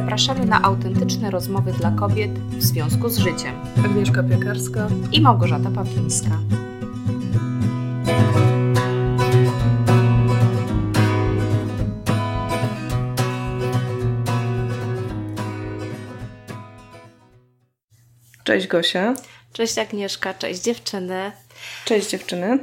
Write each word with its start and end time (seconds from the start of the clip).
zapraszamy 0.00 0.46
na 0.46 0.62
autentyczne 0.62 1.30
rozmowy 1.30 1.72
dla 1.72 1.90
kobiet 1.90 2.30
w 2.38 2.62
związku 2.62 3.08
z 3.08 3.18
życiem. 3.18 3.54
Agnieszka 3.84 4.22
Piekarska 4.22 4.88
i 5.12 5.20
Małgorzata 5.20 5.70
Pawlińska. 5.70 6.30
Cześć 18.44 18.66
Gosia. 18.66 19.14
Cześć 19.52 19.78
Agnieszka, 19.78 20.34
cześć 20.34 20.62
dziewczyny. 20.62 21.32
Cześć 21.84 22.10
dziewczyny. 22.10 22.58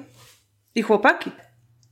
I 0.76 0.82
chłopaki. 0.82 1.32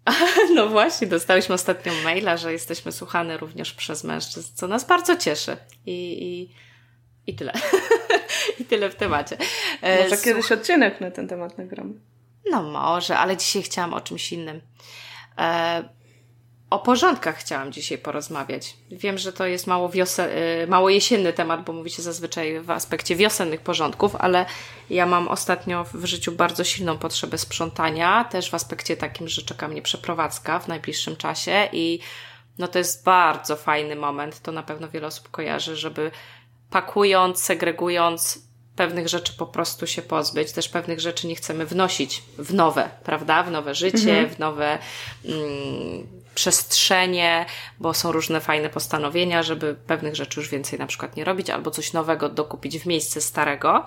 No 0.56 0.70
właśnie, 0.70 1.08
dostałyśmy 1.08 1.56
ostatnio 1.56 1.94
maila, 2.04 2.38
że 2.38 2.54
jesteśmy 2.54 2.92
słuchane 2.92 3.38
również 3.38 3.74
przez 3.74 4.04
mężczyzn, 4.04 4.52
co 4.56 4.68
nas 4.68 4.86
bardzo 4.88 5.16
cieszy. 5.16 5.58
I, 5.86 6.24
i, 6.24 6.56
i 7.32 7.36
tyle. 7.36 7.54
I 8.60 8.66
tyle 8.66 8.90
w 8.90 8.96
temacie. 8.96 9.38
E, 9.82 10.04
może 10.04 10.16
Słuch... 10.16 10.26
kiedyś 10.26 10.52
odcinek 10.52 11.02
na 11.02 11.12
ten 11.12 11.28
temat 11.28 11.58
nagramy. 11.58 11.94
No 12.52 12.64
może, 12.64 13.18
ale 13.18 13.38
dzisiaj 13.38 13.64
chciałam 13.64 13.94
o 13.94 14.02
czymś 14.02 14.32
innym. 14.32 14.62
E, 15.38 15.84
o 16.74 16.80
porządkach 16.80 17.38
chciałam 17.38 17.72
dzisiaj 17.72 17.98
porozmawiać. 17.98 18.78
Wiem, 18.92 19.18
że 19.18 19.34
to 19.34 19.46
jest 19.46 19.68
mało, 19.68 19.90
wiosel, 19.90 20.30
y, 20.64 20.68
mało 20.68 20.90
jesienny 20.90 21.34
temat, 21.34 21.64
bo 21.64 21.74
mówicie 21.74 22.02
zazwyczaj 22.02 22.62
w 22.62 22.72
aspekcie 22.72 23.16
wiosennych 23.16 23.62
porządków, 23.62 24.16
ale 24.16 24.46
ja 24.90 25.06
mam 25.06 25.28
ostatnio 25.28 25.86
w 25.94 26.06
życiu 26.06 26.32
bardzo 26.32 26.64
silną 26.64 26.98
potrzebę 26.98 27.38
sprzątania, 27.38 28.24
też 28.24 28.50
w 28.50 28.54
aspekcie 28.54 28.98
takim, 28.98 29.28
że 29.28 29.42
czeka 29.42 29.68
mnie 29.68 29.82
przeprowadzka 29.82 30.60
w 30.60 30.68
najbliższym 30.68 31.16
czasie 31.16 31.70
i 31.72 32.00
no 32.58 32.68
to 32.68 32.80
jest 32.80 33.04
bardzo 33.04 33.56
fajny 33.56 33.96
moment, 33.96 34.42
to 34.42 34.52
na 34.52 34.64
pewno 34.64 34.90
wiele 34.90 35.08
osób 35.08 35.32
kojarzy, 35.32 35.76
żeby 35.76 36.12
pakując, 36.70 37.44
segregując, 37.44 38.40
pewnych 38.76 39.08
rzeczy 39.08 39.34
po 39.38 39.46
prostu 39.46 39.88
się 39.88 40.02
pozbyć, 40.02 40.52
też 40.52 40.70
pewnych 40.70 41.00
rzeczy 41.00 41.28
nie 41.28 41.36
chcemy 41.36 41.66
wnosić 41.66 42.24
w 42.38 42.54
nowe, 42.54 42.90
prawda? 43.04 43.44
W 43.44 43.52
nowe 43.52 43.76
życie, 43.76 44.12
mhm. 44.12 44.30
w 44.30 44.40
nowe 44.40 44.80
mm, 45.26 46.23
przestrzenie, 46.36 47.46
bo 47.80 47.94
są 47.94 48.12
różne 48.12 48.42
fajne 48.42 48.70
postanowienia, 48.70 49.44
żeby 49.44 49.76
pewnych 49.88 50.16
rzeczy 50.16 50.40
już 50.40 50.50
więcej 50.50 50.80
na 50.80 50.88
przykład 50.88 51.16
nie 51.16 51.24
robić, 51.24 51.50
albo 51.50 51.72
coś 51.72 51.94
nowego 51.94 52.30
dokupić 52.30 52.80
w 52.80 52.86
miejsce 52.86 53.22
starego. 53.22 53.86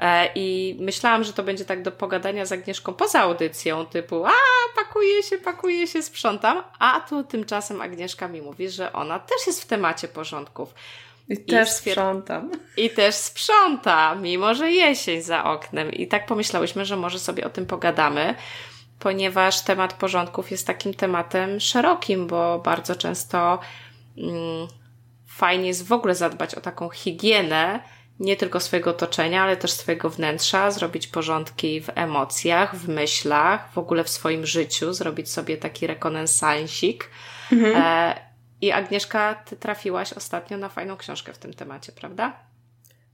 E, 0.00 0.28
I 0.34 0.76
myślałam, 0.80 1.24
że 1.24 1.32
to 1.32 1.42
będzie 1.42 1.64
tak 1.64 1.82
do 1.82 1.92
pogadania 1.92 2.46
z 2.46 2.52
Agnieszką 2.52 2.94
poza 2.94 3.20
audycją, 3.20 3.86
typu 3.86 4.26
a, 4.26 4.32
pakuję 4.76 5.22
się, 5.22 5.38
pakuję 5.38 5.86
się, 5.86 6.02
sprzątam, 6.02 6.62
a 6.78 7.00
tu 7.00 7.24
tymczasem 7.24 7.80
Agnieszka 7.80 8.28
mi 8.28 8.42
mówi, 8.42 8.68
że 8.68 8.92
ona 8.92 9.18
też 9.18 9.46
jest 9.46 9.62
w 9.62 9.66
temacie 9.66 10.08
porządków. 10.08 10.74
I, 11.28 11.32
I 11.32 11.36
też 11.36 11.70
sprzątam. 11.70 12.50
I 12.76 12.90
też 12.90 13.14
sprząta, 13.14 14.14
mimo 14.14 14.54
że 14.54 14.70
jesień 14.70 15.22
za 15.22 15.44
oknem. 15.44 15.92
I 15.92 16.06
tak 16.06 16.26
pomyślałyśmy, 16.26 16.84
że 16.84 16.96
może 16.96 17.18
sobie 17.18 17.46
o 17.46 17.50
tym 17.50 17.66
pogadamy 17.66 18.34
ponieważ 19.04 19.60
temat 19.60 19.92
porządków 19.92 20.50
jest 20.50 20.66
takim 20.66 20.94
tematem 20.94 21.60
szerokim, 21.60 22.26
bo 22.26 22.58
bardzo 22.58 22.96
często 22.96 23.58
mm, 24.18 24.68
fajnie 25.26 25.66
jest 25.66 25.86
w 25.86 25.92
ogóle 25.92 26.14
zadbać 26.14 26.54
o 26.54 26.60
taką 26.60 26.88
higienę, 26.88 27.80
nie 28.20 28.36
tylko 28.36 28.60
swojego 28.60 28.90
otoczenia, 28.90 29.42
ale 29.42 29.56
też 29.56 29.72
swojego 29.72 30.10
wnętrza, 30.10 30.70
zrobić 30.70 31.06
porządki 31.06 31.80
w 31.80 31.90
emocjach, 31.94 32.76
w 32.76 32.88
myślach, 32.88 33.72
w 33.72 33.78
ogóle 33.78 34.04
w 34.04 34.08
swoim 34.08 34.46
życiu, 34.46 34.92
zrobić 34.92 35.30
sobie 35.30 35.56
taki 35.56 35.86
rekonesansik. 35.86 37.10
Mhm. 37.52 37.76
E, 37.76 38.14
I 38.60 38.72
Agnieszka, 38.72 39.34
ty 39.34 39.56
trafiłaś 39.56 40.12
ostatnio 40.12 40.58
na 40.58 40.68
fajną 40.68 40.96
książkę 40.96 41.32
w 41.32 41.38
tym 41.38 41.54
temacie, 41.54 41.92
prawda? 41.92 42.32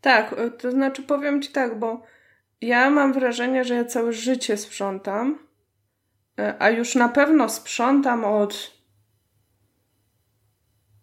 Tak, 0.01 0.35
to 0.59 0.71
znaczy 0.71 1.03
powiem 1.03 1.43
ci 1.43 1.53
tak, 1.53 1.79
bo 1.79 2.03
ja 2.61 2.91
mam 2.91 3.13
wrażenie, 3.13 3.65
że 3.65 3.75
ja 3.75 3.85
całe 3.85 4.13
życie 4.13 4.57
sprzątam 4.57 5.50
E, 5.50 5.50
a 6.59 6.71
już 6.71 6.95
na 6.95 7.09
pewno 7.09 7.49
sprzątam 7.49 8.25
od 8.25 8.81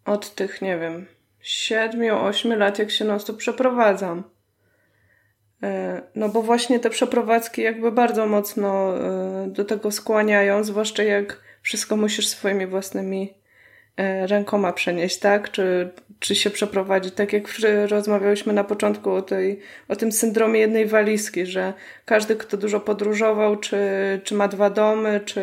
od 0.04 0.34
tych, 0.34 0.62
nie 0.62 0.78
wiem, 0.78 1.06
siedmiu, 1.40 2.16
ośmiu 2.16 2.56
lat, 2.56 2.78
jak 2.78 2.90
się 2.90 3.04
non 3.04 3.20
stop 3.20 3.36
przeprowadzam. 3.36 4.22
E, 5.62 6.02
no 6.14 6.28
bo 6.28 6.42
właśnie 6.42 6.80
te 6.80 6.90
przeprowadzki 6.90 7.62
jakby 7.62 7.92
bardzo 7.92 8.26
mocno 8.26 8.98
e, 8.98 9.46
do 9.46 9.64
tego 9.64 9.90
skłaniają, 9.90 10.64
zwłaszcza 10.64 11.02
jak 11.02 11.40
wszystko 11.62 11.96
musisz 11.96 12.28
swoimi 12.28 12.66
własnymi 12.66 13.34
rękoma 14.26 14.72
przenieść, 14.72 15.18
tak? 15.18 15.50
Czy, 15.50 15.90
czy 16.18 16.34
się 16.34 16.50
przeprowadzić. 16.50 17.14
Tak 17.14 17.32
jak 17.32 17.48
rozmawiałyśmy 17.88 18.52
na 18.52 18.64
początku 18.64 19.12
o, 19.12 19.22
tej, 19.22 19.60
o 19.88 19.96
tym 19.96 20.12
syndromie 20.12 20.60
jednej 20.60 20.86
walizki, 20.86 21.46
że 21.46 21.72
każdy, 22.04 22.36
kto 22.36 22.56
dużo 22.56 22.80
podróżował, 22.80 23.56
czy, 23.56 23.78
czy 24.24 24.34
ma 24.34 24.48
dwa 24.48 24.70
domy, 24.70 25.20
czy, 25.24 25.40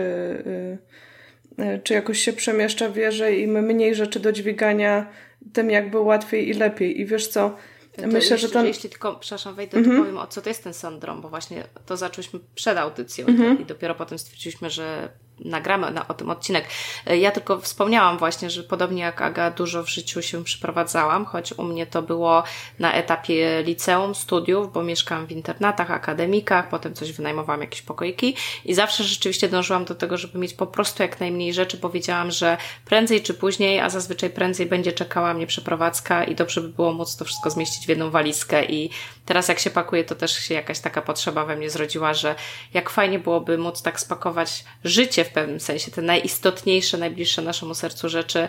yy, 1.57 1.79
czy 1.83 1.93
jakoś 1.93 2.19
się 2.19 2.33
przemieszcza, 2.33 2.89
wie, 2.89 3.11
że 3.11 3.35
im 3.35 3.51
mniej 3.51 3.95
rzeczy 3.95 4.19
do 4.19 4.31
dźwigania, 4.31 5.07
tym 5.53 5.69
jakby 5.69 5.99
łatwiej 5.99 6.49
i 6.49 6.53
lepiej. 6.53 7.01
I 7.01 7.05
wiesz 7.05 7.27
co, 7.27 7.55
to 7.95 8.07
Myślę, 8.07 8.37
że 8.37 8.49
to... 8.49 8.65
Jeśli 8.65 8.89
tylko, 8.89 9.15
przepraszam, 9.15 9.55
wejdę, 9.55 9.77
mm 9.77 9.89
-hmm. 9.89 9.95
to 9.95 10.01
powiem 10.01 10.17
o 10.17 10.27
co 10.27 10.41
to 10.41 10.49
jest 10.49 10.63
ten 10.63 10.73
syndrom, 10.73 11.21
bo 11.21 11.29
właśnie 11.29 11.63
to 11.85 11.97
zaczęliśmy 11.97 12.39
przed 12.55 12.77
audycją 12.77 13.27
mm 13.27 13.41
-hmm. 13.41 13.61
i 13.61 13.65
dopiero 13.65 13.95
potem 13.95 14.19
stwierdziliśmy, 14.19 14.69
że 14.69 15.09
nagramy 15.39 15.91
na, 15.91 16.07
o 16.07 16.13
tym 16.13 16.29
odcinek. 16.29 16.65
E, 17.07 17.17
ja 17.17 17.31
tylko 17.31 17.59
wspomniałam 17.59 18.17
właśnie, 18.17 18.49
że 18.49 18.63
podobnie 18.63 19.01
jak 19.01 19.21
Aga, 19.21 19.51
dużo 19.51 19.83
w 19.83 19.89
życiu 19.89 20.21
się 20.21 20.43
przyprowadzałam, 20.43 21.25
choć 21.25 21.53
u 21.53 21.63
mnie 21.63 21.85
to 21.85 22.01
było 22.01 22.43
na 22.79 22.93
etapie 22.93 23.63
liceum, 23.63 24.15
studiów, 24.15 24.73
bo 24.73 24.83
mieszkałam 24.83 25.27
w 25.27 25.31
internatach, 25.31 25.91
akademikach, 25.91 26.69
potem 26.69 26.93
coś 26.93 27.11
wynajmowałam, 27.11 27.61
jakieś 27.61 27.81
pokoiki 27.81 28.35
i 28.65 28.73
zawsze 28.73 29.03
rzeczywiście 29.03 29.49
dążyłam 29.49 29.85
do 29.85 29.95
tego, 29.95 30.17
żeby 30.17 30.39
mieć 30.39 30.53
po 30.53 30.67
prostu 30.67 31.03
jak 31.03 31.19
najmniej 31.19 31.53
rzeczy, 31.53 31.77
bo 31.77 31.89
wiedziałam, 31.89 32.31
że 32.31 32.57
prędzej 32.85 33.21
czy 33.21 33.33
później, 33.33 33.79
a 33.79 33.89
zazwyczaj 33.89 34.29
prędzej 34.29 34.65
będzie 34.65 34.93
czekała 34.93 35.33
mnie 35.33 35.47
przeprowadzka 35.47 36.23
i 36.23 36.35
dobrze 36.35 36.61
by 36.61 36.69
było 36.69 36.93
móc 36.93 37.17
to 37.17 37.25
wszystko 37.25 37.49
zmieścić 37.49 37.85
w 37.85 37.89
jedną 37.89 38.09
walizkę 38.09 38.65
i 38.65 38.89
teraz 39.25 39.47
jak 39.47 39.59
się 39.59 39.69
pakuje, 39.69 40.03
to 40.03 40.15
też 40.15 40.31
się 40.31 40.53
jakaś 40.53 40.79
taka 40.79 41.01
potrzeba 41.01 41.45
we 41.45 41.55
mnie 41.55 41.69
zrodziła, 41.69 42.13
że 42.13 42.35
jak 42.73 42.89
fajnie 42.89 43.19
byłoby 43.19 43.57
móc 43.57 43.81
tak 43.81 43.99
spakować 43.99 44.63
życie 44.83 45.24
w 45.25 45.31
pewnym 45.31 45.59
sensie, 45.59 45.91
te 45.91 46.01
najistotniejsze, 46.01 46.97
najbliższe 46.97 47.41
naszemu 47.41 47.73
sercu 47.73 48.09
rzeczy, 48.09 48.47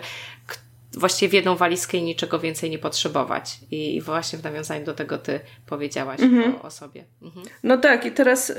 właściwie 0.93 1.29
w 1.29 1.33
jedną 1.33 1.55
walizkę 1.55 1.97
i 1.97 2.03
niczego 2.03 2.39
więcej 2.39 2.69
nie 2.69 2.79
potrzebować. 2.79 3.59
I 3.71 4.01
właśnie 4.01 4.39
w 4.39 4.43
nawiązaniu 4.43 4.85
do 4.85 4.93
tego 4.93 5.17
ty 5.17 5.39
powiedziałaś 5.65 6.19
mhm. 6.19 6.55
o, 6.55 6.61
o, 6.61 6.71
sobie. 6.71 7.05
Mhm. 7.21 7.45
No 7.63 7.77
tak, 7.77 8.05
i 8.05 8.11
teraz 8.11 8.49
y, 8.49 8.55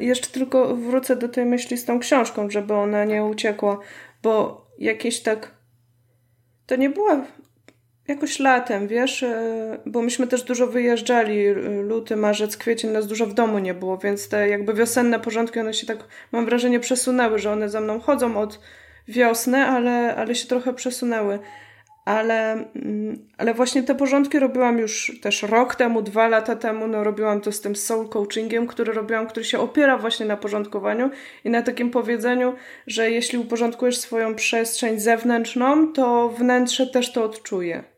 jeszcze 0.00 0.28
tylko 0.28 0.76
wrócę 0.76 1.16
do 1.16 1.28
tej 1.28 1.44
myśli 1.44 1.76
z 1.76 1.84
tą 1.84 2.00
książką, 2.00 2.50
żeby 2.50 2.74
ona 2.74 3.04
nie 3.04 3.24
uciekła, 3.24 3.78
bo 4.22 4.66
jakieś 4.78 5.20
tak. 5.20 5.58
To 6.66 6.76
nie 6.76 6.90
była 6.90 7.26
jakoś 8.08 8.38
latem, 8.38 8.88
wiesz, 8.88 9.22
e, 9.22 9.78
bo 9.86 10.02
myśmy 10.02 10.26
też 10.26 10.42
dużo 10.42 10.66
wyjeżdżali, 10.66 11.46
e, 11.46 11.52
luty, 11.82 12.16
marzec, 12.16 12.56
kwiecień, 12.56 12.90
nas 12.90 13.06
dużo 13.06 13.26
w 13.26 13.34
domu 13.34 13.58
nie 13.58 13.74
było, 13.74 13.98
więc 13.98 14.28
te 14.28 14.48
jakby 14.48 14.74
wiosenne 14.74 15.20
porządki, 15.20 15.60
one 15.60 15.74
się 15.74 15.86
tak, 15.86 15.98
mam 16.32 16.46
wrażenie, 16.46 16.80
przesunęły, 16.80 17.38
że 17.38 17.52
one 17.52 17.68
za 17.68 17.80
mną 17.80 18.00
chodzą 18.00 18.36
od 18.36 18.60
wiosny, 19.08 19.64
ale, 19.64 20.16
ale 20.16 20.34
się 20.34 20.48
trochę 20.48 20.74
przesunęły. 20.74 21.38
Ale, 22.04 22.52
mm, 22.52 23.28
ale 23.38 23.54
właśnie 23.54 23.82
te 23.82 23.94
porządki 23.94 24.38
robiłam 24.38 24.78
już 24.78 25.12
też 25.22 25.42
rok 25.42 25.74
temu, 25.74 26.02
dwa 26.02 26.28
lata 26.28 26.56
temu, 26.56 26.88
no 26.88 27.04
robiłam 27.04 27.40
to 27.40 27.52
z 27.52 27.60
tym 27.60 27.76
soul 27.76 28.08
coachingiem, 28.08 28.66
który 28.66 28.92
robiłam, 28.92 29.26
który 29.26 29.44
się 29.44 29.58
opiera 29.58 29.98
właśnie 29.98 30.26
na 30.26 30.36
porządkowaniu 30.36 31.10
i 31.44 31.50
na 31.50 31.62
takim 31.62 31.90
powiedzeniu, 31.90 32.54
że 32.86 33.10
jeśli 33.10 33.38
uporządkujesz 33.38 33.98
swoją 33.98 34.34
przestrzeń 34.34 35.00
zewnętrzną, 35.00 35.92
to 35.92 36.28
wnętrze 36.28 36.86
też 36.86 37.12
to 37.12 37.24
odczuje. 37.24 37.97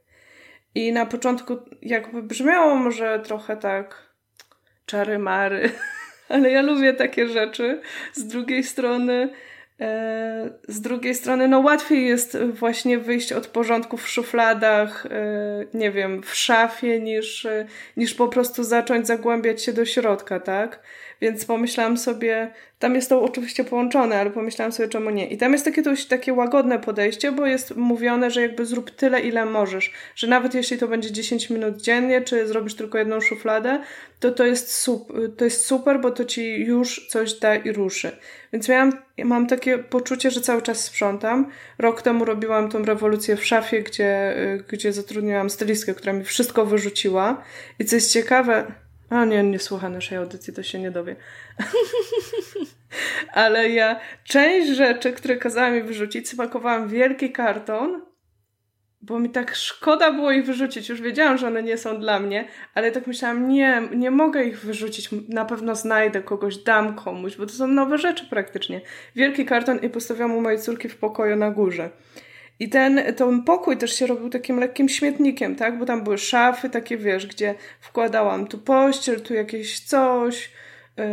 I 0.75 0.93
na 0.93 1.07
początku 1.07 1.57
jakby 1.83 2.23
brzmiało 2.23 2.75
może 2.75 3.21
trochę 3.21 3.57
tak 3.57 4.11
czary 4.87 5.19
mary, 5.19 5.71
ale 6.29 6.51
ja 6.51 6.63
lubię 6.63 6.95
takie 6.95 7.29
rzeczy. 7.29 7.81
Z 8.13 8.27
drugiej 8.27 8.65
strony, 8.65 9.33
e, 9.81 10.51
z 10.69 10.81
drugiej 10.81 11.15
strony, 11.15 11.49
no 11.49 11.61
łatwiej 11.61 12.07
jest 12.07 12.39
właśnie 12.45 12.99
wyjść 12.99 13.33
od 13.33 13.47
porządku 13.47 13.97
w 13.97 14.09
szufladach, 14.09 15.07
e, 15.07 15.11
nie 15.75 15.91
wiem, 15.91 16.23
w 16.23 16.35
szafie, 16.35 17.01
niż, 17.01 17.47
e, 17.47 17.67
niż 17.97 18.15
po 18.15 18.29
prostu 18.29 18.65
zacząć 18.65 19.07
zagłębiać 19.07 19.63
się 19.63 19.73
do 19.73 19.85
środka, 19.85 20.41
tak? 20.41 20.83
Więc 21.21 21.45
pomyślałam 21.45 21.99
sobie, 21.99 22.51
tam 22.79 22.95
jest 22.95 23.09
to 23.09 23.23
oczywiście 23.23 23.65
połączone, 23.65 24.21
ale 24.21 24.31
pomyślałam 24.31 24.73
sobie, 24.73 24.89
czemu 24.89 25.11
nie. 25.11 25.29
I 25.29 25.39
tam 25.39 25.53
jest 25.53 25.65
takie 25.65 25.83
dość 25.83 26.07
takie 26.07 26.33
łagodne 26.33 26.79
podejście, 26.79 27.33
bo 27.33 27.47
jest 27.47 27.77
mówione, 27.77 28.31
że 28.31 28.43
jakby 28.43 28.67
zrób 28.67 28.91
tyle, 28.91 29.21
ile 29.21 29.45
możesz. 29.45 29.93
Że 30.17 30.27
nawet 30.27 30.55
jeśli 30.55 30.79
to 30.79 30.89
będzie 30.89 31.13
10 31.13 31.51
minut 31.51 31.83
dziennie, 31.83 32.21
czy 32.21 32.47
zrobisz 32.47 32.75
tylko 32.75 32.99
jedną 32.99 33.21
szufladę, 33.21 33.83
to 34.21 34.31
to 34.31 34.47
jest, 34.47 34.73
sup, 34.73 35.13
to 35.37 35.45
jest 35.45 35.67
super, 35.67 36.01
bo 36.01 36.11
to 36.11 36.25
ci 36.25 36.61
już 36.61 37.07
coś 37.09 37.35
da 37.35 37.57
i 37.57 37.73
ruszy. 37.73 38.17
Więc 38.53 38.69
miałam, 38.69 38.93
mam 39.25 39.47
takie 39.47 39.79
poczucie, 39.79 40.31
że 40.31 40.41
cały 40.41 40.63
czas 40.63 40.85
sprzątam. 40.85 41.51
Rok 41.79 42.03
temu 42.03 42.25
robiłam 42.25 42.71
tą 42.71 42.85
rewolucję 42.85 43.37
w 43.37 43.45
szafie, 43.45 43.83
gdzie, 43.83 44.35
gdzie 44.69 44.93
zatrudniłam 44.93 45.51
stylistkę, 45.51 45.95
która 45.95 46.13
mi 46.13 46.25
wszystko 46.25 46.67
wyrzuciła. 46.67 47.43
I 47.79 47.85
co 47.85 47.97
jest 47.97 48.13
ciekawe, 48.13 48.73
a 49.11 49.25
nie, 49.25 49.43
nie 49.43 49.59
słucha 49.59 49.89
naszej 49.89 50.19
audycji, 50.19 50.53
to 50.53 50.63
się 50.63 50.79
nie 50.79 50.91
dowie. 50.91 51.17
Ale 53.33 53.71
ja 53.71 54.01
część 54.25 54.69
rzeczy, 54.69 55.13
które 55.13 55.37
kazała 55.37 55.71
mi 55.71 55.83
wyrzucić, 55.83 56.29
spakowałam 56.29 56.89
wielki 56.89 57.33
karton, 57.33 58.03
bo 59.03 59.19
mi 59.19 59.31
tak 59.31 59.55
szkoda 59.55 60.13
było 60.13 60.33
ich 60.33 60.45
wyrzucić. 60.45 60.89
Już 60.89 61.01
wiedziałam, 61.01 61.39
że 61.39 61.47
one 61.47 61.63
nie 61.63 61.79
są 61.79 62.01
dla 62.01 62.21
mnie, 62.21 62.49
ale 62.75 62.93
tak 62.93 63.07
myślałam, 63.07 63.49
nie, 63.49 63.83
nie 63.95 64.11
mogę 64.11 64.45
ich 64.45 64.61
wyrzucić. 64.61 65.09
Na 65.29 65.45
pewno 65.45 65.75
znajdę 65.75 66.23
kogoś, 66.23 66.57
dam 66.57 66.95
komuś, 66.95 67.37
bo 67.37 67.47
to 67.47 67.53
są 67.53 67.67
nowe 67.67 67.99
rzeczy 67.99 68.27
praktycznie. 68.31 68.81
Wielki 69.17 69.45
karton 69.45 69.79
i 69.79 69.89
postawiłam 69.89 70.37
u 70.37 70.41
mojej 70.41 70.61
córki 70.61 70.89
w 70.89 70.97
pokoju 70.97 71.37
na 71.37 71.51
górze. 71.51 71.91
I 72.61 72.69
ten, 72.69 73.15
ten 73.17 73.43
pokój 73.43 73.77
też 73.77 73.95
się 73.95 74.07
robił 74.07 74.31
takim 74.31 74.61
lekkim 74.61 74.89
śmietnikiem, 74.89 75.57
tak? 75.57 75.79
Bo 75.79 75.87
tam 75.87 76.05
były 76.05 76.19
szafy 76.19 76.71
takie, 76.71 76.97
wiesz, 76.97 77.27
gdzie 77.27 77.55
wkładałam 77.81 78.47
tu 78.47 78.59
pościel, 78.59 79.21
tu 79.21 79.35
jakieś 79.35 79.81
coś, 79.81 80.51
yy, 80.97 81.05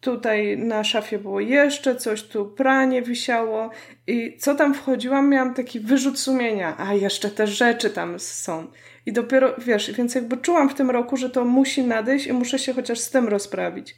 tutaj 0.00 0.58
na 0.58 0.84
szafie 0.84 1.18
było 1.18 1.40
jeszcze 1.40 1.96
coś, 1.96 2.22
tu 2.22 2.46
pranie 2.46 3.02
wisiało 3.02 3.70
i 4.06 4.36
co 4.38 4.54
tam 4.54 4.74
wchodziłam, 4.74 5.28
miałam 5.28 5.54
taki 5.54 5.80
wyrzut 5.80 6.18
sumienia, 6.18 6.74
a 6.78 6.94
jeszcze 6.94 7.30
te 7.30 7.46
rzeczy 7.46 7.90
tam 7.90 8.18
są. 8.18 8.66
I 9.06 9.12
dopiero, 9.12 9.54
wiesz, 9.58 9.92
więc 9.92 10.14
jakby 10.14 10.36
czułam 10.36 10.68
w 10.68 10.74
tym 10.74 10.90
roku, 10.90 11.16
że 11.16 11.30
to 11.30 11.44
musi 11.44 11.84
nadejść 11.84 12.26
i 12.26 12.32
muszę 12.32 12.58
się 12.58 12.72
chociaż 12.72 12.98
z 12.98 13.10
tym 13.10 13.28
rozprawić. 13.28 13.96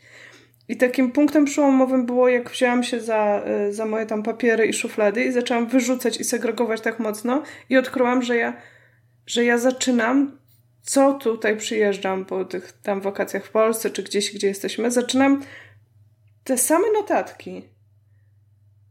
I 0.69 0.77
takim 0.77 1.13
punktem 1.13 1.45
przełomowym 1.45 2.07
było, 2.07 2.29
jak 2.29 2.51
wzięłam 2.51 2.83
się 2.83 3.01
za, 3.01 3.43
y, 3.69 3.73
za 3.73 3.87
moje 3.87 4.07
tam 4.07 4.23
papiery 4.23 4.67
i 4.67 4.73
szuflady 4.73 5.25
i 5.25 5.33
zaczęłam 5.33 5.67
wyrzucać 5.67 6.21
i 6.21 6.25
segregować 6.25 6.81
tak 6.81 6.99
mocno 6.99 7.43
i 7.69 7.77
odkryłam, 7.77 8.23
że 8.23 8.37
ja, 8.37 8.57
że 9.27 9.45
ja 9.45 9.59
zaczynam, 9.59 10.39
co 10.83 11.15
tutaj 11.15 11.57
przyjeżdżam 11.57 12.25
po 12.25 12.45
tych 12.45 12.73
tam 12.73 13.01
wakacjach 13.01 13.45
w 13.45 13.51
Polsce, 13.51 13.91
czy 13.91 14.03
gdzieś, 14.03 14.35
gdzie 14.35 14.47
jesteśmy, 14.47 14.91
zaczynam 14.91 15.43
te 16.45 16.59
same 16.59 16.93
notatki. 16.93 17.63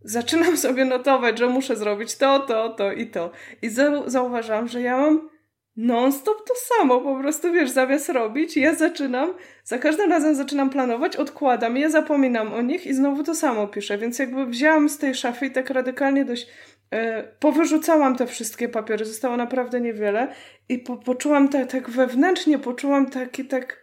Zaczynam 0.01 0.57
sobie 0.67 0.85
notować, 0.85 1.39
że 1.39 1.47
muszę 1.47 1.75
zrobić 1.75 2.15
to, 2.15 2.39
to, 2.39 2.69
to 2.69 2.91
i 2.91 3.07
to. 3.07 3.31
I 3.61 3.69
zauważam, 4.05 4.67
że 4.67 4.81
ja 4.81 4.97
mam 4.97 5.29
non-stop 5.77 6.47
to 6.47 6.53
samo, 6.55 7.01
po 7.01 7.19
prostu 7.19 7.53
wiesz, 7.53 7.69
zamiast 7.69 8.09
robić, 8.09 8.57
ja 8.57 8.75
zaczynam, 8.75 9.33
za 9.63 9.77
każdym 9.77 10.09
razem 10.09 10.35
zaczynam 10.35 10.69
planować, 10.69 11.15
odkładam 11.15 11.77
je, 11.77 11.89
zapominam 11.89 12.53
o 12.53 12.61
nich 12.61 12.85
i 12.87 12.93
znowu 12.93 13.23
to 13.23 13.35
samo 13.35 13.67
piszę, 13.67 13.97
więc 13.97 14.19
jakby 14.19 14.45
wzięłam 14.45 14.89
z 14.89 14.97
tej 14.97 15.15
szafy 15.15 15.45
i 15.45 15.51
tak 15.51 15.69
radykalnie 15.69 16.25
dość 16.25 16.47
e, 16.91 17.23
powyrzucałam 17.23 18.15
te 18.15 18.27
wszystkie 18.27 18.69
papiery, 18.69 19.05
zostało 19.05 19.37
naprawdę 19.37 19.81
niewiele 19.81 20.33
i 20.69 20.79
po, 20.79 20.97
poczułam 20.97 21.49
tak, 21.49 21.71
tak 21.71 21.89
wewnętrznie, 21.89 22.59
poczułam 22.59 23.09
taki, 23.09 23.45
tak, 23.45 23.81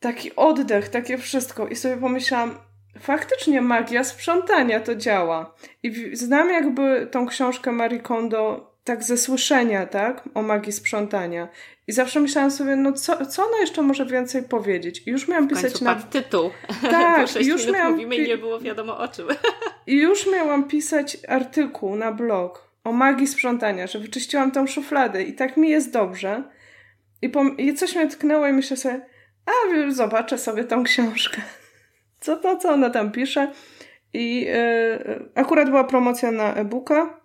taki 0.00 0.36
oddech, 0.36 0.88
takie 0.88 1.18
wszystko 1.18 1.68
i 1.68 1.76
sobie 1.76 1.96
pomyślałam, 1.96 2.54
faktycznie 3.00 3.60
magia 3.60 4.04
sprzątania 4.04 4.80
to 4.80 4.94
działa. 4.94 5.54
I 5.82 6.16
znam 6.16 6.50
jakby 6.50 7.08
tą 7.10 7.26
książkę 7.26 7.72
Marie 7.72 8.00
Kondo 8.00 8.71
tak 8.84 9.04
ze 9.04 9.16
słyszenia, 9.16 9.86
tak, 9.86 10.28
o 10.34 10.42
magii 10.42 10.72
sprzątania. 10.72 11.48
I 11.86 11.92
zawsze 11.92 12.20
myślałam 12.20 12.50
sobie, 12.50 12.76
no 12.76 12.92
co, 12.92 13.26
co 13.26 13.46
ona 13.46 13.58
jeszcze 13.58 13.82
może 13.82 14.06
więcej 14.06 14.42
powiedzieć? 14.42 15.02
I 15.06 15.10
już 15.10 15.28
miałam 15.28 15.48
pisać 15.48 15.80
na... 15.80 15.94
tytuł. 15.94 16.50
Tak, 16.90 17.36
już 17.46 17.66
miałam... 17.66 17.92
mówimy 17.92 18.16
i 18.16 18.28
nie 18.28 18.38
było 18.38 18.60
wiadomo 18.60 18.98
o 18.98 19.08
czym. 19.08 19.28
I 19.86 19.96
już 19.96 20.32
miałam 20.32 20.68
pisać 20.68 21.16
artykuł 21.28 21.96
na 21.96 22.12
blog 22.12 22.72
o 22.84 22.92
magii 22.92 23.26
sprzątania, 23.26 23.86
że 23.86 23.98
wyczyściłam 23.98 24.50
tą 24.50 24.66
szufladę 24.66 25.22
i 25.22 25.32
tak 25.32 25.56
mi 25.56 25.68
jest 25.68 25.92
dobrze. 25.92 26.42
I, 27.22 27.30
pom- 27.30 27.54
i 27.58 27.74
coś 27.74 27.96
mnie 27.96 28.08
tknęło 28.08 28.46
i 28.46 28.52
myślę 28.52 28.76
sobie, 28.76 29.00
a 29.46 29.52
zobaczę 29.92 30.38
sobie 30.38 30.64
tą 30.64 30.84
książkę. 30.84 31.42
Co 32.20 32.36
to, 32.36 32.56
co 32.56 32.72
ona 32.72 32.90
tam 32.90 33.12
pisze? 33.12 33.52
I 34.14 34.40
yy, 34.40 35.30
akurat 35.34 35.68
była 35.68 35.84
promocja 35.84 36.30
na 36.30 36.54
e-booka 36.54 37.21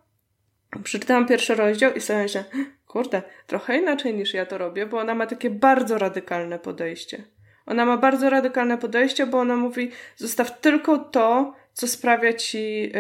przeczytałam 0.84 1.28
pierwszy 1.28 1.56
rozdział 1.56 1.94
i 1.94 2.02
sobie 2.02 2.20
myślę, 2.20 2.44
kurde, 2.88 3.22
trochę 3.48 3.78
inaczej 3.78 4.14
niż 4.16 4.34
ja 4.34 4.46
to 4.46 4.58
robię, 4.58 4.86
bo 4.86 5.00
ona 5.00 5.16
ma 5.16 5.28
takie 5.28 5.50
bardzo 5.50 5.98
radykalne 5.98 6.60
podejście. 6.60 7.24
Ona 7.66 7.86
ma 7.86 7.98
bardzo 7.98 8.30
radykalne 8.30 8.78
podejście, 8.78 9.26
bo 9.26 9.40
ona 9.40 9.56
mówi, 9.56 9.92
zostaw 10.16 10.62
tylko 10.62 10.98
to, 10.98 11.54
co 11.74 11.88
sprawia 11.88 12.34
ci 12.34 12.82
yy, 12.82 12.92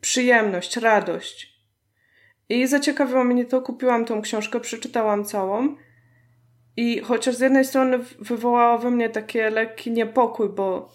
przyjemność, 0.00 0.76
radość. 0.76 1.52
I 2.48 2.66
zaciekawiło 2.66 3.24
mnie 3.24 3.44
to, 3.44 3.62
kupiłam 3.62 4.04
tą 4.04 4.22
książkę, 4.22 4.60
przeczytałam 4.60 5.24
całą. 5.24 5.76
I 6.76 7.00
chociaż 7.00 7.34
z 7.34 7.40
jednej 7.40 7.64
strony 7.64 7.98
wywołało 8.18 8.78
we 8.78 8.90
mnie 8.90 9.10
takie 9.10 9.50
lekki 9.50 9.90
niepokój, 9.90 10.48
bo 10.48 10.92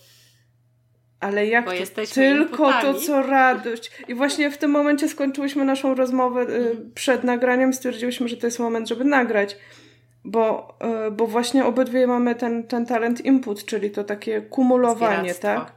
ale 1.20 1.48
jak 1.48 1.66
to 1.66 2.02
tylko 2.14 2.74
to, 2.82 2.94
co 2.94 3.22
radość. 3.22 3.92
I 4.08 4.14
właśnie 4.16 4.52
w 4.52 4.58
tym 4.58 4.72
momencie 4.72 5.10
skończyłyśmy 5.10 5.66
naszą 5.66 5.96
rozmowę 5.96 6.42
y, 6.42 6.76
przed 6.96 7.24
nagraniem, 7.24 7.74
stwierdziłyśmy, 7.74 8.28
że 8.28 8.38
to 8.38 8.48
jest 8.48 8.60
moment, 8.60 8.90
żeby 8.90 9.04
nagrać. 9.04 9.58
Bo, 10.24 10.78
y, 11.08 11.12
bo 11.12 11.28
właśnie 11.28 11.66
obydwie 11.66 12.08
mamy 12.08 12.36
ten, 12.36 12.64
ten 12.64 12.86
talent 12.86 13.26
input, 13.26 13.66
czyli 13.66 13.92
to 13.92 14.04
takie 14.04 14.42
kumulowanie, 14.42 15.34
tak? 15.34 15.72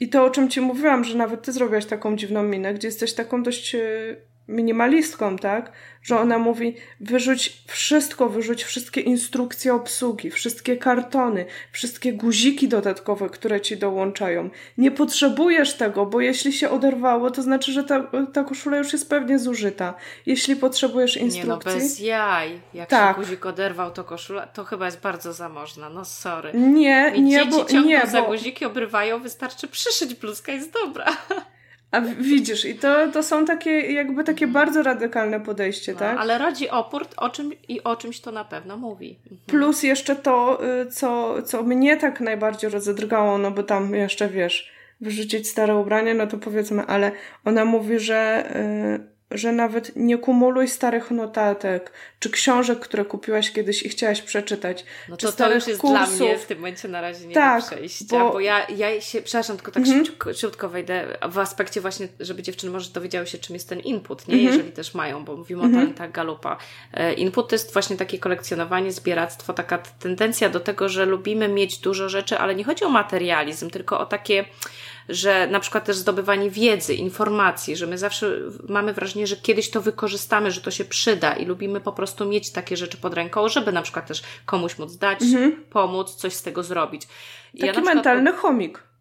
I 0.00 0.08
to, 0.08 0.24
o 0.24 0.30
czym 0.30 0.48
ci 0.48 0.60
mówiłam, 0.60 1.04
że 1.04 1.18
nawet 1.18 1.42
ty 1.42 1.52
zrobiłaś 1.52 1.86
taką 1.86 2.16
dziwną 2.16 2.42
minę, 2.42 2.74
gdzie 2.74 2.88
jesteś 2.88 3.14
taką 3.14 3.42
dość 3.42 3.74
y, 3.74 4.16
minimalistką, 4.48 5.38
tak? 5.38 5.72
Że 6.02 6.20
ona 6.20 6.38
mówi, 6.38 6.76
wyrzuć 7.00 7.62
wszystko, 7.66 8.28
wyrzuć 8.28 8.64
wszystkie 8.64 9.00
instrukcje 9.00 9.74
obsługi, 9.74 10.30
wszystkie 10.30 10.76
kartony, 10.76 11.46
wszystkie 11.72 12.12
guziki 12.12 12.68
dodatkowe, 12.68 13.28
które 13.28 13.60
ci 13.60 13.76
dołączają. 13.76 14.50
Nie 14.78 14.90
potrzebujesz 14.90 15.74
tego, 15.74 16.06
bo 16.06 16.20
jeśli 16.20 16.52
się 16.52 16.70
oderwało, 16.70 17.30
to 17.30 17.42
znaczy, 17.42 17.72
że 17.72 17.84
ta, 17.84 18.10
ta 18.32 18.44
koszula 18.44 18.76
już 18.76 18.92
jest 18.92 19.10
pewnie 19.10 19.38
zużyta. 19.38 19.94
Jeśli 20.26 20.56
potrzebujesz 20.56 21.16
instrukcji... 21.16 21.70
Nie 21.70 21.76
no, 21.76 21.80
bez 21.80 22.00
jaj. 22.00 22.60
Jak 22.74 22.88
tak. 22.88 23.16
się 23.16 23.22
guzik 23.22 23.46
oderwał, 23.46 23.90
to 23.90 24.04
koszula, 24.04 24.46
to 24.46 24.64
chyba 24.64 24.86
jest 24.86 25.00
bardzo 25.00 25.32
zamożna. 25.32 25.90
No 25.90 26.04
sorry. 26.04 26.52
Nie, 26.54 27.12
I 27.14 27.22
nie, 27.22 27.38
dzieci 27.38 27.50
bo... 27.50 27.64
ciągną 27.64 27.88
nie, 27.88 28.06
za 28.06 28.22
bo... 28.22 28.28
guziki, 28.28 28.64
obrywają, 28.64 29.22
wystarczy 29.22 29.68
przyszyć 29.68 30.14
bluzkę, 30.14 30.52
jest 30.52 30.72
dobra. 30.72 31.06
A 31.92 32.00
widzisz, 32.00 32.64
i 32.64 32.74
to, 32.74 33.08
to 33.12 33.22
są 33.22 33.44
takie 33.44 33.70
jakby 33.70 34.24
takie 34.24 34.46
bardzo 34.46 34.82
radykalne 34.82 35.40
podejście, 35.40 35.92
no, 35.92 35.98
tak? 35.98 36.18
Ale 36.18 36.38
rodzi 36.38 36.70
opór 36.70 37.06
o 37.16 37.30
czym, 37.30 37.52
i 37.68 37.82
o 37.84 37.96
czymś 37.96 38.20
to 38.20 38.32
na 38.32 38.44
pewno 38.44 38.76
mówi. 38.76 39.18
Mhm. 39.22 39.40
Plus 39.46 39.82
jeszcze 39.82 40.16
to, 40.16 40.60
y, 40.82 40.86
co, 40.86 41.42
co 41.42 41.62
mnie 41.62 41.96
tak 41.96 42.20
najbardziej 42.20 42.70
rozedrgało, 42.70 43.38
no 43.38 43.50
bo 43.50 43.62
tam 43.62 43.94
jeszcze 43.94 44.28
wiesz, 44.28 44.72
wyrzucić 45.00 45.48
stare 45.48 45.76
ubranie, 45.76 46.14
no 46.14 46.26
to 46.26 46.38
powiedzmy, 46.38 46.82
ale 46.86 47.12
ona 47.44 47.64
mówi, 47.64 47.98
że 47.98 48.50
y, 48.56 49.11
że 49.34 49.52
nawet 49.52 49.96
nie 49.96 50.18
kumuluj 50.18 50.68
starych 50.68 51.10
notatek, 51.10 51.92
czy 52.18 52.30
książek, 52.30 52.80
które 52.80 53.04
kupiłaś 53.04 53.50
kiedyś 53.50 53.82
i 53.82 53.88
chciałaś 53.88 54.22
przeczytać. 54.22 54.84
No 55.08 55.16
to, 55.16 55.32
to 55.32 55.54
już 55.54 55.66
jest 55.66 55.80
kursów. 55.80 56.16
dla 56.16 56.26
mnie 56.26 56.38
w 56.38 56.46
tym 56.46 56.58
momencie 56.58 56.88
na 56.88 57.00
razie 57.00 57.26
nie 57.26 57.34
tak, 57.34 57.62
do 57.62 57.66
przejścia, 57.66 58.18
bo... 58.18 58.32
bo 58.32 58.40
ja, 58.40 58.66
ja 58.68 59.00
się, 59.00 59.22
przepraszam, 59.22 59.56
tylko 59.56 59.72
tak 59.72 59.82
mhm. 59.82 60.04
szybciutko 60.04 60.68
wejdę 60.68 61.18
w 61.30 61.38
aspekcie 61.38 61.80
właśnie, 61.80 62.08
żeby 62.20 62.42
dziewczyny 62.42 62.72
może 62.72 62.90
dowiedziały 62.90 63.26
się, 63.26 63.38
czym 63.38 63.54
jest 63.54 63.68
ten 63.68 63.80
input, 63.80 64.28
nie? 64.28 64.34
Mhm. 64.34 64.52
Jeżeli 64.52 64.72
też 64.72 64.94
mają, 64.94 65.24
bo 65.24 65.36
mówimy 65.36 65.62
mhm. 65.62 65.74
o 65.74 65.80
talentach 65.80 66.12
Galupa. 66.12 66.56
E, 66.94 67.12
input 67.12 67.48
to 67.48 67.54
jest 67.54 67.72
właśnie 67.72 67.96
takie 67.96 68.18
kolekcjonowanie, 68.18 68.92
zbieractwo, 68.92 69.52
taka 69.52 69.78
tendencja 69.78 70.48
do 70.48 70.60
tego, 70.60 70.88
że 70.88 71.06
lubimy 71.06 71.48
mieć 71.48 71.78
dużo 71.78 72.08
rzeczy, 72.08 72.38
ale 72.38 72.54
nie 72.54 72.64
chodzi 72.64 72.84
o 72.84 72.88
materializm, 72.88 73.70
tylko 73.70 74.00
o 74.00 74.06
takie 74.06 74.44
że 75.08 75.46
na 75.46 75.60
przykład 75.60 75.84
też 75.84 75.96
zdobywanie 75.96 76.50
wiedzy, 76.50 76.94
informacji, 76.94 77.76
że 77.76 77.86
my 77.86 77.98
zawsze 77.98 78.38
mamy 78.68 78.92
wrażenie, 78.92 79.26
że 79.26 79.36
kiedyś 79.36 79.70
to 79.70 79.80
wykorzystamy, 79.80 80.50
że 80.50 80.60
to 80.60 80.70
się 80.70 80.84
przyda 80.84 81.32
i 81.32 81.44
lubimy 81.44 81.80
po 81.80 81.92
prostu 81.92 82.24
mieć 82.24 82.52
takie 82.52 82.76
rzeczy 82.76 82.96
pod 82.96 83.14
ręką, 83.14 83.48
żeby 83.48 83.72
na 83.72 83.82
przykład 83.82 84.06
też 84.06 84.22
komuś 84.46 84.78
móc 84.78 84.96
dać, 84.96 85.22
mhm. 85.22 85.64
pomóc, 85.70 86.14
coś 86.14 86.32
z 86.32 86.42
tego 86.42 86.62
zrobić. 86.62 87.02
Taki 87.60 87.66
ja 87.66 87.80
mentalny 87.80 88.32
chomik. 88.32 88.91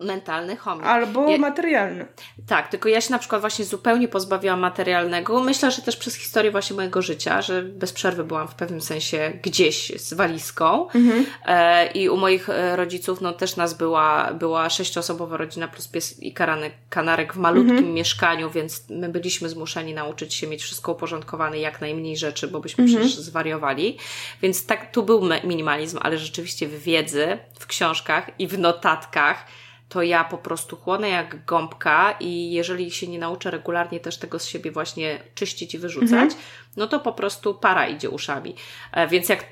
Mentalny 0.00 0.56
chomik. 0.56 0.86
Albo 0.86 1.30
ja, 1.30 1.38
materialny. 1.38 2.06
Tak, 2.46 2.68
tylko 2.68 2.88
ja 2.88 3.00
się 3.00 3.10
na 3.10 3.18
przykład 3.18 3.40
właśnie 3.40 3.64
zupełnie 3.64 4.08
pozbawiłam 4.08 4.60
materialnego. 4.60 5.40
Myślę, 5.40 5.70
że 5.70 5.82
też 5.82 5.96
przez 5.96 6.14
historię 6.14 6.50
właśnie 6.50 6.76
mojego 6.76 7.02
życia, 7.02 7.42
że 7.42 7.62
bez 7.62 7.92
przerwy 7.92 8.24
byłam 8.24 8.48
w 8.48 8.54
pewnym 8.54 8.80
sensie 8.80 9.32
gdzieś 9.42 9.92
z 10.00 10.14
walizką 10.14 10.88
mhm. 10.88 11.26
e, 11.46 11.86
i 11.92 12.08
u 12.08 12.16
moich 12.16 12.48
e, 12.48 12.76
rodziców 12.76 13.20
no 13.20 13.32
też 13.32 13.56
nas 13.56 13.74
była, 13.74 14.32
była 14.32 14.70
sześcioosobowa 14.70 15.36
rodzina 15.36 15.68
plus 15.68 15.88
pies 15.88 16.22
i 16.22 16.32
karanek, 16.32 16.72
kanarek 16.88 17.34
w 17.34 17.36
malutkim 17.36 17.76
mhm. 17.76 17.94
mieszkaniu, 17.94 18.50
więc 18.50 18.88
my 18.90 19.08
byliśmy 19.08 19.48
zmuszeni 19.48 19.94
nauczyć 19.94 20.34
się 20.34 20.46
mieć 20.46 20.62
wszystko 20.62 20.92
uporządkowane, 20.92 21.58
jak 21.58 21.80
najmniej 21.80 22.16
rzeczy, 22.16 22.48
bo 22.48 22.60
byśmy 22.60 22.84
mhm. 22.84 23.00
przecież 23.00 23.24
zwariowali. 23.24 23.98
Więc 24.42 24.66
tak, 24.66 24.92
tu 24.92 25.02
był 25.02 25.28
minimalizm, 25.44 25.98
ale 26.02 26.18
rzeczywiście 26.18 26.68
w 26.68 26.82
wiedzy, 26.82 27.38
w 27.58 27.66
książkach 27.66 28.30
i 28.38 28.46
w 28.46 28.58
notatkach 28.58 29.46
to 29.88 30.02
ja 30.02 30.24
po 30.24 30.38
prostu 30.38 30.76
chłonę 30.76 31.08
jak 31.08 31.44
gąbka 31.44 32.16
i 32.20 32.52
jeżeli 32.52 32.90
się 32.90 33.08
nie 33.08 33.18
nauczę 33.18 33.50
regularnie 33.50 34.00
też 34.00 34.18
tego 34.18 34.38
z 34.38 34.46
siebie 34.46 34.70
właśnie 34.70 35.20
czyścić 35.34 35.74
i 35.74 35.78
wyrzucać, 35.78 36.10
mhm. 36.10 36.42
no 36.76 36.86
to 36.86 37.00
po 37.00 37.12
prostu 37.12 37.54
para 37.54 37.88
idzie 37.88 38.10
uszami. 38.10 38.54
E, 38.92 39.08
więc 39.08 39.28
jak 39.28 39.44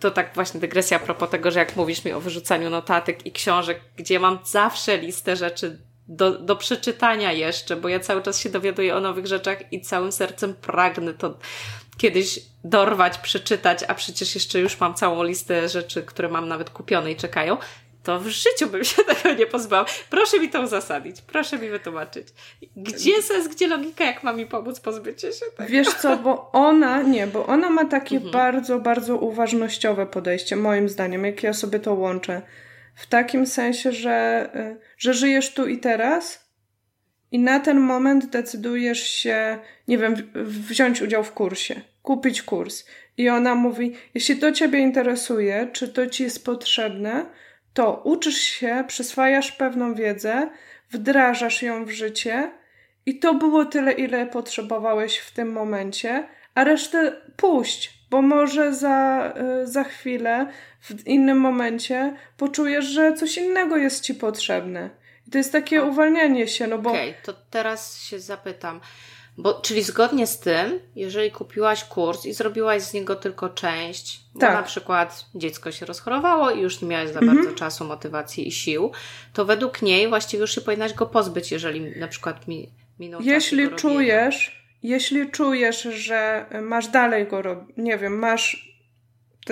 to 0.00 0.10
tak 0.10 0.34
właśnie 0.34 0.60
dygresja 0.60 0.96
a 0.96 1.00
propos 1.00 1.30
tego, 1.30 1.50
że 1.50 1.58
jak 1.58 1.76
mówisz 1.76 2.04
mi 2.04 2.12
o 2.12 2.20
wyrzucaniu 2.20 2.70
notatek 2.70 3.26
i 3.26 3.32
książek, 3.32 3.80
gdzie 3.96 4.20
mam 4.20 4.38
zawsze 4.44 4.98
listę 4.98 5.36
rzeczy 5.36 5.78
do, 6.08 6.38
do 6.38 6.56
przeczytania 6.56 7.32
jeszcze, 7.32 7.76
bo 7.76 7.88
ja 7.88 8.00
cały 8.00 8.22
czas 8.22 8.40
się 8.40 8.50
dowiaduję 8.50 8.96
o 8.96 9.00
nowych 9.00 9.26
rzeczach 9.26 9.72
i 9.72 9.80
całym 9.80 10.12
sercem 10.12 10.54
pragnę 10.54 11.14
to 11.14 11.38
kiedyś 11.98 12.40
dorwać, 12.64 13.18
przeczytać, 13.18 13.84
a 13.88 13.94
przecież 13.94 14.34
jeszcze 14.34 14.60
już 14.60 14.80
mam 14.80 14.94
całą 14.94 15.22
listę 15.22 15.68
rzeczy, 15.68 16.02
które 16.02 16.28
mam 16.28 16.48
nawet 16.48 16.70
kupione 16.70 17.12
i 17.12 17.16
czekają, 17.16 17.56
to 18.06 18.20
w 18.20 18.28
życiu 18.28 18.70
bym 18.70 18.84
się 18.84 19.04
tego 19.22 19.34
nie 19.34 19.46
pozbał. 19.46 19.84
Proszę 20.10 20.38
mi 20.38 20.48
to 20.48 20.62
uzasadnić, 20.62 21.20
proszę 21.20 21.58
mi 21.58 21.68
wytłumaczyć. 21.68 22.28
Gdzie 22.76 23.22
sens, 23.22 23.48
gdzie 23.48 23.68
logika, 23.68 24.04
jak 24.04 24.22
ma 24.22 24.32
mi 24.32 24.46
pomóc 24.46 24.80
pozbycie 24.80 25.32
się 25.32 25.46
tego? 25.56 25.70
Wiesz 25.70 25.88
co, 25.88 26.16
bo 26.16 26.50
ona, 26.52 27.02
nie, 27.02 27.26
bo 27.26 27.46
ona 27.46 27.70
ma 27.70 27.84
takie 27.84 28.16
mhm. 28.16 28.32
bardzo, 28.32 28.80
bardzo 28.80 29.16
uważnościowe 29.16 30.06
podejście, 30.06 30.56
moim 30.56 30.88
zdaniem, 30.88 31.24
jak 31.24 31.42
ja 31.42 31.52
sobie 31.52 31.80
to 31.80 31.94
łączę. 31.94 32.42
W 32.96 33.06
takim 33.06 33.46
sensie, 33.46 33.92
że, 33.92 34.48
y, 34.54 34.80
że 34.98 35.14
żyjesz 35.14 35.54
tu 35.54 35.66
i 35.66 35.78
teraz 35.78 36.46
i 37.32 37.38
na 37.38 37.60
ten 37.60 37.80
moment 37.80 38.26
decydujesz 38.26 39.02
się, 39.02 39.58
nie 39.88 39.98
wiem, 39.98 40.14
wziąć 40.44 41.02
udział 41.02 41.24
w 41.24 41.32
kursie, 41.32 41.80
kupić 42.02 42.42
kurs. 42.42 42.84
I 43.18 43.28
ona 43.28 43.54
mówi, 43.54 43.92
jeśli 44.14 44.36
to 44.36 44.52
Ciebie 44.52 44.78
interesuje, 44.78 45.68
czy 45.72 45.88
to 45.88 46.06
Ci 46.06 46.22
jest 46.22 46.44
potrzebne, 46.44 47.26
to 47.76 48.00
uczysz 48.04 48.38
się, 48.38 48.84
przyswajasz 48.88 49.52
pewną 49.52 49.94
wiedzę, 49.94 50.50
wdrażasz 50.90 51.62
ją 51.62 51.84
w 51.84 51.90
życie 51.90 52.50
i 53.06 53.18
to 53.18 53.34
było 53.34 53.64
tyle, 53.64 53.92
ile 53.92 54.26
potrzebowałeś 54.26 55.18
w 55.18 55.30
tym 55.30 55.52
momencie, 55.52 56.28
a 56.54 56.64
resztę 56.64 57.12
puść, 57.36 58.00
bo 58.10 58.22
może 58.22 58.74
za, 58.74 59.32
y, 59.62 59.66
za 59.66 59.84
chwilę, 59.84 60.46
w 60.80 61.06
innym 61.06 61.38
momencie 61.40 62.16
poczujesz, 62.36 62.84
że 62.84 63.14
coś 63.14 63.38
innego 63.38 63.76
jest 63.76 64.04
ci 64.04 64.14
potrzebne. 64.14 64.90
I 65.26 65.30
to 65.30 65.38
jest 65.38 65.52
takie 65.52 65.82
uwalnianie 65.82 66.48
się, 66.48 66.66
no 66.66 66.78
bo... 66.78 66.90
Okej, 66.90 67.10
okay, 67.10 67.22
to 67.22 67.32
teraz 67.50 68.00
się 68.02 68.20
zapytam. 68.20 68.80
Bo, 69.38 69.54
czyli 69.54 69.82
zgodnie 69.82 70.26
z 70.26 70.38
tym, 70.38 70.80
jeżeli 70.96 71.30
kupiłaś 71.30 71.84
kurs 71.84 72.26
i 72.26 72.32
zrobiłaś 72.32 72.82
z 72.82 72.92
niego 72.92 73.16
tylko 73.16 73.48
część, 73.48 74.20
tak. 74.40 74.50
bo 74.50 74.56
na 74.56 74.62
przykład 74.62 75.26
dziecko 75.34 75.72
się 75.72 75.86
rozchorowało 75.86 76.50
i 76.50 76.60
już 76.60 76.82
nie 76.82 76.88
miałaś 76.88 77.10
za 77.10 77.20
mhm. 77.20 77.36
bardzo 77.36 77.54
czasu, 77.54 77.84
motywacji 77.84 78.48
i 78.48 78.52
sił, 78.52 78.92
to 79.32 79.44
według 79.44 79.82
niej 79.82 80.08
właściwie 80.08 80.40
już 80.40 80.54
się 80.54 80.60
powinnaś 80.60 80.94
go 80.94 81.06
pozbyć, 81.06 81.52
jeżeli 81.52 81.80
na 81.98 82.08
przykład 82.08 82.48
mi, 82.48 82.70
minął 82.98 83.20
Jeśli 83.22 83.70
czujesz, 83.70 84.66
jeśli 84.82 85.30
czujesz, 85.30 85.82
że 85.82 86.46
masz 86.62 86.88
dalej 86.88 87.26
go, 87.26 87.66
nie 87.76 87.98
wiem, 87.98 88.18
masz 88.18 88.76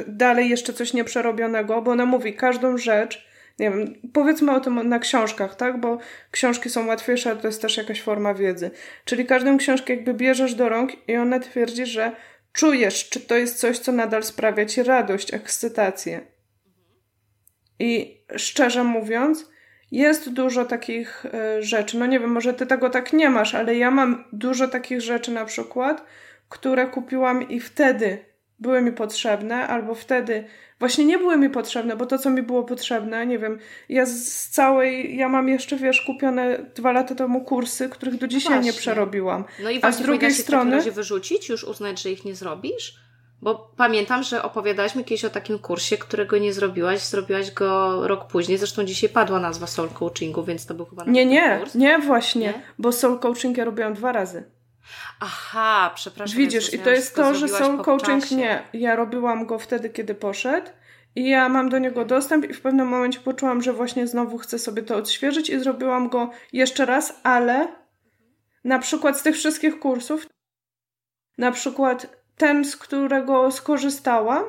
dalej 0.06 0.48
jeszcze 0.48 0.72
coś 0.72 0.92
nieprzerobionego, 0.92 1.82
bo 1.82 1.90
ona 1.90 2.06
mówi 2.06 2.34
każdą 2.34 2.78
rzecz, 2.78 3.26
nie 3.58 3.70
wiem, 3.70 3.94
powiedzmy 4.12 4.52
o 4.52 4.60
tym 4.60 4.88
na 4.88 4.98
książkach, 4.98 5.56
tak? 5.56 5.80
Bo 5.80 5.98
książki 6.30 6.70
są 6.70 6.86
łatwiejsze, 6.86 7.30
ale 7.30 7.40
to 7.40 7.46
jest 7.46 7.62
też 7.62 7.76
jakaś 7.76 8.02
forma 8.02 8.34
wiedzy. 8.34 8.70
Czyli 9.04 9.26
każdą 9.26 9.58
książkę 9.58 9.94
jakby 9.94 10.14
bierzesz 10.14 10.54
do 10.54 10.68
rąk 10.68 11.08
i 11.08 11.16
ona 11.16 11.40
twierdzi, 11.40 11.86
że 11.86 12.12
czujesz, 12.52 13.08
czy 13.08 13.20
to 13.20 13.36
jest 13.36 13.58
coś, 13.58 13.78
co 13.78 13.92
nadal 13.92 14.22
sprawia 14.22 14.66
ci 14.66 14.82
radość, 14.82 15.34
ekscytację. 15.34 16.20
I 17.78 18.20
szczerze 18.36 18.84
mówiąc, 18.84 19.50
jest 19.90 20.32
dużo 20.32 20.64
takich 20.64 21.24
y, 21.24 21.62
rzeczy. 21.62 21.98
No 21.98 22.06
nie 22.06 22.20
wiem, 22.20 22.30
może 22.30 22.54
ty 22.54 22.66
tego 22.66 22.90
tak 22.90 23.12
nie 23.12 23.30
masz, 23.30 23.54
ale 23.54 23.76
ja 23.76 23.90
mam 23.90 24.24
dużo 24.32 24.68
takich 24.68 25.00
rzeczy 25.00 25.32
na 25.32 25.44
przykład, 25.44 26.04
które 26.48 26.86
kupiłam 26.86 27.48
i 27.48 27.60
wtedy 27.60 28.33
były 28.58 28.82
mi 28.82 28.92
potrzebne, 28.92 29.68
albo 29.68 29.94
wtedy 29.94 30.44
właśnie 30.78 31.04
nie 31.04 31.18
były 31.18 31.36
mi 31.36 31.50
potrzebne, 31.50 31.96
bo 31.96 32.06
to, 32.06 32.18
co 32.18 32.30
mi 32.30 32.42
było 32.42 32.64
potrzebne, 32.64 33.26
nie 33.26 33.38
wiem, 33.38 33.58
ja 33.88 34.06
z 34.06 34.48
całej, 34.48 35.16
ja 35.16 35.28
mam 35.28 35.48
jeszcze, 35.48 35.76
wiesz, 35.76 36.00
kupione 36.00 36.58
dwa 36.74 36.92
lata 36.92 37.14
temu 37.14 37.40
kursy, 37.40 37.88
których 37.88 38.18
do 38.18 38.28
dzisiaj 38.28 38.60
nie 38.60 38.72
przerobiłam. 38.72 39.44
No 39.62 39.70
i 39.70 39.80
właśnie 39.80 39.88
A 39.88 40.02
z 40.02 40.02
drugiej 40.02 40.32
strony... 40.34 40.82
się 40.82 40.90
wyrzucić, 40.90 41.48
już 41.48 41.64
uznać, 41.64 42.02
że 42.02 42.10
ich 42.10 42.24
nie 42.24 42.34
zrobisz? 42.34 43.04
Bo 43.42 43.70
pamiętam, 43.76 44.22
że 44.22 44.42
opowiadałaś 44.42 44.94
mi 44.94 45.04
kiedyś 45.04 45.24
o 45.24 45.30
takim 45.30 45.58
kursie, 45.58 45.96
którego 45.96 46.38
nie 46.38 46.52
zrobiłaś, 46.52 47.00
zrobiłaś 47.00 47.50
go 47.50 48.00
rok 48.08 48.26
później. 48.28 48.58
Zresztą 48.58 48.84
dzisiaj 48.84 49.10
padła 49.10 49.40
nazwa 49.40 49.66
soul 49.66 49.88
coachingu, 49.88 50.44
więc 50.44 50.66
to 50.66 50.74
był 50.74 50.86
chyba 50.86 51.04
Nie, 51.04 51.26
nie, 51.26 51.58
kurs. 51.60 51.74
nie 51.74 51.98
właśnie, 51.98 52.46
nie? 52.46 52.62
bo 52.78 52.92
soul 52.92 53.18
coaching 53.18 53.56
ja 53.56 53.64
robiłam 53.64 53.94
dwa 53.94 54.12
razy. 54.12 54.44
Aha, 55.20 55.92
przepraszam. 55.94 56.38
Widzisz, 56.38 56.74
i 56.74 56.78
to 56.78 56.90
jest 56.90 57.16
to, 57.16 57.34
że 57.34 57.48
soul 57.48 57.78
coaching 57.78 58.30
nie. 58.30 58.62
Ja 58.72 58.96
robiłam 58.96 59.46
go 59.46 59.58
wtedy, 59.58 59.90
kiedy 59.90 60.14
poszedł. 60.14 60.70
I 61.16 61.28
ja 61.28 61.48
mam 61.48 61.68
do 61.68 61.78
niego 61.78 62.04
dostęp 62.04 62.50
i 62.50 62.54
w 62.54 62.60
pewnym 62.60 62.88
momencie 62.88 63.20
poczułam, 63.20 63.62
że 63.62 63.72
właśnie 63.72 64.06
znowu 64.06 64.38
chcę 64.38 64.58
sobie 64.58 64.82
to 64.82 64.96
odświeżyć 64.96 65.50
i 65.50 65.60
zrobiłam 65.60 66.08
go 66.08 66.30
jeszcze 66.52 66.86
raz, 66.86 67.20
ale 67.22 67.68
na 68.64 68.78
przykład 68.78 69.18
z 69.18 69.22
tych 69.22 69.34
wszystkich 69.36 69.78
kursów, 69.78 70.26
na 71.38 71.52
przykład 71.52 72.16
ten, 72.36 72.64
z 72.64 72.76
którego 72.76 73.50
skorzystałam, 73.50 74.44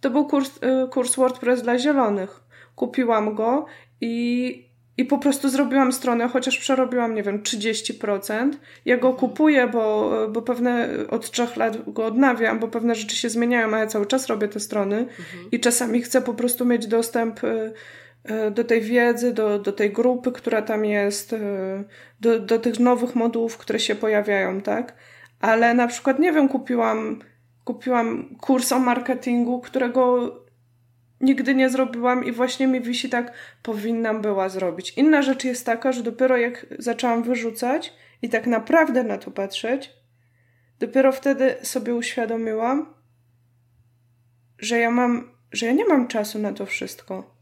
to 0.00 0.10
był 0.10 0.26
kurs, 0.26 0.50
y, 0.56 0.88
kurs 0.88 1.16
WordPress 1.16 1.62
dla 1.62 1.78
zielonych. 1.78 2.40
Kupiłam 2.76 3.34
go 3.34 3.66
i 4.00 4.73
i 4.96 5.04
po 5.04 5.18
prostu 5.18 5.48
zrobiłam 5.48 5.92
stronę, 5.92 6.28
chociaż 6.28 6.58
przerobiłam, 6.58 7.14
nie 7.14 7.22
wiem, 7.22 7.42
30%. 7.42 8.50
Ja 8.84 8.96
go 8.96 9.12
kupuję, 9.12 9.66
bo, 9.66 10.12
bo 10.32 10.42
pewne 10.42 10.88
od 11.10 11.30
trzech 11.30 11.56
lat 11.56 11.92
go 11.92 12.04
odnawiam, 12.04 12.58
bo 12.58 12.68
pewne 12.68 12.94
rzeczy 12.94 13.16
się 13.16 13.28
zmieniają, 13.28 13.74
a 13.74 13.78
ja 13.78 13.86
cały 13.86 14.06
czas 14.06 14.26
robię 14.26 14.48
te 14.48 14.60
strony 14.60 14.96
mhm. 14.96 15.50
i 15.52 15.60
czasami 15.60 16.02
chcę 16.02 16.22
po 16.22 16.34
prostu 16.34 16.64
mieć 16.64 16.86
dostęp 16.86 17.44
y, 17.44 17.72
y, 18.30 18.50
do 18.50 18.64
tej 18.64 18.80
wiedzy, 18.80 19.32
do, 19.32 19.58
do 19.58 19.72
tej 19.72 19.90
grupy, 19.90 20.32
która 20.32 20.62
tam 20.62 20.84
jest, 20.84 21.32
y, 21.32 21.38
do, 22.20 22.40
do 22.40 22.58
tych 22.58 22.80
nowych 22.80 23.14
modułów, 23.14 23.58
które 23.58 23.80
się 23.80 23.94
pojawiają, 23.94 24.60
tak? 24.60 24.94
Ale 25.40 25.74
na 25.74 25.86
przykład, 25.86 26.18
nie 26.18 26.32
wiem, 26.32 26.48
kupiłam, 26.48 27.18
kupiłam 27.64 28.36
kurs 28.40 28.72
o 28.72 28.78
marketingu, 28.78 29.60
którego 29.60 30.32
nigdy 31.24 31.54
nie 31.54 31.70
zrobiłam 31.70 32.24
i 32.24 32.32
właśnie 32.32 32.66
mi 32.66 32.80
wisi 32.80 33.08
tak, 33.08 33.32
powinnam 33.62 34.22
była 34.22 34.48
zrobić. 34.48 34.92
Inna 34.96 35.22
rzecz 35.22 35.44
jest 35.44 35.66
taka, 35.66 35.92
że 35.92 36.02
dopiero 36.02 36.36
jak 36.36 36.66
zaczęłam 36.78 37.22
wyrzucać 37.22 37.92
i 38.22 38.28
tak 38.28 38.46
naprawdę 38.46 39.04
na 39.04 39.18
to 39.18 39.30
patrzeć, 39.30 39.92
dopiero 40.78 41.12
wtedy 41.12 41.56
sobie 41.62 41.94
uświadomiłam, 41.94 42.94
że 44.58 44.78
ja 44.78 44.90
mam, 44.90 45.30
że 45.52 45.66
ja 45.66 45.72
nie 45.72 45.84
mam 45.84 46.08
czasu 46.08 46.38
na 46.38 46.52
to 46.52 46.66
wszystko. 46.66 47.34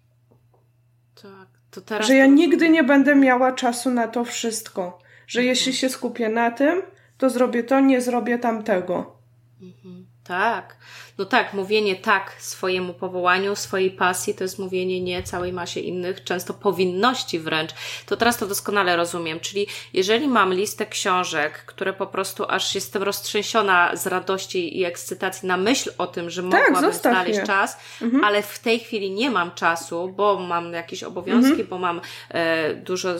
Tak, 1.22 1.48
to 1.70 1.80
teraz. 1.80 2.06
Że 2.06 2.14
ja 2.14 2.26
nigdy 2.26 2.68
nie 2.68 2.84
będę 2.84 3.14
miała 3.16 3.52
czasu 3.52 3.90
na 3.90 4.08
to 4.08 4.24
wszystko. 4.24 4.98
Że 5.26 5.40
mhm. 5.40 5.48
jeśli 5.48 5.72
się 5.72 5.88
skupię 5.88 6.28
na 6.28 6.50
tym, 6.50 6.82
to 7.18 7.30
zrobię 7.30 7.64
to, 7.64 7.80
nie 7.80 8.00
zrobię 8.00 8.38
tamtego. 8.38 9.16
Mhm. 9.62 10.01
Tak. 10.24 10.76
No 11.18 11.24
tak, 11.24 11.54
mówienie 11.54 11.96
tak 11.96 12.32
swojemu 12.38 12.94
powołaniu, 12.94 13.56
swojej 13.56 13.90
pasji, 13.90 14.34
to 14.34 14.44
jest 14.44 14.58
mówienie 14.58 15.00
nie 15.00 15.22
całej 15.22 15.52
masie 15.52 15.80
innych, 15.80 16.24
często 16.24 16.54
powinności 16.54 17.38
wręcz. 17.38 17.70
To 18.06 18.16
teraz 18.16 18.38
to 18.38 18.46
doskonale 18.46 18.96
rozumiem. 18.96 19.40
Czyli 19.40 19.66
jeżeli 19.92 20.28
mam 20.28 20.54
listę 20.54 20.86
książek, 20.86 21.64
które 21.66 21.92
po 21.92 22.06
prostu 22.06 22.44
aż 22.48 22.74
jestem 22.74 23.02
roztrzęsiona 23.02 23.96
z 23.96 24.06
radości 24.06 24.78
i 24.78 24.84
ekscytacji 24.84 25.48
na 25.48 25.56
myśl 25.56 25.92
o 25.98 26.06
tym, 26.06 26.30
że 26.30 26.42
tak, 26.42 26.70
mogłabym 26.70 26.92
znaleźć 26.92 27.38
je. 27.38 27.46
czas, 27.46 27.78
mhm. 28.02 28.24
ale 28.24 28.42
w 28.42 28.58
tej 28.58 28.80
chwili 28.80 29.10
nie 29.10 29.30
mam 29.30 29.54
czasu, 29.54 30.08
bo 30.16 30.38
mam 30.38 30.72
jakieś 30.72 31.02
obowiązki, 31.02 31.50
mhm. 31.50 31.68
bo 31.68 31.78
mam 31.78 32.00
e, 32.28 32.74
dużo, 32.74 33.10
e, 33.10 33.18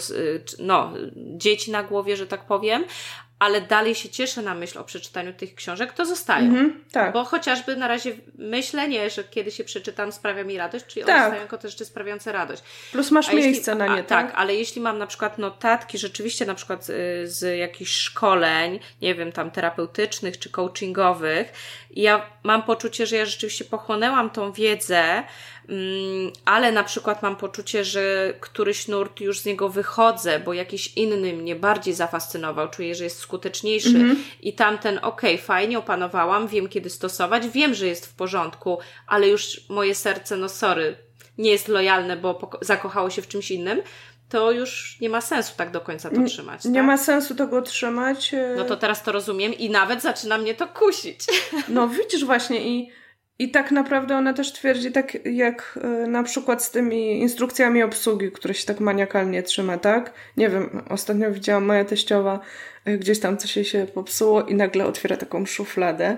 no, 0.59 0.93
dzieci 1.17 1.71
na 1.71 1.83
głowie, 1.83 2.17
że 2.17 2.27
tak 2.27 2.47
powiem, 2.47 2.85
ale 3.43 3.61
dalej 3.61 3.95
się 3.95 4.09
cieszę 4.09 4.43
na 4.43 4.55
myśl 4.55 4.79
o 4.79 4.85
przeczytaniu 4.85 5.33
tych 5.33 5.55
książek, 5.55 5.93
to 5.93 6.07
zostają. 6.07 6.47
Mhm, 6.47 6.85
tak. 6.93 7.13
Bo 7.13 7.25
chociażby 7.25 7.77
na 7.77 7.89
razie 7.89 8.13
myślenie, 8.39 9.11
że 9.11 9.25
kiedy 9.25 9.51
się 9.51 9.65
przeczytam 9.65 10.13
sprawia 10.13 10.45
mi 10.45 10.59
radość, 10.59 10.85
czyli 10.87 11.07
Tak. 11.07 11.17
one 11.17 11.27
stają 11.27 11.43
jako 11.43 11.59
też 11.59 11.71
rzeczy 11.73 11.85
sprawiające 11.85 12.33
radość. 12.33 12.63
Plus 12.93 13.11
masz 13.11 13.29
A 13.29 13.33
jeśli- 13.33 13.51
miejsce 13.51 13.75
na 13.75 13.87
nie, 13.87 13.93
a, 13.93 13.97
tak? 13.97 14.07
Tak, 14.07 14.33
ale 14.37 14.55
jeśli 14.55 14.81
mam 14.81 14.99
na 14.99 15.07
przykład 15.07 15.39
notatki 15.39 15.99
rzeczywiście 15.99 16.47
na 16.47 16.55
przykład 16.55 16.91
y, 16.91 16.95
z 17.29 17.59
jakichś 17.59 17.93
szkoleń, 17.97 18.81
nie 19.03 19.15
wiem, 19.15 19.33
tam 19.33 19.51
terapeutycznych 19.51 20.39
czy 20.39 20.51
coachingowych, 20.51 21.53
ja 21.91 22.27
mam 22.43 22.63
poczucie, 22.63 23.07
że 23.07 23.17
ja 23.17 23.25
rzeczywiście 23.27 23.65
pochłonęłam 23.65 24.31
tą 24.31 24.53
wiedzę, 24.53 25.23
ale 26.45 26.73
na 26.73 26.85
przykład 26.85 27.23
mam 27.23 27.37
poczucie, 27.37 27.85
że 27.85 28.35
któryś 28.41 28.89
nurt 28.89 29.21
już 29.21 29.41
z 29.41 29.45
niego 29.45 29.69
wychodzę, 29.69 30.41
bo 30.41 30.53
jakiś 30.53 30.97
inny 30.97 31.33
mnie 31.33 31.57
bardziej 31.57 31.95
zafascynował, 31.95 32.69
czuję, 32.69 32.95
że 32.95 33.05
jest 33.05 33.19
skuteczniejszy 33.19 33.89
Mhm. 33.89 34.17
i 34.43 34.53
tamten, 34.53 34.99
okej, 35.03 35.39
fajnie 35.39 35.79
opanowałam, 35.79 36.49
wiem 36.49 36.69
kiedy 36.69 36.91
stosować, 36.91 37.49
wiem, 37.49 37.75
że 37.75 37.87
jest 37.87 38.07
w 38.07 38.15
porządku, 38.15 38.79
ale 39.07 39.29
już 39.29 39.61
moje 39.69 39.95
serce, 39.95 40.37
no 40.37 40.49
sorry, 40.49 40.97
nie 41.39 41.51
jest 41.51 41.69
lojalne, 41.69 42.17
bo 42.17 42.51
zakochało 42.61 43.11
się 43.11 43.23
w 43.23 43.29
czymś 43.29 43.51
innym, 43.51 43.83
to 44.29 44.51
już 44.53 44.97
nie 45.01 45.09
ma 45.11 45.21
sensu 45.21 45.53
tak 45.57 45.71
do 45.71 45.81
końca 45.81 46.11
to 46.11 46.23
trzymać. 46.25 46.65
Nie 46.65 46.75
tak? 46.75 46.85
ma 46.87 46.99
sensu 46.99 47.35
tego 47.35 47.63
trzymać. 47.63 48.35
e, 48.35 48.55
No 48.57 48.65
to 48.65 48.77
teraz 48.77 49.03
to 49.03 49.13
rozumiem 49.13 49.55
i 49.55 49.71
nawet 49.71 50.03
zaczyna 50.03 50.39
mnie 50.39 50.55
to 50.55 50.69
kusić. 50.69 51.21
No 51.69 51.89
widzisz 51.89 52.25
właśnie 52.25 52.61
i, 52.69 52.91
i 53.43 53.51
tak 53.51 53.71
naprawdę 53.71 54.17
ona 54.17 54.33
też 54.33 54.53
twierdzi, 54.53 54.93
tak 54.93 55.27
jak 55.27 55.79
e, 55.83 56.07
na 56.07 56.23
przykład 56.23 56.65
z 56.65 56.71
tymi 56.71 57.21
instrukcjami 57.21 57.83
obsługi, 57.83 58.33
które 58.33 58.55
się 58.55 58.67
tak 58.67 58.81
maniakalnie 58.81 59.43
trzyma, 59.43 59.79
tak? 59.79 60.13
Nie 60.37 60.49
wiem, 60.49 60.83
ostatnio 60.89 61.33
widziałam 61.33 61.65
moja 61.65 61.85
teściowa, 61.85 62.41
e, 62.85 62.99
gdzieś 62.99 63.21
tam 63.21 63.37
coś 63.37 63.57
jej 63.57 63.65
się 63.65 63.87
popsuło 63.95 64.43
i 64.43 64.55
nagle 64.55 64.87
otwiera 64.87 65.17
taką 65.17 65.47
szufladę 65.47 66.17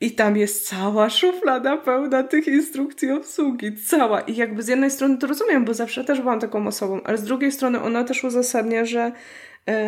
i 0.00 0.12
tam 0.12 0.36
jest 0.36 0.68
cała 0.68 1.10
szuflada 1.10 1.76
pełna 1.76 2.22
tych 2.22 2.46
instrukcji 2.46 3.10
obsługi, 3.10 3.76
cała. 3.76 4.20
I 4.20 4.36
jakby 4.36 4.62
z 4.62 4.68
jednej 4.68 4.90
strony 4.90 5.18
to 5.18 5.26
rozumiem, 5.26 5.64
bo 5.64 5.74
zawsze 5.74 6.04
też 6.04 6.20
byłam 6.20 6.40
taką 6.40 6.66
osobą, 6.66 7.00
ale 7.04 7.18
z 7.18 7.24
drugiej 7.24 7.52
strony 7.52 7.82
ona 7.82 8.04
też 8.04 8.24
uzasadnia, 8.24 8.84
że 8.84 9.12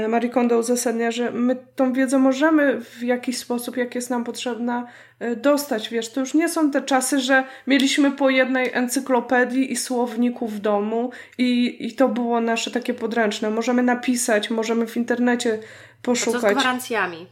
Marie 0.09 0.31
Kondo 0.31 0.59
uzasadnia, 0.59 1.11
że 1.11 1.31
my 1.31 1.57
tą 1.77 1.93
wiedzę 1.93 2.19
możemy 2.19 2.81
w 2.81 3.03
jakiś 3.03 3.39
sposób, 3.39 3.77
jak 3.77 3.95
jest 3.95 4.11
nam 4.11 4.25
potrzebna, 4.25 4.87
e, 5.19 5.37
dostać. 5.37 5.89
Wiesz, 5.89 6.09
to 6.09 6.21
już 6.21 6.35
nie 6.35 6.49
są 6.49 6.71
te 6.71 6.83
czasy, 6.83 7.21
że 7.21 7.45
mieliśmy 7.67 8.13
po 8.13 8.31
jednej 8.31 8.71
encyklopedii 8.73 9.73
i 9.73 9.77
słowniku 9.77 10.49
w 10.49 10.59
domu 10.59 11.11
i, 11.39 11.77
i 11.87 11.93
to 11.95 12.09
było 12.09 12.41
nasze 12.41 12.71
takie 12.71 12.95
podręczne. 12.95 13.51
Możemy 13.51 13.83
napisać, 13.83 14.51
możemy 14.51 14.87
w 14.87 14.97
internecie 14.97 15.59
A 15.59 15.61
co 16.07 16.15
z 16.17 16.25
poszukać. 16.25 16.55
gwarancjami? 16.55 17.27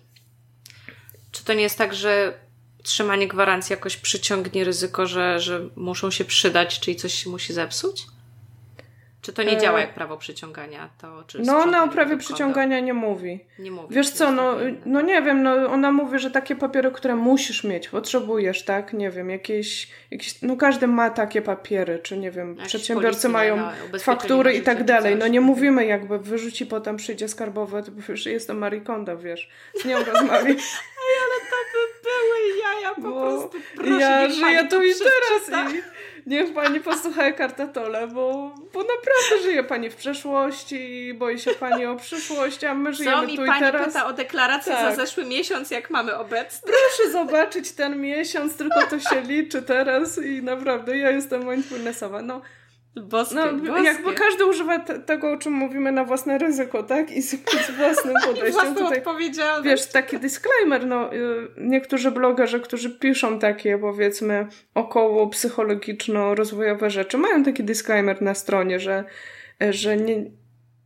Czy 1.33 1.45
to 1.45 1.55
nie 1.55 1.63
jest 1.63 1.79
tak, 1.79 1.95
że 1.95 2.35
trzymanie 2.83 3.29
gwarancji 3.29 3.73
jakoś 3.73 3.97
przyciągnie 3.97 4.65
ryzyko, 4.65 5.07
że, 5.07 5.41
że 5.41 5.69
muszą 5.77 6.11
się 6.11 6.25
przydać, 6.25 6.81
czyli 6.81 6.97
coś 6.97 7.15
się 7.15 7.31
musi 7.31 7.53
zepsuć? 7.53 8.07
Czy 9.23 9.33
to 9.33 9.43
nie 9.43 9.57
E, 9.57 9.61
działa 9.61 9.81
jak 9.81 9.95
prawo 9.95 10.17
przyciągania? 10.17 10.91
To, 11.01 11.25
czy 11.27 11.39
No, 11.39 11.59
ona 11.59 11.85
o 11.85 11.89
prawie 11.89 12.17
przyciągania 12.17 12.81
nie 12.81 12.95
mówi. 12.95 13.41
Nie 13.59 13.71
mówi. 13.71 13.95
Wiesz 13.95 14.11
to 14.11 14.17
co, 14.17 14.25
jest 14.25 14.37
no, 14.37 14.57
no 14.87 15.01
nie 15.01 15.23
wiem, 15.23 15.43
no 15.43 15.67
ona 15.67 15.93
mówi, 15.93 16.19
że 16.19 16.31
takie 16.31 16.57
papiery, 16.57 16.91
które 16.91 17.17
musisz 17.17 17.65
mieć, 17.65 17.89
potrzebujesz, 17.89 18.65
tak? 18.65 18.93
Nie 18.93 19.11
wiem, 19.11 19.31
jakieś, 19.31 19.89
jakieś 20.11 20.43
no 20.43 20.57
każdy 20.57 20.87
ma 20.87 21.11
takie 21.11 21.43
papiery, 21.43 21.99
czy 22.03 22.19
nie 22.19 22.31
wiem, 22.31 22.51
Jakieś 22.51 22.67
przedsiębiorcy 22.67 23.29
mają 23.29 23.57
no, 23.57 23.99
faktury 23.99 24.55
i 24.55 24.63
tak 24.63 24.85
dalej. 24.85 25.17
No 25.17 25.27
nie 25.27 25.41
mówimy 25.41 25.87
jakby 25.87 26.19
wyrzuci 26.19 26.67
potem 26.67 26.97
przyjdzie 26.97 27.29
skarbowe, 27.29 27.83
to 27.83 27.93
wiesz, 28.09 28.27
jestem 28.27 28.59
Marie 28.59 28.81
Kondo, 28.81 29.19
wiesz, 29.19 29.49
z 29.75 29.85
nią 29.85 30.05
rozmawiam. 30.05 30.57
Były 32.03 32.59
jaja, 32.59 32.95
po 32.95 33.01
Bo 33.01 33.21
prostu. 33.21 33.59
Proszę, 33.77 34.01
ja 34.01 34.29
żyję 34.29 34.41
pani 34.41 34.69
tu 34.69 34.77
to 34.77 34.83
i 34.85 34.93
teraz 34.95 35.75
i 35.75 35.83
niech 36.27 36.55
pani 36.55 36.81
posłucha 36.81 37.33
kartatole, 37.33 38.07
bo, 38.07 38.55
bo 38.73 38.81
naprawdę 38.81 39.43
żyje 39.43 39.65
pani 39.65 39.91
w 39.91 39.97
przeszłości 39.97 40.77
i 41.07 41.15
boi 41.15 41.39
się 41.39 41.51
pani 41.51 41.87
o 41.87 41.97
przyszłość, 41.97 42.65
a 42.65 42.75
my 42.75 42.91
Co 42.91 42.97
żyjemy 42.97 43.27
mi 43.27 43.37
tu 43.37 43.45
i 43.45 43.47
pani 43.47 43.61
teraz. 43.61 43.87
pyta 43.87 44.07
o 44.07 44.13
deklarację 44.13 44.73
Tak. 44.73 44.97
za 44.97 45.05
zeszły 45.07 45.25
miesiąc, 45.25 45.71
jak 45.71 45.91
mamy 45.91 46.17
obecny? 46.17 46.73
Proszę 46.73 47.11
zobaczyć 47.13 47.73
ten 47.73 48.01
miesiąc, 48.01 48.57
tylko 48.57 48.87
to 48.91 49.01
się 49.01 49.21
liczy 49.21 49.63
teraz 49.63 50.19
i 50.19 50.43
naprawdę 50.43 50.99
ja 50.99 51.11
jestem 51.11 51.49
mindfulnessowa. 51.51 52.23
No, 52.23 52.41
Boskie, 52.97 53.37
no 53.37 53.53
boskie. 53.53 53.85
jakby 53.85 54.15
każdy 54.15 54.45
używa 54.47 54.79
te, 54.79 54.99
tego, 54.99 55.33
o 55.33 55.37
czym 55.37 55.53
mówimy 55.53 55.93
na 55.93 56.05
własne 56.05 56.39
ryzyko, 56.39 56.83
tak? 56.83 57.11
I 57.11 57.23
z, 57.23 57.31
z 57.67 57.71
własnym 57.77 58.15
podejściem. 58.27 58.53
Własną 58.53 58.75
Tutaj, 58.75 58.99
odpowiedzialność. 58.99 59.65
wiesz, 59.69 59.87
taki 59.87 60.19
disclaimer, 60.19 60.87
no 60.87 61.15
y, 61.15 61.49
niektórzy 61.57 62.11
blogerzy, 62.11 62.61
którzy 62.61 62.91
piszą 62.91 63.39
takie 63.39 63.79
powiedzmy 63.79 64.47
około 64.75 65.27
psychologiczno-rozwojowe 65.27 66.91
rzeczy, 66.91 67.19
mają 67.19 67.45
taki 67.45 67.65
disclaimer 67.65 68.23
na 68.23 68.35
stronie, 68.35 68.81
że, 68.81 69.05
że 69.71 69.97
nie, 69.97 70.25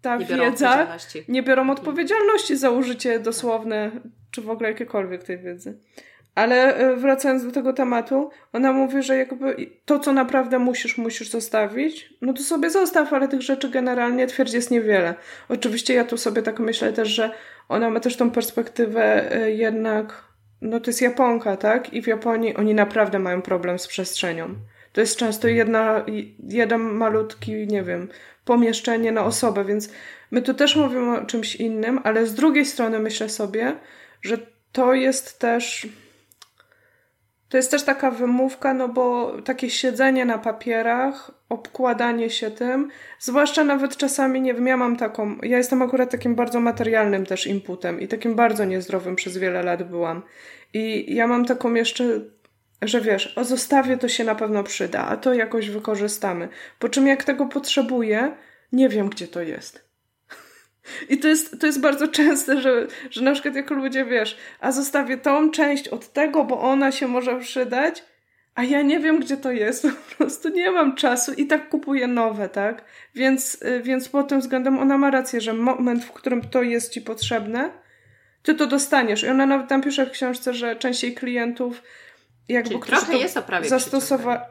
ta 0.03 0.17
nie 0.17 0.27
wiedza 0.27 0.87
nie 1.29 1.43
biorą 1.43 1.71
odpowiedzialności 1.71 2.57
za 2.57 2.71
użycie 2.71 3.21
dosłowne, 3.21 3.91
czy 4.31 4.43
w 4.43 4.51
ogóle 4.51 4.69
jakiekolwiek 4.69 5.25
tej 5.25 5.39
wiedzy. 5.39 5.79
Ale 6.37 6.77
e, 6.77 6.97
wracając 6.97 7.45
do 7.45 7.53
tego 7.53 7.73
tematu, 7.73 8.31
ona 8.53 8.73
mówi, 8.73 9.03
że 9.03 9.17
jakby 9.17 9.57
to, 9.85 9.99
co 9.99 10.13
naprawdę 10.13 10.59
musisz, 10.59 10.99
musisz 10.99 11.31
zostawić, 11.31 12.15
no 12.21 12.33
to 12.33 12.43
sobie 12.43 12.71
zostaw, 12.71 13.13
ale 13.13 13.29
tych 13.29 13.43
rzeczy 13.43 13.71
generalnie 13.71 14.27
twierdzi 14.27 14.57
jest 14.57 14.71
niewiele. 14.71 15.15
Oczywiście 15.49 15.95
ja 15.95 16.05
tu 16.05 16.17
sobie 16.17 16.43
tak 16.43 16.61
myślę 16.61 16.93
też, 16.93 17.09
że 17.09 17.31
ona 17.69 17.91
ma 17.91 18.01
też 18.01 18.17
tą 18.17 18.31
perspektywę 18.31 19.33
e, 19.33 19.51
jednak, 19.51 20.25
no 20.61 20.81
to 20.81 20.91
jest 20.91 21.03
Japonka, 21.03 21.57
tak? 21.57 21.93
I 21.93 22.03
w 22.03 22.07
Japonii 22.07 22.57
oni 22.57 22.75
naprawdę 22.75 23.19
mają 23.19 23.43
problem 23.43 23.79
z 23.79 23.87
przestrzenią. 23.87 24.55
To 24.93 25.01
jest 25.01 25.17
często 25.17 25.49
jedna, 25.49 26.05
jeden 26.49 26.81
malutki, 26.81 27.67
nie 27.67 27.83
wiem, 27.83 28.09
pomieszczenie 28.45 29.13
na 29.13 29.25
osobę, 29.25 29.65
więc 29.65 29.93
my 30.31 30.43
tu 30.43 30.55
też 30.55 30.77
mówimy 30.77 31.19
o 31.21 31.27
czymś 31.27 31.57
innym, 31.57 32.01
ale 32.05 32.27
z 32.27 32.35
drugiej 32.35 32.65
strony 32.65 32.99
myślę 32.99 33.29
sobie, 33.29 33.77
że 34.23 34.39
to 34.73 34.95
jest 34.95 35.39
też 35.39 35.89
to 37.49 37.57
jest 37.57 37.71
też 37.71 37.85
taka 37.85 38.11
wymówka, 38.11 38.75
no 38.75 38.89
bo 38.89 39.37
takie 39.45 39.71
siedzenie 39.71 40.25
na 40.25 40.39
papierach, 40.39 41.31
obkładanie 41.49 42.31
się 42.31 42.51
tym, 42.51 42.91
zwłaszcza 43.19 43.65
nawet 43.65 43.97
czasami, 43.97 44.41
nie 44.41 44.55
wiem, 44.55 44.67
ja 44.67 44.77
mam 44.77 44.97
taką, 44.97 45.37
ja 45.43 45.57
jestem 45.57 45.83
akurat 45.83 46.11
takim 46.11 46.35
bardzo 46.35 46.61
materialnym 46.61 47.27
też 47.27 47.47
inputem 47.47 48.01
i 48.01 48.09
takim 48.09 48.35
bardzo 48.35 48.65
niezdrowym 48.65 49.17
przez 49.17 49.39
wiele 49.39 49.63
lat 49.63 49.83
byłam. 49.83 50.23
I 50.75 51.15
ja 51.15 51.27
mam 51.27 51.45
taką 51.45 51.75
jeszcze, 51.75 52.05
że 52.83 53.01
wiesz, 53.01 53.39
o 53.39 53.45
zostawię 53.45 53.97
to 53.97 54.09
się 54.09 54.25
na 54.25 54.35
pewno 54.35 54.63
przyda, 54.63 55.07
a 55.07 55.17
to 55.17 55.35
jakoś 55.35 55.71
wykorzystamy. 55.71 56.49
Po 56.79 56.89
czym 56.89 57.07
jak 57.07 57.25
tego 57.25 57.47
potrzebuję, 57.47 58.37
nie 58.73 58.89
wiem, 58.89 59.09
gdzie 59.09 59.29
to 59.29 59.43
jest. 59.43 59.86
I 61.09 61.19
to 61.19 61.29
jest, 61.29 61.61
to 61.61 61.67
jest 61.67 61.81
bardzo 61.81 62.09
częste, 62.09 62.61
że, 62.61 62.87
że 63.11 63.23
na 63.23 63.33
przykład 63.33 63.55
jak 63.55 63.71
ludzie, 63.71 64.05
wiesz, 64.05 64.37
a 64.61 64.73
zostawię 64.73 65.17
tą 65.17 65.51
część 65.51 65.89
od 65.89 66.13
tego, 66.13 66.45
bo 66.45 66.61
ona 66.61 66.93
się 66.93 67.09
może 67.09 67.41
przydać, 67.41 68.05
a 68.55 68.63
ja 68.63 68.83
nie 68.83 69.01
wiem, 69.01 69.21
gdzie 69.21 69.37
to 69.37 69.53
jest, 69.53 69.83
po 70.09 70.17
prostu 70.17 70.49
nie 70.49 70.71
mam 70.71 70.97
czasu 70.97 71.33
i 71.33 71.47
tak 71.47 71.69
kupuję 71.69 72.07
nowe, 72.07 72.49
tak? 72.49 72.85
Więc, 73.15 73.63
y, 73.63 73.83
więc 73.83 74.09
pod 74.09 74.29
tym 74.29 74.41
względem 74.41 74.79
ona 74.79 74.99
ma 74.99 75.11
rację, 75.11 75.41
że 75.41 75.53
moment, 75.53 76.05
w 76.05 76.13
którym 76.13 76.43
to 76.43 76.63
jest 76.63 76.93
ci 76.93 77.01
potrzebne, 77.01 77.71
ty 78.43 78.55
to 78.55 78.67
dostaniesz. 78.67 79.23
I 79.23 79.29
ona 79.29 79.47
nawet 79.47 79.69
tam 79.69 79.83
pisze 79.83 80.07
w 80.07 80.11
książce, 80.11 80.55
że 80.55 80.77
częściej 80.77 81.15
klientów 81.15 81.83
jakby, 82.49 82.71
Czyli 82.71 82.83
trochę 82.83 83.13
to 83.13 83.19
jest 83.19 83.37
o 83.37 83.43
prawie 83.43 83.69
zastosowa... 83.69 84.47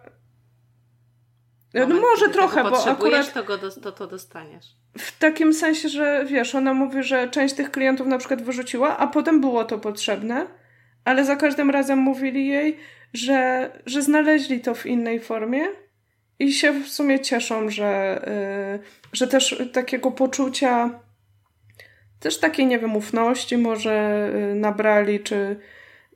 No 1.74 1.82
Moment, 1.82 2.02
może 2.02 2.30
trochę, 2.30 2.64
bo 2.64 2.86
akurat 2.86 3.34
to, 3.34 3.44
go 3.44 3.58
do, 3.58 3.72
to, 3.72 3.92
to 3.92 4.08
dostaniesz. 4.08 4.66
W 4.98 5.20
takim 5.20 5.54
sensie, 5.54 5.90
że 5.90 6.26
wiesz, 6.30 6.56
ona 6.56 6.74
mówi, 6.74 7.04
że 7.04 7.30
część 7.30 7.56
tych 7.56 7.72
klientów 7.72 8.08
na 8.08 8.18
przykład 8.18 8.42
wyrzuciła, 8.42 8.98
a 8.98 9.08
potem 9.08 9.42
było 9.42 9.66
to 9.66 9.80
potrzebne, 9.80 10.48
ale 11.06 11.26
za 11.26 11.36
każdym 11.36 11.70
razem 11.70 12.00
mówili 12.00 12.48
jej, 12.48 12.78
że, 13.14 13.70
że 13.86 14.02
znaleźli 14.02 14.60
to 14.60 14.76
w 14.76 14.86
innej 14.86 15.20
formie 15.20 15.62
i 16.40 16.54
się 16.54 16.74
w 16.74 16.88
sumie 16.88 17.20
cieszą, 17.20 17.70
że, 17.70 18.22
yy, 18.78 18.88
że 19.14 19.28
też 19.28 19.64
takiego 19.74 20.12
poczucia, 20.12 21.00
też 22.20 22.40
takiej, 22.40 22.66
nie 22.66 22.80
wiem, 22.80 22.96
ufności 22.96 23.58
może 23.58 24.30
yy, 24.50 24.56
nabrali, 24.56 25.20
czy, 25.20 25.60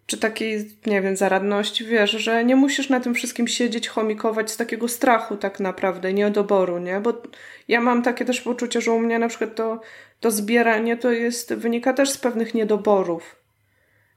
czy 0.10 0.18
takiej, 0.18 0.66
nie 0.86 1.02
wiem, 1.02 1.18
zaradności, 1.18 1.86
wiesz, 1.86 2.12
że 2.12 2.44
nie 2.46 2.56
musisz 2.56 2.90
na 2.90 3.00
tym 3.00 3.14
wszystkim 3.16 3.48
siedzieć, 3.48 3.88
chomikować 3.88 4.52
z 4.52 4.58
takiego 4.58 4.88
strachu 4.88 5.38
tak 5.38 5.60
naprawdę, 5.60 6.14
nieodoboru, 6.14 6.80
nie? 6.80 7.00
Bo 7.00 7.22
ja 7.68 7.82
mam 7.82 8.04
takie 8.04 8.26
też 8.26 8.42
poczucie, 8.42 8.82
że 8.82 8.92
u 8.92 9.00
mnie 9.00 9.20
na 9.20 9.28
przykład 9.28 9.56
to, 9.56 9.82
to 10.20 10.32
zbieranie 10.32 10.98
to 10.98 11.12
jest, 11.12 11.54
wynika 11.54 11.94
też 11.94 12.10
z 12.10 12.18
pewnych 12.18 12.54
niedoborów 12.54 13.36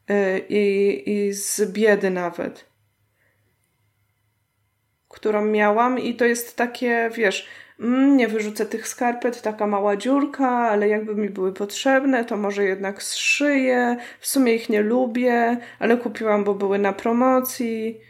yy, 0.09 0.39
i, 0.49 1.03
i 1.11 1.33
z 1.33 1.73
biedy 1.73 2.11
nawet. 2.11 2.65
którą 5.09 5.45
miałam 5.45 5.99
i 5.99 6.15
to 6.15 6.25
jest 6.25 6.57
takie, 6.57 7.11
wiesz, 7.15 7.49
mm, 7.81 8.17
nie 8.17 8.29
wyrzucę 8.29 8.67
tych 8.67 8.89
skarpet, 8.89 9.43
taka 9.43 9.67
mała 9.67 9.97
dziurka, 9.97 10.49
ale 10.49 10.89
jakby 10.89 11.15
mi 11.15 11.31
były 11.31 11.53
potrzebne, 11.53 12.25
to 12.25 12.37
może 12.37 12.65
jednak 12.65 13.03
zszyję. 13.03 13.97
W 14.21 14.27
sumie 14.27 14.55
ich 14.55 14.69
nie 14.69 14.83
lubię, 14.83 15.57
ale 15.79 15.97
kupiłam, 15.97 16.45
bo 16.45 16.55
były 16.55 16.79
na 16.79 16.93
promocji. 16.93 18.01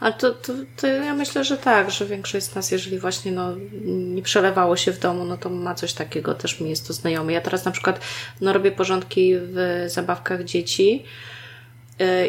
Ale 0.00 0.12
to, 0.12 0.34
to, 0.34 0.52
to 0.76 0.86
ja 0.86 1.14
myślę, 1.14 1.44
że 1.44 1.56
tak, 1.56 1.90
że 1.90 2.06
większość 2.06 2.46
z 2.46 2.54
nas, 2.54 2.70
jeżeli 2.70 2.98
właśnie 2.98 3.32
no, 3.32 3.56
nie 3.86 4.22
przelewało 4.22 4.76
się 4.76 4.92
w 4.92 4.98
domu, 4.98 5.24
no 5.24 5.36
to 5.36 5.50
ma 5.50 5.74
coś 5.74 5.92
takiego, 5.92 6.34
też 6.34 6.60
mi 6.60 6.70
jest 6.70 6.86
to 6.86 6.92
znajome. 6.92 7.32
Ja 7.32 7.40
teraz 7.40 7.64
na 7.64 7.70
przykład 7.70 8.00
no, 8.40 8.52
robię 8.52 8.72
porządki 8.72 9.34
w 9.36 9.84
zabawkach 9.86 10.44
dzieci 10.44 11.04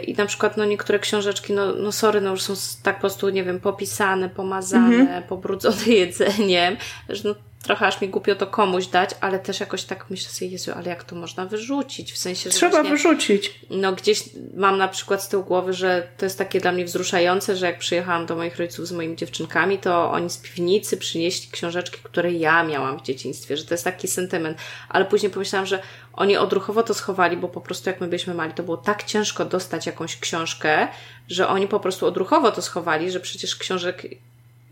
i 0.07 0.13
na 0.13 0.25
przykład 0.25 0.57
no, 0.57 0.65
niektóre 0.65 0.99
książeczki, 0.99 1.53
no, 1.53 1.75
no 1.75 1.91
sorry, 1.91 2.21
no 2.21 2.31
już 2.31 2.41
są 2.41 2.53
tak 2.83 2.95
po 2.95 3.01
prostu, 3.01 3.29
nie 3.29 3.43
wiem, 3.43 3.59
popisane, 3.59 4.29
pomazane, 4.29 4.95
mhm. 4.95 5.23
pobrudzone 5.23 5.85
jedzeniem, 6.03 6.77
że 7.09 7.29
no, 7.29 7.35
trochę 7.63 7.87
aż 7.87 8.01
mi 8.01 8.09
głupio 8.09 8.35
to 8.35 8.47
komuś 8.47 8.87
dać, 8.87 9.09
ale 9.21 9.39
też 9.39 9.59
jakoś 9.59 9.83
tak 9.83 10.09
myślę 10.09 10.31
sobie, 10.31 10.51
Jezu, 10.51 10.71
ale 10.75 10.89
jak 10.89 11.03
to 11.03 11.15
można 11.15 11.45
wyrzucić? 11.45 12.13
W 12.13 12.17
sensie, 12.17 12.49
że 12.49 12.55
Trzeba 12.55 12.71
właśnie, 12.71 12.89
wyrzucić. 12.89 13.59
No 13.69 13.93
gdzieś 13.93 14.23
mam 14.55 14.77
na 14.77 14.87
przykład 14.87 15.23
z 15.23 15.27
tyłu 15.27 15.43
głowy, 15.43 15.73
że 15.73 16.07
to 16.17 16.25
jest 16.25 16.37
takie 16.37 16.59
dla 16.59 16.71
mnie 16.71 16.85
wzruszające, 16.85 17.55
że 17.55 17.65
jak 17.65 17.79
przyjechałam 17.79 18.25
do 18.25 18.35
moich 18.35 18.57
rodziców 18.57 18.87
z 18.87 18.91
moimi 18.91 19.15
dziewczynkami, 19.15 19.77
to 19.77 20.11
oni 20.11 20.29
z 20.29 20.37
piwnicy 20.37 20.97
przynieśli 20.97 21.51
książeczki, 21.51 21.99
które 22.03 22.31
ja 22.31 22.63
miałam 22.63 22.99
w 22.99 23.01
dzieciństwie, 23.01 23.57
że 23.57 23.65
to 23.65 23.73
jest 23.73 23.83
taki 23.83 24.07
sentyment. 24.07 24.57
Ale 24.89 25.05
później 25.05 25.31
pomyślałam, 25.31 25.65
że 25.65 25.81
oni 26.13 26.37
odruchowo 26.37 26.83
to 26.83 26.93
schowali, 26.93 27.37
bo 27.37 27.47
po 27.47 27.61
prostu 27.61 27.89
jak 27.89 28.01
my 28.01 28.07
byliśmy 28.07 28.33
mali, 28.33 28.53
to 28.53 28.63
było 28.63 28.77
tak 28.77 29.03
ciężko 29.03 29.45
dostać 29.45 29.85
jakąś 29.85 30.19
książkę, 30.19 30.87
że 31.27 31.47
oni 31.47 31.67
po 31.67 31.79
prostu 31.79 32.05
odruchowo 32.05 32.51
to 32.51 32.61
schowali, 32.61 33.11
że 33.11 33.19
przecież 33.19 33.55
książek 33.55 34.03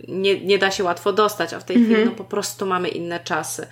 nie, 0.07 0.41
nie 0.41 0.57
da 0.57 0.71
się 0.71 0.83
łatwo 0.83 1.13
dostać, 1.13 1.53
a 1.53 1.59
w 1.59 1.63
tej 1.63 1.75
mhm. 1.75 1.93
chwili 1.93 2.09
no, 2.09 2.15
po 2.15 2.23
prostu 2.23 2.65
mamy 2.65 2.87
inne 2.87 3.19
czasy. 3.19 3.67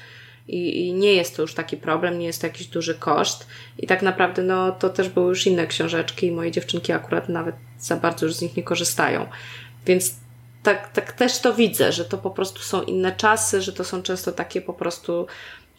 I, 0.48 0.88
I, 0.88 0.94
nie 0.94 1.14
jest 1.14 1.36
to 1.36 1.42
już 1.42 1.54
taki 1.54 1.78
problem, 1.78 2.20
nie 2.20 2.26
jest 2.26 2.42
to 2.42 2.48
jakiś 2.48 2.68
duży 2.68 2.96
koszt. 2.96 3.48
I 3.78 3.88
tak 3.88 4.02
naprawdę, 4.02 4.44
no, 4.44 4.72
to 4.72 4.90
też 4.90 5.10
były 5.10 5.30
już 5.30 5.48
inne 5.48 5.68
książeczki 5.68 6.28
i 6.28 6.32
moje 6.32 6.52
dziewczynki 6.52 6.92
akurat 6.92 7.30
nawet 7.30 7.56
za 7.80 7.96
bardzo 7.96 8.26
już 8.26 8.36
z 8.36 8.42
nich 8.42 8.58
nie 8.58 8.64
korzystają. 8.64 9.26
Więc 9.86 10.16
tak, 10.64 10.92
tak 10.94 11.12
też 11.12 11.40
to 11.40 11.54
widzę, 11.54 11.92
że 11.92 12.06
to 12.06 12.18
po 12.18 12.30
prostu 12.30 12.62
są 12.62 12.82
inne 12.82 13.12
czasy, 13.12 13.62
że 13.62 13.74
to 13.74 13.84
są 13.84 14.02
często 14.02 14.32
takie 14.32 14.62
po 14.62 14.74
prostu 14.74 15.28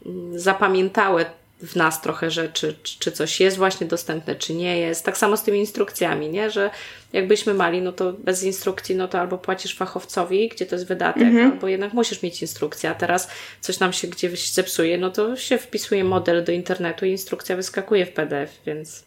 mm, 0.06 0.38
zapamiętałe 0.38 1.26
w 1.62 1.76
nas 1.76 2.00
trochę 2.00 2.30
rzeczy, 2.30 2.74
czy, 2.82 2.98
czy 2.98 3.12
coś 3.12 3.40
jest 3.40 3.56
właśnie 3.56 3.86
dostępne, 3.86 4.34
czy 4.34 4.54
nie 4.54 4.78
jest. 4.78 5.04
Tak 5.04 5.18
samo 5.18 5.36
z 5.36 5.42
tymi 5.42 5.58
instrukcjami, 5.58 6.28
nie? 6.28 6.50
Że 6.50 6.70
jakbyśmy 7.12 7.54
mali, 7.54 7.82
no 7.82 7.92
to 7.92 8.12
bez 8.12 8.42
instrukcji, 8.42 8.96
no 8.96 9.08
to 9.08 9.20
albo 9.20 9.38
płacisz 9.38 9.76
fachowcowi, 9.76 10.48
gdzie 10.48 10.66
to 10.66 10.74
jest 10.74 10.88
wydatek, 10.88 11.22
mhm. 11.22 11.52
albo 11.52 11.68
jednak 11.68 11.92
musisz 11.92 12.22
mieć 12.22 12.42
instrukcję, 12.42 12.90
a 12.90 12.94
teraz 12.94 13.28
coś 13.60 13.78
nam 13.78 13.92
się 13.92 14.08
gdzieś 14.08 14.52
zepsuje, 14.52 14.98
no 14.98 15.10
to 15.10 15.36
się 15.36 15.58
wpisuje 15.58 16.04
model 16.04 16.44
do 16.44 16.52
internetu 16.52 17.06
i 17.06 17.10
instrukcja 17.10 17.56
wyskakuje 17.56 18.06
w 18.06 18.12
PDF, 18.12 18.60
więc... 18.66 19.04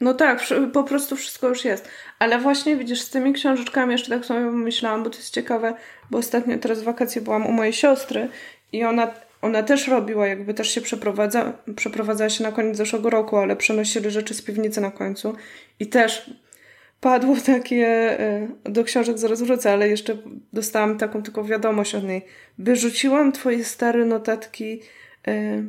No 0.00 0.14
tak, 0.14 0.42
po 0.72 0.84
prostu 0.84 1.16
wszystko 1.16 1.48
już 1.48 1.64
jest. 1.64 1.88
Ale 2.18 2.38
właśnie 2.38 2.76
widzisz, 2.76 3.00
z 3.00 3.10
tymi 3.10 3.32
książeczkami 3.32 3.92
jeszcze 3.92 4.08
tak 4.10 4.24
sobie 4.24 4.40
myślałam, 4.40 5.02
bo 5.04 5.10
to 5.10 5.16
jest 5.16 5.34
ciekawe, 5.34 5.74
bo 6.10 6.18
ostatnio 6.18 6.58
teraz 6.58 6.80
w 6.80 6.84
wakacje 6.84 7.22
byłam 7.22 7.46
u 7.46 7.52
mojej 7.52 7.72
siostry 7.72 8.28
i 8.72 8.84
ona 8.84 9.14
ona 9.42 9.62
też 9.62 9.88
robiła, 9.88 10.26
jakby 10.26 10.54
też 10.54 10.70
się 10.70 10.80
przeprowadza, 10.80 11.52
przeprowadzała 11.76 12.30
się 12.30 12.44
na 12.44 12.52
koniec 12.52 12.76
zeszłego 12.76 13.10
roku, 13.10 13.36
ale 13.36 13.56
przenosili 13.56 14.10
rzeczy 14.10 14.34
z 14.34 14.42
piwnicy 14.42 14.80
na 14.80 14.90
końcu. 14.90 15.34
I 15.80 15.86
też 15.86 16.30
padło 17.00 17.36
takie, 17.46 17.86
e, 18.20 18.48
do 18.64 18.84
książek 18.84 19.18
zaraz 19.18 19.42
wrócę, 19.42 19.72
ale 19.72 19.88
jeszcze 19.88 20.16
dostałam 20.52 20.98
taką 20.98 21.22
tylko 21.22 21.44
wiadomość 21.44 21.94
od 21.94 22.04
niej. 22.04 22.24
Wyrzuciłam 22.58 23.32
twoje 23.32 23.64
stare 23.64 24.04
notatki, 24.04 24.82
e, 25.28 25.62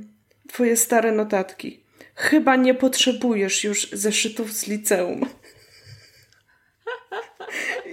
twoje 0.48 0.78
stare 0.78 1.12
notatki. 1.12 1.84
Chyba 2.16 2.56
nie 2.56 2.74
potrzebujesz 2.74 3.64
już 3.64 3.92
zeszytów 3.92 4.54
z 4.54 4.68
liceum. 4.68 5.26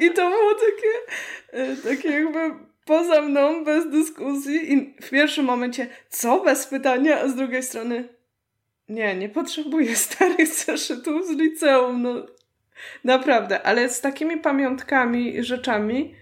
I 0.01 0.11
to 0.11 0.31
było 0.31 0.55
takie, 0.55 0.93
e, 1.53 1.77
takie 1.77 2.09
jakby 2.09 2.66
poza 2.87 3.23
mną, 3.23 3.65
bez 3.65 3.91
dyskusji 3.91 4.73
i 4.73 4.95
w 5.03 5.11
pierwszym 5.11 5.45
momencie, 5.45 5.87
co? 6.09 6.41
Bez 6.41 6.67
pytania, 6.67 7.21
a 7.21 7.29
z 7.29 7.35
drugiej 7.35 7.63
strony 7.63 8.09
nie, 8.89 9.17
nie 9.17 9.29
potrzebuję 9.29 9.97
starych 10.07 10.49
zeszytów 10.49 11.27
z 11.27 11.31
liceum, 11.31 12.03
no 12.03 12.27
naprawdę, 13.05 13.63
ale 13.63 13.89
z 13.89 14.01
takimi 14.01 14.37
pamiątkami 14.37 15.37
i 15.37 15.45
rzeczami 15.45 16.15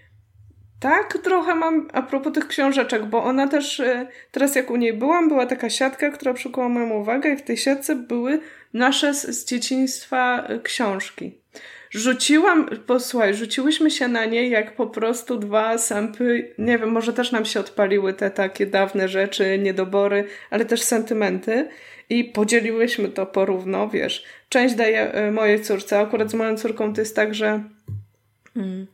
tak 0.79 1.17
trochę 1.23 1.55
mam 1.55 1.87
a 1.93 2.01
propos 2.01 2.33
tych 2.33 2.47
książeczek, 2.47 3.05
bo 3.05 3.23
ona 3.23 3.47
też, 3.47 3.79
e, 3.79 4.07
teraz 4.31 4.55
jak 4.55 4.71
u 4.71 4.75
niej 4.75 4.93
byłam, 4.93 5.29
była 5.29 5.45
taka 5.45 5.69
siatka, 5.69 6.09
która 6.09 6.33
przykuła 6.33 6.69
moją 6.69 6.89
uwagę 6.89 7.29
i 7.29 7.37
w 7.37 7.41
tej 7.41 7.57
siatce 7.57 7.95
były 7.95 8.39
nasze 8.73 9.13
z, 9.13 9.21
z 9.21 9.45
dzieciństwa 9.45 10.47
e, 10.47 10.59
książki. 10.59 11.41
Rzuciłam, 11.89 12.69
posłuchaj, 12.85 13.33
rzuciłyśmy 13.33 13.91
się 13.91 14.07
na 14.07 14.25
nie 14.25 14.49
jak 14.49 14.75
po 14.75 14.87
prostu 14.87 15.37
dwa 15.37 15.77
sępy, 15.77 16.53
nie 16.57 16.77
wiem, 16.77 16.89
może 16.89 17.13
też 17.13 17.31
nam 17.31 17.45
się 17.45 17.59
odpaliły 17.59 18.13
te 18.13 18.31
takie 18.31 18.65
dawne 18.65 19.07
rzeczy, 19.07 19.59
niedobory, 19.59 20.27
ale 20.49 20.65
też 20.65 20.81
sentymenty. 20.81 21.69
I 22.09 22.23
podzieliłyśmy 22.23 23.09
to 23.09 23.25
porówno, 23.25 23.89
wiesz. 23.89 24.23
Część 24.49 24.75
daję 24.75 25.11
e, 25.11 25.31
mojej 25.31 25.61
córce, 25.61 25.99
akurat 25.99 26.31
z 26.31 26.33
moją 26.33 26.57
córką 26.57 26.93
to 26.93 27.01
jest 27.01 27.15
tak, 27.15 27.35
że 27.35 27.63
hmm, 28.53 28.87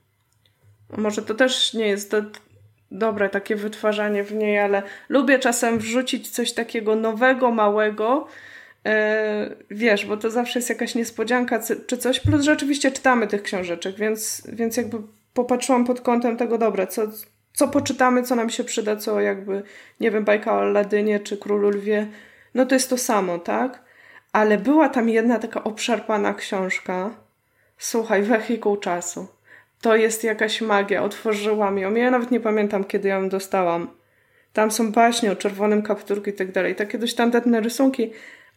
może 0.97 1.21
to 1.21 1.36
też 1.36 1.73
nie 1.73 1.88
jest 1.88 2.12
to 2.12 2.21
dobre 2.91 3.30
takie 3.30 3.56
wytwarzanie 3.56 4.23
w 4.23 4.34
niej, 4.34 4.60
ale 4.60 4.84
lubię 5.10 5.39
czasem 5.39 5.80
wrzucić 5.80 6.30
coś 6.30 6.54
takiego 6.54 6.95
nowego, 6.95 7.51
małego, 7.51 8.27
wiesz, 9.71 10.05
bo 10.05 10.17
to 10.17 10.29
zawsze 10.29 10.59
jest 10.59 10.69
jakaś 10.69 10.95
niespodzianka 10.95 11.59
czy 11.87 11.97
coś, 11.97 12.19
plus 12.19 12.41
rzeczywiście 12.41 12.91
czytamy 12.91 13.27
tych 13.27 13.43
książeczek, 13.43 13.95
więc, 13.95 14.43
więc 14.53 14.77
jakby 14.77 14.97
popatrzyłam 15.33 15.85
pod 15.85 16.01
kątem 16.01 16.37
tego, 16.37 16.57
dobra, 16.57 16.87
co, 16.87 17.01
co 17.53 17.67
poczytamy, 17.67 18.23
co 18.23 18.35
nam 18.35 18.49
się 18.49 18.63
przyda, 18.63 18.95
co 18.95 19.21
jakby, 19.21 19.63
nie 19.99 20.11
wiem, 20.11 20.25
bajka 20.25 20.53
o 20.53 20.61
Aladynie 20.61 21.19
czy 21.19 21.37
Królu 21.37 21.69
Lwie, 21.69 22.07
no 22.53 22.65
to 22.65 22.75
jest 22.75 22.89
to 22.89 22.97
samo, 22.97 23.39
tak? 23.39 23.83
Ale 24.33 24.57
była 24.57 24.89
tam 24.89 25.09
jedna 25.09 25.39
taka 25.39 25.63
obszarpana 25.63 26.33
książka, 26.33 27.15
słuchaj, 27.77 28.23
wehikuł 28.23 28.77
czasu. 28.77 29.27
To 29.81 29.95
jest 29.95 30.23
jakaś 30.23 30.61
magia, 30.61 31.03
otworzyłam 31.03 31.77
ją. 31.77 31.95
Ja 31.95 32.11
nawet 32.11 32.31
nie 32.31 32.39
pamiętam, 32.39 32.83
kiedy 32.83 33.09
ją 33.09 33.29
dostałam. 33.29 33.87
Tam 34.53 34.71
są 34.71 34.91
baśnie 34.91 35.31
o 35.31 35.35
czerwonym 35.35 35.81
kapturku 35.81 36.29
i 36.29 36.33
tak 36.33 36.51
dalej. 36.51 36.75
Takie 36.75 36.97
dość 36.97 37.15
tandetne 37.15 37.61
rysunki, 37.61 38.11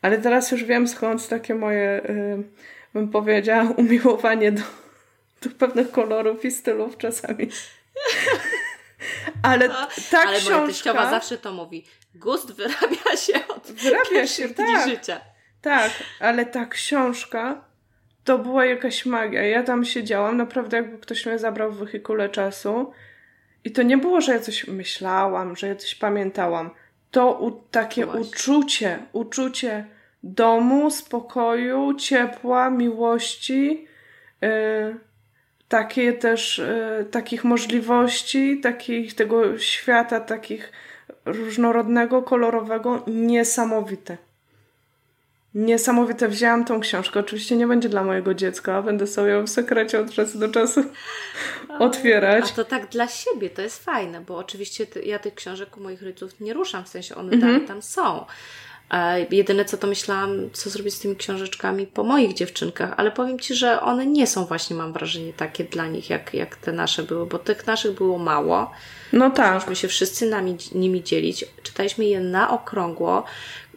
ale 0.04 0.18
teraz 0.18 0.50
już 0.50 0.64
wiem 0.64 0.88
skąd 0.88 1.28
takie 1.28 1.54
moje, 1.54 2.00
yy, 2.08 2.44
bym 2.94 3.08
powiedziała, 3.08 3.70
umiłowanie 3.76 4.52
do, 4.52 4.62
do 5.42 5.50
pewnych 5.50 5.90
kolorów 5.90 6.44
i 6.44 6.50
stylów 6.50 6.98
czasami. 6.98 7.48
Ale 9.42 9.68
no, 9.68 9.88
ta 10.10 10.20
ale 10.20 10.38
książka... 10.38 10.66
Teściowa 10.66 11.10
zawsze 11.10 11.38
to 11.38 11.52
mówi. 11.52 11.84
Gust 12.14 12.52
wyrabia 12.52 13.16
się 13.16 13.48
od 13.48 13.72
wyrabia 13.72 14.26
się, 14.26 14.48
tak. 14.48 14.88
życia. 14.88 15.20
Tak, 15.60 15.90
ale 16.20 16.46
ta 16.46 16.66
książka 16.66 17.64
to 18.24 18.38
była 18.38 18.64
jakaś 18.64 19.06
magia. 19.06 19.42
Ja 19.42 19.62
tam 19.62 19.84
siedziałam, 19.84 20.36
naprawdę 20.36 20.76
jakby 20.76 20.98
ktoś 20.98 21.26
mnie 21.26 21.38
zabrał 21.38 21.72
w 21.72 21.78
wehikule 21.78 22.28
czasu 22.28 22.92
i 23.64 23.72
to 23.72 23.82
nie 23.82 23.98
było, 23.98 24.20
że 24.20 24.32
ja 24.32 24.40
coś 24.40 24.66
myślałam, 24.66 25.56
że 25.56 25.68
ja 25.68 25.76
coś 25.76 25.94
pamiętałam. 25.94 26.70
To 27.10 27.32
u, 27.32 27.50
takie 27.50 28.06
uczucie, 28.06 28.98
uczucie 29.12 29.93
domu, 30.24 30.90
spokoju, 30.90 31.94
ciepła, 31.94 32.70
miłości, 32.70 33.86
yy, 34.40 34.48
takie 35.68 36.12
też, 36.12 36.58
yy, 36.98 37.04
takich 37.04 37.44
możliwości, 37.44 38.60
takich, 38.60 39.14
tego 39.14 39.58
świata, 39.58 40.20
takich 40.20 40.72
różnorodnego, 41.24 42.22
kolorowego, 42.22 43.02
niesamowite. 43.06 44.16
Niesamowite. 45.54 46.28
Wzięłam 46.28 46.64
tą 46.64 46.80
książkę. 46.80 47.20
Oczywiście 47.20 47.56
nie 47.56 47.66
będzie 47.66 47.88
dla 47.88 48.04
mojego 48.04 48.34
dziecka. 48.34 48.82
Będę 48.82 49.06
sobie 49.06 49.30
ją 49.30 49.44
w 49.44 49.50
sekrecie 49.50 50.00
od 50.00 50.10
czasu 50.10 50.38
do 50.38 50.48
czasu 50.48 50.84
otwierać. 51.78 52.44
A 52.52 52.56
to 52.56 52.64
tak 52.64 52.88
dla 52.88 53.08
siebie. 53.08 53.50
To 53.50 53.62
jest 53.62 53.84
fajne, 53.84 54.20
bo 54.20 54.36
oczywiście 54.36 54.86
ja 55.04 55.18
tych 55.18 55.34
książek 55.34 55.76
u 55.76 55.80
moich 55.80 56.02
rodziców 56.02 56.40
nie 56.40 56.54
ruszam. 56.54 56.84
W 56.84 56.88
sensie 56.88 57.14
one 57.14 57.32
mhm. 57.32 57.58
tam, 57.58 57.66
tam 57.68 57.82
są. 57.82 58.24
Jedyne 59.30 59.64
co 59.64 59.76
to 59.76 59.86
myślałam, 59.86 60.50
co 60.52 60.70
zrobić 60.70 60.94
z 60.94 60.98
tymi 60.98 61.16
książeczkami 61.16 61.86
po 61.86 62.04
moich 62.04 62.34
dziewczynkach, 62.34 62.94
ale 62.96 63.10
powiem 63.10 63.38
Ci, 63.38 63.54
że 63.54 63.80
one 63.80 64.06
nie 64.06 64.26
są 64.26 64.44
właśnie, 64.44 64.76
mam 64.76 64.92
wrażenie, 64.92 65.32
takie 65.32 65.64
dla 65.64 65.86
nich, 65.86 66.10
jak, 66.10 66.34
jak 66.34 66.56
te 66.56 66.72
nasze 66.72 67.02
były, 67.02 67.26
bo 67.26 67.38
tych 67.38 67.66
naszych 67.66 67.92
było 67.92 68.18
mało. 68.18 68.70
No 69.12 69.30
tak. 69.30 69.54
Musieliśmy 69.54 69.76
się 69.76 69.88
wszyscy 69.88 70.30
nami, 70.30 70.56
nimi 70.74 71.02
dzielić. 71.02 71.44
Czytaliśmy 71.62 72.04
je 72.04 72.20
na 72.20 72.50
okrągło, 72.50 73.24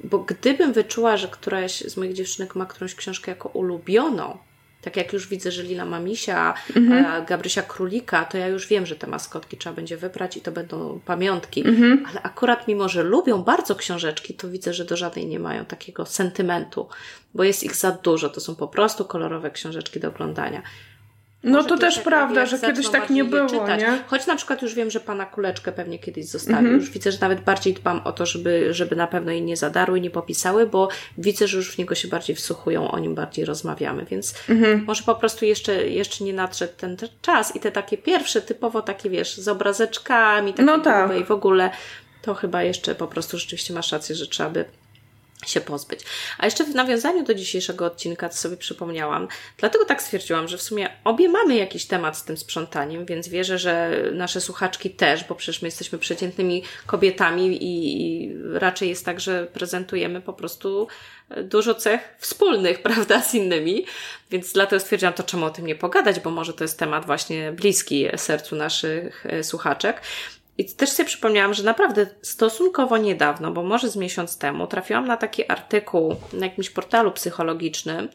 bo 0.04 0.20
gdybym 0.20 0.74
wyczuła, 0.74 1.18
że 1.18 1.28
któraś 1.28 1.82
z 1.82 1.98
moich 1.98 2.14
dziewczynek 2.14 2.56
ma 2.56 2.66
którąś 2.66 2.96
książkę 2.96 3.32
jako 3.32 3.50
ulubioną, 3.50 4.38
Tak 4.88 4.98
jak 4.98 5.14
już 5.14 5.28
widzę, 5.28 5.52
że 5.52 5.64
Lila 5.64 5.86
ma 5.86 6.00
misia, 6.00 6.54
mhm. 6.76 7.26
Gabrysia 7.26 7.62
królika, 7.62 8.26
to 8.26 8.38
ja 8.38 8.48
już 8.48 8.68
wiem, 8.68 8.86
że 8.86 8.96
te 8.96 9.08
maskotki 9.08 9.58
trzeba 9.58 9.76
będzie 9.76 9.98
wybrać 9.98 10.38
i 10.38 10.42
to 10.42 10.52
będą 10.52 11.00
pamiątki. 11.06 11.68
Mhm. 11.68 12.06
Ale 12.10 12.22
akurat 12.22 12.68
mimo, 12.68 12.90
że 12.90 13.04
lubią 13.04 13.44
bardzo 13.44 13.76
książeczki, 13.76 14.34
to 14.34 14.50
widzę, 14.50 14.74
że 14.74 14.86
do 14.86 14.98
żadnej 14.98 15.26
nie 15.26 15.40
mają 15.40 15.66
takiego 15.66 16.06
sentymentu, 16.06 16.90
bo 17.34 17.44
jest 17.44 17.64
ich 17.64 17.76
za 17.76 17.92
dużo. 17.92 18.30
To 18.30 18.42
są 18.42 18.56
po 18.56 18.68
prostu 18.68 19.06
kolorowe 19.06 19.52
książeczki 19.52 20.00
do 20.00 20.08
oglądania. 20.08 20.62
No 21.48 21.64
to 21.64 21.78
też 21.78 21.96
tak 21.96 22.04
prawda, 22.04 22.46
że 22.46 22.60
kiedyś 22.60 22.90
tak 22.90 23.10
nie 23.10 23.24
było, 23.24 23.50
czytać. 23.50 23.82
nie? 23.82 24.00
Choć 24.08 24.28
na 24.28 24.36
przykład 24.36 24.62
już 24.62 24.74
wiem, 24.74 24.92
że 24.92 25.00
pana 25.00 25.26
kuleczkę 25.26 25.72
pewnie 25.72 26.00
kiedyś 26.00 26.26
zostawił. 26.26 26.58
Mhm. 26.58 26.76
Już 26.76 26.90
widzę, 26.90 27.12
że 27.12 27.18
nawet 27.22 27.42
bardziej 27.42 27.74
dbam 27.74 28.02
o 28.04 28.12
to, 28.12 28.26
żeby, 28.26 28.74
żeby 28.74 28.96
na 28.96 29.08
pewno 29.08 29.32
jej 29.32 29.42
nie 29.42 29.58
zadarły, 29.58 30.02
nie 30.02 30.10
popisały, 30.10 30.68
bo 30.68 30.90
widzę, 31.18 31.48
że 31.48 31.58
już 31.58 31.76
w 31.76 31.78
niego 31.78 31.96
się 31.96 32.08
bardziej 32.08 32.36
wsłuchują, 32.36 32.92
o 32.92 33.00
nim 33.00 33.16
bardziej 33.16 33.46
rozmawiamy, 33.46 34.06
więc 34.06 34.34
mhm. 34.50 34.84
może 34.88 35.04
po 35.04 35.16
prostu 35.16 35.46
jeszcze, 35.46 35.88
jeszcze 35.88 36.24
nie 36.24 36.34
nadszedł 36.34 36.74
ten, 36.78 36.98
ten 36.98 37.10
czas 37.22 37.56
i 37.56 37.60
te 37.60 37.72
takie 37.72 37.98
pierwsze, 37.98 38.42
typowo 38.42 38.82
takie, 38.82 39.10
wiesz, 39.10 39.38
z 39.38 39.48
obrazeczkami, 39.48 40.52
takie 40.52 40.64
no 40.64 40.80
tak. 40.80 41.18
i 41.18 41.24
w 41.24 41.32
ogóle, 41.32 41.70
to 42.22 42.34
chyba 42.34 42.64
jeszcze 42.64 42.96
po 42.96 43.08
prostu 43.08 43.38
rzeczywiście 43.38 43.74
masz 43.74 43.92
rację, 43.92 44.16
że 44.16 44.28
trzeba 44.28 44.50
by 44.50 44.66
się 45.46 45.62
pozbyć. 45.62 46.00
A 46.38 46.46
jeszcze 46.46 46.64
w 46.64 46.76
nawiązaniu 46.76 47.24
do 47.24 47.34
dzisiejszego 47.34 47.86
odcinka, 47.86 48.30
to 48.30 48.36
sobie 48.36 48.58
przypomniałam, 48.58 49.28
dlatego 49.58 49.86
tak 49.86 50.02
stwierdziłam, 50.02 50.48
że 50.48 50.58
w 50.58 50.62
sumie 50.62 50.90
obie 51.04 51.30
mamy 51.30 51.56
jakiś 51.56 51.86
temat 51.86 52.18
z 52.18 52.24
tym 52.24 52.38
sprzątaniem, 52.38 53.06
więc 53.06 53.28
wierzę, 53.28 53.60
że 53.60 53.92
nasze 54.14 54.42
słuchaczki 54.42 54.90
też, 54.90 55.24
bo 55.24 55.36
przecież 55.36 55.62
my 55.62 55.68
jesteśmy 55.68 56.00
przeciętnymi 56.00 56.64
kobietami 56.86 57.64
i, 57.64 58.02
i 58.02 58.34
raczej 58.54 58.90
jest 58.90 59.06
tak, 59.06 59.20
że 59.20 59.48
prezentujemy 59.54 60.22
po 60.22 60.34
prostu 60.34 60.88
dużo 61.44 61.76
cech 61.76 62.16
wspólnych, 62.20 62.82
prawda, 62.88 63.22
z 63.22 63.34
innymi, 63.34 63.86
więc 64.32 64.54
dlatego 64.54 64.80
stwierdziłam, 64.80 65.14
to 65.14 65.24
czemu 65.24 65.46
o 65.46 65.50
tym 65.50 65.68
nie 65.68 65.76
pogadać, 65.76 66.20
bo 66.20 66.30
może 66.30 66.54
to 66.54 66.64
jest 66.64 66.80
temat 66.80 67.06
właśnie 67.06 67.52
bliski 67.52 68.08
sercu 68.18 68.56
naszych 68.56 69.26
e, 69.26 69.44
słuchaczek. 69.44 70.02
I 70.58 70.66
też 70.66 70.90
sobie 70.90 71.08
przypomniałam, 71.08 71.54
że 71.54 71.64
naprawdę 71.64 72.08
stosunkowo 72.22 72.98
niedawno, 72.98 73.52
bo 73.52 73.64
może 73.64 73.90
z 73.90 73.96
miesiąc 73.96 74.38
temu, 74.38 74.68
trafiłam 74.68 75.08
na 75.08 75.18
taki 75.18 75.52
artykuł 75.52 76.16
na 76.34 76.46
jakimś 76.46 76.70
portalu 76.70 77.12
psychologicznym, 77.12 78.10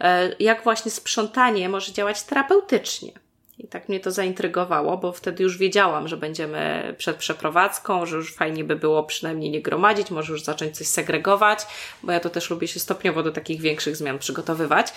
e, 0.00 0.30
jak 0.38 0.64
właśnie 0.64 0.90
sprzątanie 0.90 1.68
może 1.68 1.92
działać 1.92 2.22
terapeutycznie. 2.22 3.12
I 3.58 3.68
tak 3.68 3.88
mnie 3.88 4.00
to 4.00 4.10
zaintrygowało, 4.10 4.98
bo 4.98 5.12
wtedy 5.12 5.42
już 5.42 5.58
wiedziałam, 5.58 6.08
że 6.08 6.16
będziemy 6.16 6.94
przed 6.98 7.16
przeprowadzką, 7.16 8.06
że 8.06 8.16
już 8.16 8.34
fajnie 8.34 8.64
by 8.64 8.76
było 8.76 9.04
przynajmniej 9.04 9.50
nie 9.50 9.62
gromadzić, 9.62 10.10
może 10.10 10.32
już 10.32 10.42
zacząć 10.42 10.76
coś 10.76 10.86
segregować, 10.86 11.66
bo 12.02 12.12
ja 12.12 12.20
to 12.20 12.30
też 12.30 12.50
lubię 12.50 12.68
się 12.68 12.80
stopniowo 12.80 13.22
do 13.22 13.32
takich 13.32 13.60
większych 13.60 13.96
zmian 13.96 14.18
przygotowywać. 14.18 14.92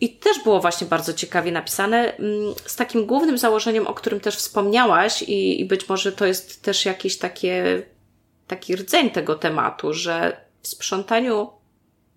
I 0.00 0.16
też 0.16 0.42
było 0.44 0.60
właśnie 0.60 0.86
bardzo 0.86 1.12
ciekawie 1.12 1.52
napisane, 1.52 2.16
mm, 2.16 2.54
z 2.66 2.76
takim 2.76 3.06
głównym 3.06 3.38
założeniem, 3.38 3.86
o 3.86 3.94
którym 3.94 4.20
też 4.20 4.36
wspomniałaś, 4.36 5.22
i, 5.22 5.60
i 5.60 5.64
być 5.64 5.88
może 5.88 6.12
to 6.12 6.26
jest 6.26 6.62
też 6.62 6.84
jakiś 6.84 7.18
takie, 7.18 7.82
taki 8.46 8.76
rdzeń 8.76 9.10
tego 9.10 9.34
tematu, 9.34 9.94
że 9.94 10.40
w 10.62 10.68
sprzątaniu 10.68 11.50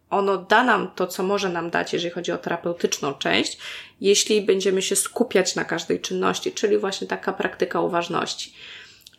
ono 0.09 0.37
da 0.37 0.63
nam 0.63 0.91
to, 0.95 1.07
co 1.07 1.23
może 1.23 1.49
nam 1.49 1.69
dać, 1.69 1.93
jeżeli 1.93 2.11
chodzi 2.13 2.31
o 2.31 2.37
terapeutyczną 2.37 3.13
część, 3.13 3.57
jeśli 4.01 4.41
będziemy 4.41 4.81
się 4.81 4.95
skupiać 4.95 5.55
na 5.55 5.65
każdej 5.65 6.01
czynności, 6.01 6.51
czyli 6.51 6.77
właśnie 6.77 7.07
taka 7.07 7.33
praktyka 7.33 7.81
uważności. 7.81 8.53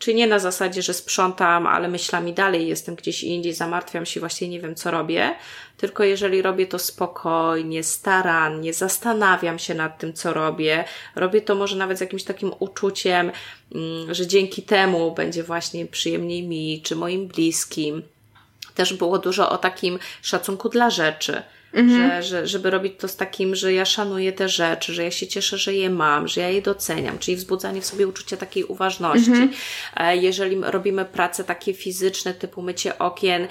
Czy 0.03 0.13
nie 0.13 0.27
na 0.27 0.39
zasadzie, 0.39 0.81
że 0.81 0.93
sprzątam, 0.93 1.67
ale 1.67 1.87
myślami 1.87 2.33
dalej 2.33 2.67
jestem 2.67 2.95
gdzieś 2.95 3.23
indziej, 3.23 3.53
zamartwiam 3.53 4.05
się, 4.05 4.19
właśnie 4.19 4.47
nie 4.47 4.59
wiem, 4.59 4.75
co 4.75 4.91
robię, 4.91 5.35
tylko 5.77 6.03
jeżeli 6.03 6.41
robię 6.41 6.67
to 6.67 6.79
spokojnie, 6.79 7.83
starannie, 7.83 8.73
zastanawiam 8.73 9.59
się 9.59 9.73
nad 9.73 9.97
tym, 9.97 10.13
co 10.13 10.33
robię, 10.33 10.83
robię 11.15 11.41
to 11.41 11.55
może 11.55 11.75
nawet 11.75 11.97
z 11.97 12.01
jakimś 12.01 12.23
takim 12.23 12.51
uczuciem, 12.59 13.31
mm, 13.75 14.13
że 14.13 14.27
dzięki 14.27 14.61
temu 14.61 15.11
będzie 15.11 15.43
właśnie 15.43 15.85
przyjemniej 15.85 16.47
mi, 16.47 16.81
czy 16.81 16.95
moim 16.95 17.27
bliskim. 17.27 18.03
Też 18.75 18.93
było 18.93 19.19
dużo 19.19 19.49
o 19.49 19.57
takim 19.57 19.99
szacunku 20.21 20.69
dla 20.69 20.89
rzeczy 20.89 21.43
Mhm. 21.73 22.11
Że, 22.11 22.23
że, 22.23 22.47
żeby 22.47 22.69
robić 22.69 22.93
to 22.99 23.07
z 23.07 23.15
takim, 23.15 23.55
że 23.55 23.73
ja 23.73 23.85
szanuję 23.85 24.33
te 24.33 24.49
rzeczy, 24.49 24.93
że 24.93 25.03
ja 25.03 25.11
się 25.11 25.27
cieszę, 25.27 25.57
że 25.57 25.73
je 25.73 25.89
mam, 25.89 26.27
że 26.27 26.41
ja 26.41 26.49
je 26.49 26.61
doceniam, 26.61 27.19
czyli 27.19 27.37
wzbudzanie 27.37 27.81
w 27.81 27.85
sobie 27.85 28.07
uczucia 28.07 28.37
takiej 28.37 28.63
uważności. 28.63 29.31
Mhm. 29.31 29.49
E, 29.97 30.17
jeżeli 30.17 30.61
robimy 30.61 31.05
prace 31.05 31.43
takie 31.43 31.73
fizyczne, 31.73 32.33
typu 32.33 32.61
mycie 32.61 32.99
okien, 32.99 33.47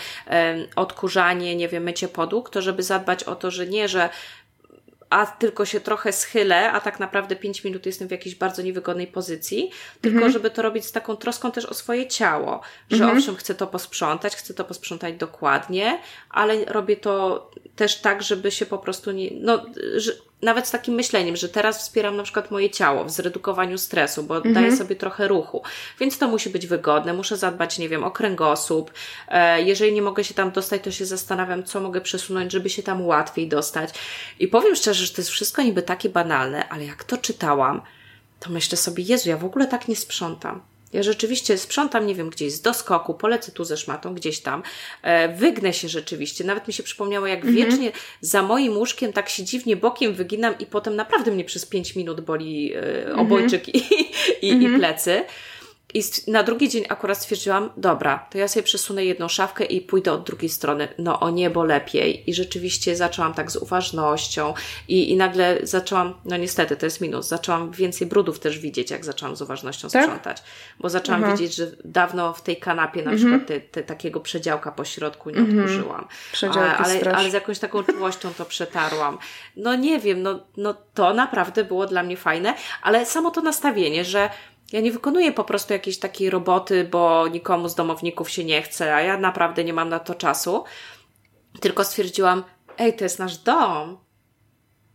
odkurzanie, 0.76 1.56
nie 1.56 1.68
wiem, 1.68 1.82
mycie 1.82 2.08
podłóg, 2.08 2.50
to 2.50 2.62
żeby 2.62 2.82
zadbać 2.82 3.24
o 3.24 3.36
to, 3.36 3.50
że 3.50 3.66
nie, 3.66 3.88
że 3.88 4.08
a 5.12 5.26
tylko 5.26 5.64
się 5.64 5.80
trochę 5.80 6.12
schylę, 6.12 6.72
a 6.72 6.80
tak 6.80 7.00
naprawdę 7.00 7.36
5 7.36 7.64
minut 7.64 7.86
jestem 7.86 8.08
w 8.08 8.10
jakiejś 8.10 8.34
bardzo 8.34 8.62
niewygodnej 8.62 9.06
pozycji, 9.06 9.70
tylko 10.00 10.16
mhm. 10.16 10.32
żeby 10.32 10.50
to 10.50 10.62
robić 10.62 10.84
z 10.84 10.92
taką 10.92 11.16
troską 11.16 11.52
też 11.52 11.66
o 11.66 11.74
swoje 11.74 12.08
ciało, 12.08 12.60
że 12.90 13.04
mhm. 13.04 13.18
owszem, 13.18 13.36
chcę 13.36 13.54
to 13.54 13.66
posprzątać, 13.66 14.36
chcę 14.36 14.54
to 14.54 14.64
posprzątać 14.64 15.14
dokładnie, 15.14 15.98
ale 16.30 16.64
robię 16.64 16.96
to 16.96 17.50
też 17.76 18.00
tak, 18.00 18.22
żeby 18.22 18.50
się 18.50 18.66
po 18.66 18.78
prostu 18.78 19.10
nie, 19.10 19.30
no, 19.34 19.66
że, 19.96 20.12
nawet 20.42 20.68
z 20.68 20.70
takim 20.70 20.94
myśleniem, 20.94 21.36
że 21.36 21.48
teraz 21.48 21.78
wspieram 21.78 22.16
na 22.16 22.22
przykład 22.22 22.50
moje 22.50 22.70
ciało 22.70 23.04
w 23.04 23.10
zredukowaniu 23.10 23.78
stresu, 23.78 24.22
bo 24.22 24.36
mhm. 24.36 24.54
daję 24.54 24.76
sobie 24.76 24.96
trochę 24.96 25.28
ruchu. 25.28 25.62
Więc 26.00 26.18
to 26.18 26.28
musi 26.28 26.50
być 26.50 26.66
wygodne, 26.66 27.12
muszę 27.12 27.36
zadbać, 27.36 27.78
nie 27.78 27.88
wiem, 27.88 28.04
o 28.04 28.10
kręgosłup. 28.10 28.92
E, 29.28 29.62
jeżeli 29.62 29.92
nie 29.92 30.02
mogę 30.02 30.24
się 30.24 30.34
tam 30.34 30.50
dostać, 30.50 30.82
to 30.82 30.90
się 30.90 31.06
zastanawiam, 31.06 31.64
co 31.64 31.80
mogę 31.80 32.00
przesunąć, 32.00 32.52
żeby 32.52 32.70
się 32.70 32.82
tam 32.82 33.06
łatwiej 33.06 33.48
dostać. 33.48 33.94
I 34.38 34.48
powiem 34.48 34.76
szczerze, 34.76 35.06
że 35.06 35.12
to 35.12 35.20
jest 35.20 35.30
wszystko 35.30 35.62
niby 35.62 35.82
takie 35.82 36.08
banalne, 36.08 36.68
ale 36.68 36.84
jak 36.84 37.04
to 37.04 37.16
czytałam, 37.16 37.82
to 38.40 38.50
myślę 38.50 38.78
sobie, 38.78 39.04
Jezu, 39.04 39.28
ja 39.28 39.36
w 39.36 39.44
ogóle 39.44 39.66
tak 39.66 39.88
nie 39.88 39.96
sprzątam. 39.96 40.71
Ja 40.92 41.02
rzeczywiście 41.02 41.58
sprzątam, 41.58 42.06
nie 42.06 42.14
wiem, 42.14 42.30
gdzieś 42.30 42.52
z 42.52 42.60
doskoku, 42.60 43.14
polecę 43.14 43.52
tu 43.52 43.64
ze 43.64 43.76
szmatą, 43.76 44.14
gdzieś 44.14 44.40
tam, 44.40 44.62
e, 45.02 45.36
wygnę 45.36 45.72
się 45.72 45.88
rzeczywiście. 45.88 46.44
Nawet 46.44 46.68
mi 46.68 46.74
się 46.74 46.82
przypomniało, 46.82 47.26
jak 47.26 47.44
mhm. 47.44 47.56
wiecznie 47.56 47.92
za 48.20 48.42
moim 48.42 48.76
łóżkiem 48.76 49.12
tak 49.12 49.28
się 49.28 49.44
dziwnie 49.44 49.76
bokiem 49.76 50.14
wyginam 50.14 50.54
i 50.58 50.66
potem 50.66 50.96
naprawdę 50.96 51.30
mnie 51.30 51.44
przez 51.44 51.66
pięć 51.66 51.96
minut 51.96 52.20
boli 52.20 52.72
e, 52.74 53.14
obojczyk 53.16 53.68
mhm. 53.68 53.84
i, 53.84 54.46
i, 54.46 54.48
i 54.48 54.52
mhm. 54.52 54.78
plecy. 54.78 55.24
I 55.94 56.02
na 56.26 56.42
drugi 56.42 56.68
dzień 56.68 56.84
akurat 56.88 57.18
stwierdziłam, 57.18 57.70
dobra, 57.76 58.26
to 58.30 58.38
ja 58.38 58.48
sobie 58.48 58.62
przesunę 58.62 59.04
jedną 59.04 59.28
szafkę 59.28 59.64
i 59.64 59.80
pójdę 59.80 60.12
od 60.12 60.26
drugiej 60.26 60.48
strony. 60.48 60.88
No 60.98 61.20
o 61.20 61.30
niebo 61.30 61.64
lepiej. 61.64 62.30
I 62.30 62.34
rzeczywiście 62.34 62.96
zaczęłam 62.96 63.34
tak 63.34 63.50
z 63.50 63.56
uważnością 63.56 64.54
i, 64.88 65.10
i 65.10 65.16
nagle 65.16 65.58
zaczęłam, 65.62 66.14
no 66.24 66.36
niestety 66.36 66.76
to 66.76 66.86
jest 66.86 67.00
minus, 67.00 67.28
zaczęłam 67.28 67.70
więcej 67.70 68.06
brudów 68.06 68.40
też 68.40 68.58
widzieć, 68.58 68.90
jak 68.90 69.04
zaczęłam 69.04 69.36
z 69.36 69.42
uważnością 69.42 69.88
tak? 69.88 70.02
sprzątać. 70.02 70.42
Bo 70.80 70.88
zaczęłam 70.88 71.20
mhm. 71.20 71.38
widzieć, 71.38 71.54
że 71.56 71.70
dawno 71.84 72.32
w 72.32 72.42
tej 72.42 72.56
kanapie 72.56 73.02
na 73.02 73.10
mhm. 73.10 73.18
przykład 73.18 73.48
te, 73.48 73.60
te, 73.60 73.82
takiego 73.82 74.20
przedziałka 74.20 74.72
po 74.72 74.84
środku 74.84 75.30
nie 75.30 75.38
mhm. 75.38 75.58
odkurzyłam. 75.58 76.08
Ale, 76.78 77.14
ale 77.14 77.30
z 77.30 77.32
jakąś 77.32 77.58
taką 77.58 77.82
czułością 77.84 78.32
to 78.38 78.44
przetarłam. 78.44 79.18
No 79.56 79.74
nie 79.74 79.98
wiem, 79.98 80.22
no, 80.22 80.40
no 80.56 80.74
to 80.94 81.14
naprawdę 81.14 81.64
było 81.64 81.86
dla 81.86 82.02
mnie 82.02 82.16
fajne, 82.16 82.54
ale 82.82 83.06
samo 83.06 83.30
to 83.30 83.40
nastawienie, 83.40 84.04
że 84.04 84.30
ja 84.72 84.80
nie 84.80 84.92
wykonuję 84.92 85.32
po 85.32 85.44
prostu 85.44 85.72
jakiejś 85.72 85.98
takiej 85.98 86.30
roboty, 86.30 86.84
bo 86.84 87.28
nikomu 87.28 87.68
z 87.68 87.74
domowników 87.74 88.30
się 88.30 88.44
nie 88.44 88.62
chce, 88.62 88.94
a 88.94 89.00
ja 89.00 89.18
naprawdę 89.18 89.64
nie 89.64 89.72
mam 89.72 89.88
na 89.88 89.98
to 89.98 90.14
czasu. 90.14 90.64
Tylko 91.60 91.84
stwierdziłam, 91.84 92.44
ej, 92.78 92.96
to 92.96 93.04
jest 93.04 93.18
nasz 93.18 93.38
dom. 93.38 93.98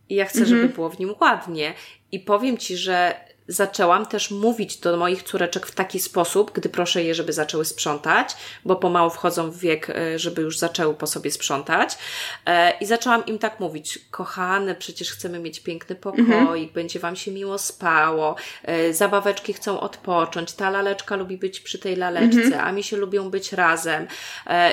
I 0.08 0.14
ja 0.14 0.24
chcę, 0.24 0.46
żeby 0.46 0.60
mhm. 0.60 0.72
było 0.72 0.88
w 0.90 0.98
nim 0.98 1.14
ładnie. 1.20 1.74
I 2.12 2.20
powiem 2.20 2.58
Ci, 2.58 2.76
że 2.76 3.27
zaczęłam 3.48 4.06
też 4.06 4.30
mówić 4.30 4.76
do 4.76 4.96
moich 4.96 5.22
córeczek 5.22 5.66
w 5.66 5.74
taki 5.74 6.00
sposób, 6.00 6.52
gdy 6.52 6.68
proszę 6.68 7.04
je, 7.04 7.14
żeby 7.14 7.32
zaczęły 7.32 7.64
sprzątać, 7.64 8.36
bo 8.64 8.76
pomału 8.76 9.10
wchodzą 9.10 9.50
w 9.50 9.58
wiek, 9.58 9.90
e, 9.90 10.18
żeby 10.18 10.42
już 10.42 10.58
zaczęły 10.58 10.94
po 10.94 11.06
sobie 11.06 11.30
sprzątać. 11.30 11.98
E, 12.46 12.78
I 12.80 12.86
zaczęłam 12.86 13.26
im 13.26 13.38
tak 13.38 13.60
mówić, 13.60 13.98
kochane, 14.10 14.74
przecież 14.74 15.12
chcemy 15.12 15.38
mieć 15.38 15.60
piękny 15.60 15.96
pokoik, 15.96 16.28
mhm. 16.28 16.68
będzie 16.74 16.98
Wam 16.98 17.16
się 17.16 17.30
miło 17.30 17.58
spało, 17.58 18.36
e, 18.62 18.94
zabaweczki 18.94 19.52
chcą 19.52 19.80
odpocząć, 19.80 20.52
ta 20.52 20.70
laleczka 20.70 21.16
lubi 21.16 21.36
być 21.36 21.60
przy 21.60 21.78
tej 21.78 21.96
laleczce, 21.96 22.42
mhm. 22.42 22.66
a 22.66 22.72
mi 22.72 22.82
się 22.82 22.96
lubią 22.96 23.30
być 23.30 23.52
razem. 23.52 24.06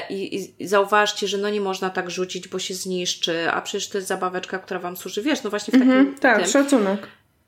I, 0.10 0.54
I 0.60 0.68
zauważcie, 0.68 1.28
że 1.28 1.38
no 1.38 1.50
nie 1.50 1.62
można 1.62 1.90
tak 1.90 2.12
rzucić, 2.12 2.48
bo 2.48 2.60
się 2.60 2.74
zniszczy, 2.74 3.52
a 3.52 3.62
przecież 3.62 3.90
to 3.90 3.98
jest 3.98 4.08
zabaweczka, 4.08 4.60
która 4.60 4.80
Wam 4.80 4.98
służy. 4.98 5.22
Wiesz, 5.22 5.44
no 5.44 5.50
właśnie 5.50 5.72
w 5.72 5.74
takim... 5.74 5.92
Mhm, 5.92 6.20
tak, 6.20 6.38
tym. 6.38 6.52
szacunek. 6.52 7.08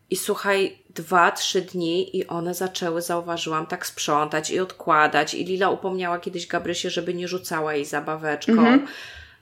I 0.10 0.16
słuchaj, 0.16 0.78
dwa, 0.98 1.32
trzy 1.32 1.62
dni 1.62 2.18
i 2.18 2.28
one 2.28 2.54
zaczęły, 2.54 3.02
zauważyłam, 3.02 3.66
tak 3.66 3.86
sprzątać 3.86 4.50
i 4.50 4.60
odkładać. 4.60 5.34
I 5.34 5.46
Lila 5.46 5.70
upomniała 5.70 6.20
kiedyś 6.20 6.48
Gabrysię, 6.48 6.90
żeby 6.90 7.14
nie 7.14 7.28
rzucała 7.28 7.74
jej 7.74 7.86
zabaweczką. 7.86 8.52
Mhm. 8.52 8.88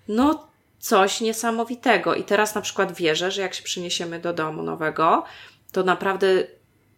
No, 0.08 0.48
coś 0.80 1.22
niesamowitego. 1.22 2.16
I 2.16 2.24
teraz 2.24 2.56
na 2.56 2.62
przykład 2.62 2.96
wierzę, 2.96 3.32
że 3.32 3.42
jak 3.42 3.54
się 3.54 3.64
przyniesiemy 3.64 4.20
do 4.20 4.34
domu 4.34 4.64
nowego, 4.64 5.24
to 5.72 5.84
naprawdę 5.84 6.28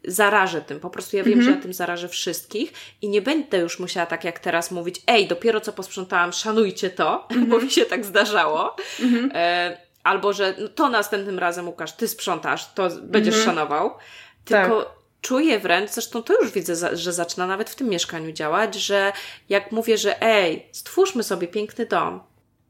zarażę 0.04 0.62
tym. 0.62 0.80
Po 0.80 0.90
prostu 0.90 1.18
ja 1.18 1.24
wiem, 1.24 1.34
mhm. 1.34 1.52
że 1.52 1.58
ja 1.58 1.64
tym 1.64 1.74
zarażę 1.74 2.10
wszystkich 2.10 2.74
i 3.02 3.10
nie 3.10 3.22
będę 3.22 3.58
już 3.58 3.80
musiała 3.80 4.06
tak 4.06 4.24
jak 4.24 4.40
teraz 4.40 4.72
mówić, 4.72 5.02
ej, 5.08 5.28
dopiero 5.28 5.62
co 5.62 5.74
posprzątałam, 5.74 6.34
szanujcie 6.34 6.90
to, 6.90 7.28
bo 7.50 7.60
mi 7.60 7.72
się 7.72 7.86
tak 7.86 8.06
zdarzało. 8.06 8.76
Mhm. 9.00 9.32
E, 9.34 9.78
albo 10.04 10.34
że 10.34 10.56
no 10.60 10.68
to 10.68 10.90
następnym 10.90 11.40
razem 11.40 11.68
Łukasz, 11.68 11.92
ty 11.92 12.08
sprzątasz, 12.08 12.74
to 12.74 12.90
będziesz 13.02 13.36
mhm. 13.36 13.56
szanował. 13.56 13.92
Tylko 14.48 14.84
tak. 14.84 14.94
czuję 15.22 15.60
wręcz, 15.60 15.92
zresztą 15.92 16.24
to 16.24 16.42
już 16.42 16.52
widzę, 16.52 16.98
że 16.98 17.14
zaczyna 17.14 17.48
nawet 17.48 17.70
w 17.70 17.76
tym 17.76 17.90
mieszkaniu 17.90 18.32
działać, 18.32 18.76
że 18.76 19.14
jak 19.50 19.72
mówię, 19.72 19.98
że 19.98 20.22
ej, 20.22 20.70
stwórzmy 20.72 21.24
sobie 21.24 21.48
piękny 21.48 21.86
dom, 21.86 22.20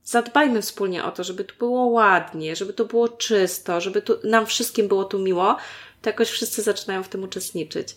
zadbajmy 0.04 0.62
wspólnie 0.62 1.04
o 1.04 1.12
to, 1.12 1.24
żeby 1.24 1.44
tu 1.44 1.56
było 1.60 1.86
ładnie, 1.86 2.56
żeby 2.56 2.74
tu 2.74 2.86
było 2.86 3.10
czysto, 3.10 3.82
żeby 3.82 4.02
tu, 4.02 4.20
nam 4.24 4.46
wszystkim 4.46 4.88
było 4.88 5.06
tu 5.06 5.20
miło, 5.20 5.58
to 6.02 6.10
jakoś 6.10 6.30
wszyscy 6.30 6.62
zaczynają 6.62 7.04
w 7.04 7.10
tym 7.10 7.24
uczestniczyć. 7.24 7.96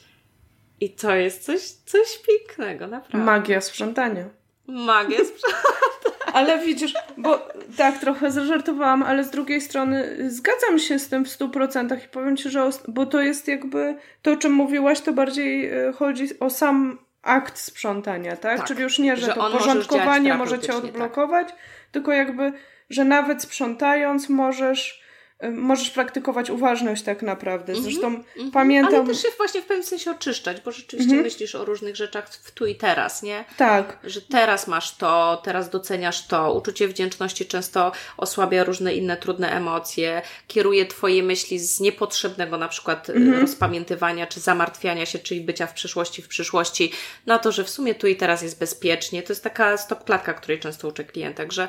I 0.81 0.90
to 0.90 1.14
jest 1.14 1.45
coś, 1.45 1.61
coś 1.62 2.19
pięknego, 2.19 2.87
naprawdę. 2.87 3.27
Magia 3.27 3.61
sprzątania. 3.61 4.39
Magia 4.66 5.18
sprzątania. 5.25 5.81
Ale 6.33 6.59
widzisz, 6.59 6.94
bo 7.16 7.49
tak, 7.77 7.99
trochę 7.99 8.31
zażartowałam, 8.31 9.03
ale 9.03 9.25
z 9.25 9.31
drugiej 9.31 9.61
strony 9.61 10.16
zgadzam 10.31 10.79
się 10.79 10.99
z 10.99 11.09
tym 11.09 11.25
w 11.25 11.29
stu 11.29 11.49
procentach 11.49 12.05
i 12.05 12.09
powiem 12.09 12.37
Ci, 12.37 12.51
że 12.51 12.70
bo 12.88 13.07
to 13.07 13.20
jest 13.20 13.49
jakby, 13.49 13.96
to 14.23 14.33
o 14.33 14.37
czym 14.37 14.53
mówiłaś, 14.53 15.01
to 15.01 15.12
bardziej 15.12 15.70
e, 15.70 15.92
chodzi 15.92 16.40
o 16.40 16.51
sam 16.51 16.99
akt 17.23 17.59
sprzątania, 17.59 18.37
tak? 18.37 18.59
tak 18.59 18.66
Czyli 18.66 18.83
już 18.83 18.99
nie, 18.99 19.16
że, 19.16 19.27
że 19.27 19.33
to 19.33 19.51
porządkowanie 19.51 20.35
może 20.35 20.59
Cię 20.59 20.66
tak. 20.66 20.77
odblokować, 20.77 21.49
tak. 21.49 21.59
tylko 21.92 22.12
jakby, 22.12 22.53
że 22.90 23.05
nawet 23.05 23.42
sprzątając 23.42 24.29
możesz 24.29 25.03
możesz 25.48 25.90
praktykować 25.90 26.50
uważność 26.50 27.03
tak 27.03 27.22
naprawdę. 27.22 27.72
Mhm, 27.72 27.85
Zresztą 27.85 28.07
mm 28.07 28.22
-hmm. 28.22 28.50
pamiętam... 28.53 28.94
Ale 28.94 29.07
też 29.07 29.22
się 29.22 29.29
właśnie 29.37 29.62
w 29.62 29.66
pewnym 29.66 29.87
sensie 29.87 30.11
oczyszczać, 30.11 30.61
bo 30.61 30.72
rzeczywiście 30.72 31.12
mm 31.12 31.22
-hmm. 31.22 31.26
myślisz 31.26 31.55
o 31.55 31.64
różnych 31.64 31.96
rzeczach 31.96 32.29
w 32.29 32.50
tu 32.50 32.66
i 32.66 32.74
teraz, 32.74 33.22
nie? 33.22 33.44
Tak. 33.57 33.98
Że 34.05 34.22
teraz 34.22 34.66
masz 34.66 34.96
to, 34.96 35.40
teraz 35.44 35.70
doceniasz 35.70 36.26
to. 36.26 36.55
Uczucie 36.55 36.88
wdzięczności 36.88 37.46
często 37.46 37.92
osłabia 38.16 38.64
różne 38.64 38.94
inne 38.94 39.16
trudne 39.16 39.53
emocje, 39.53 40.22
kieruje 40.46 40.87
Twoje 40.87 41.22
myśli 41.22 41.59
z 41.59 41.81
niepotrzebnego 41.81 42.59
na 42.59 42.68
przykład 42.68 43.11
mm 43.11 43.22
-hmm. 43.22 43.40
rozpamiętywania 43.40 44.26
czy 44.26 44.40
zamartwiania 44.40 45.07
się, 45.07 45.18
czyli 45.18 45.40
bycia 45.40 45.66
w 45.66 45.74
przyszłości, 45.74 46.22
w 46.22 46.29
przyszłości, 46.29 46.92
na 47.26 47.38
to, 47.38 47.53
że 47.53 47.64
w 47.64 47.70
sumie 47.70 47.94
tu 47.94 48.07
i 48.07 48.16
teraz 48.16 48.42
jest 48.42 48.59
bezpiecznie. 48.59 49.22
To 49.22 49.33
jest 49.33 49.44
taka 49.44 49.76
stop 49.76 50.05
klatka, 50.05 50.35
której 50.35 50.61
często 50.61 50.88
uczę 50.88 51.05
klientek, 51.05 51.53
że 51.53 51.68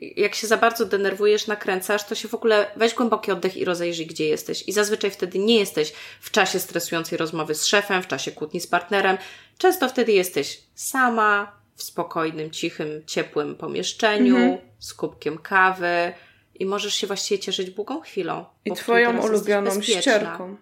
jak 0.00 0.34
się 0.34 0.46
za 0.46 0.56
bardzo 0.56 0.84
denerwujesz, 0.84 1.46
nakręcasz, 1.46 2.04
to 2.04 2.14
się 2.14 2.28
w 2.28 2.34
ogóle 2.34 2.66
weź 2.76 2.94
głęboki 2.94 3.32
oddech 3.32 3.56
i 3.56 3.64
rozejrzyj, 3.64 4.06
gdzie 4.06 4.28
jesteś. 4.28 4.68
I 4.68 4.72
zazwyczaj 4.72 5.10
wtedy 5.10 5.38
nie 5.38 5.58
jesteś 5.58 5.92
w 6.20 6.30
czasie 6.30 6.60
stresującej 6.60 7.18
rozmowy 7.18 7.54
z 7.54 7.66
szefem, 7.66 8.02
w 8.02 8.06
czasie 8.06 8.32
kłótni 8.32 8.60
z 8.60 8.66
partnerem. 8.66 9.18
Często 9.58 9.88
wtedy 9.88 10.12
jesteś 10.12 10.60
sama, 10.74 11.52
w 11.76 11.82
spokojnym, 11.82 12.50
cichym, 12.50 13.02
ciepłym 13.06 13.54
pomieszczeniu, 13.54 14.36
mhm. 14.36 14.58
z 14.78 14.94
kubkiem 14.94 15.38
kawy 15.38 16.12
i 16.54 16.66
możesz 16.66 16.94
się 16.94 17.06
właściwie 17.06 17.38
cieszyć 17.38 17.70
długą 17.70 18.00
chwilą. 18.00 18.44
I 18.64 18.72
twoją 18.72 19.22
ulubioną 19.22 19.82
ścierką. 19.82 20.56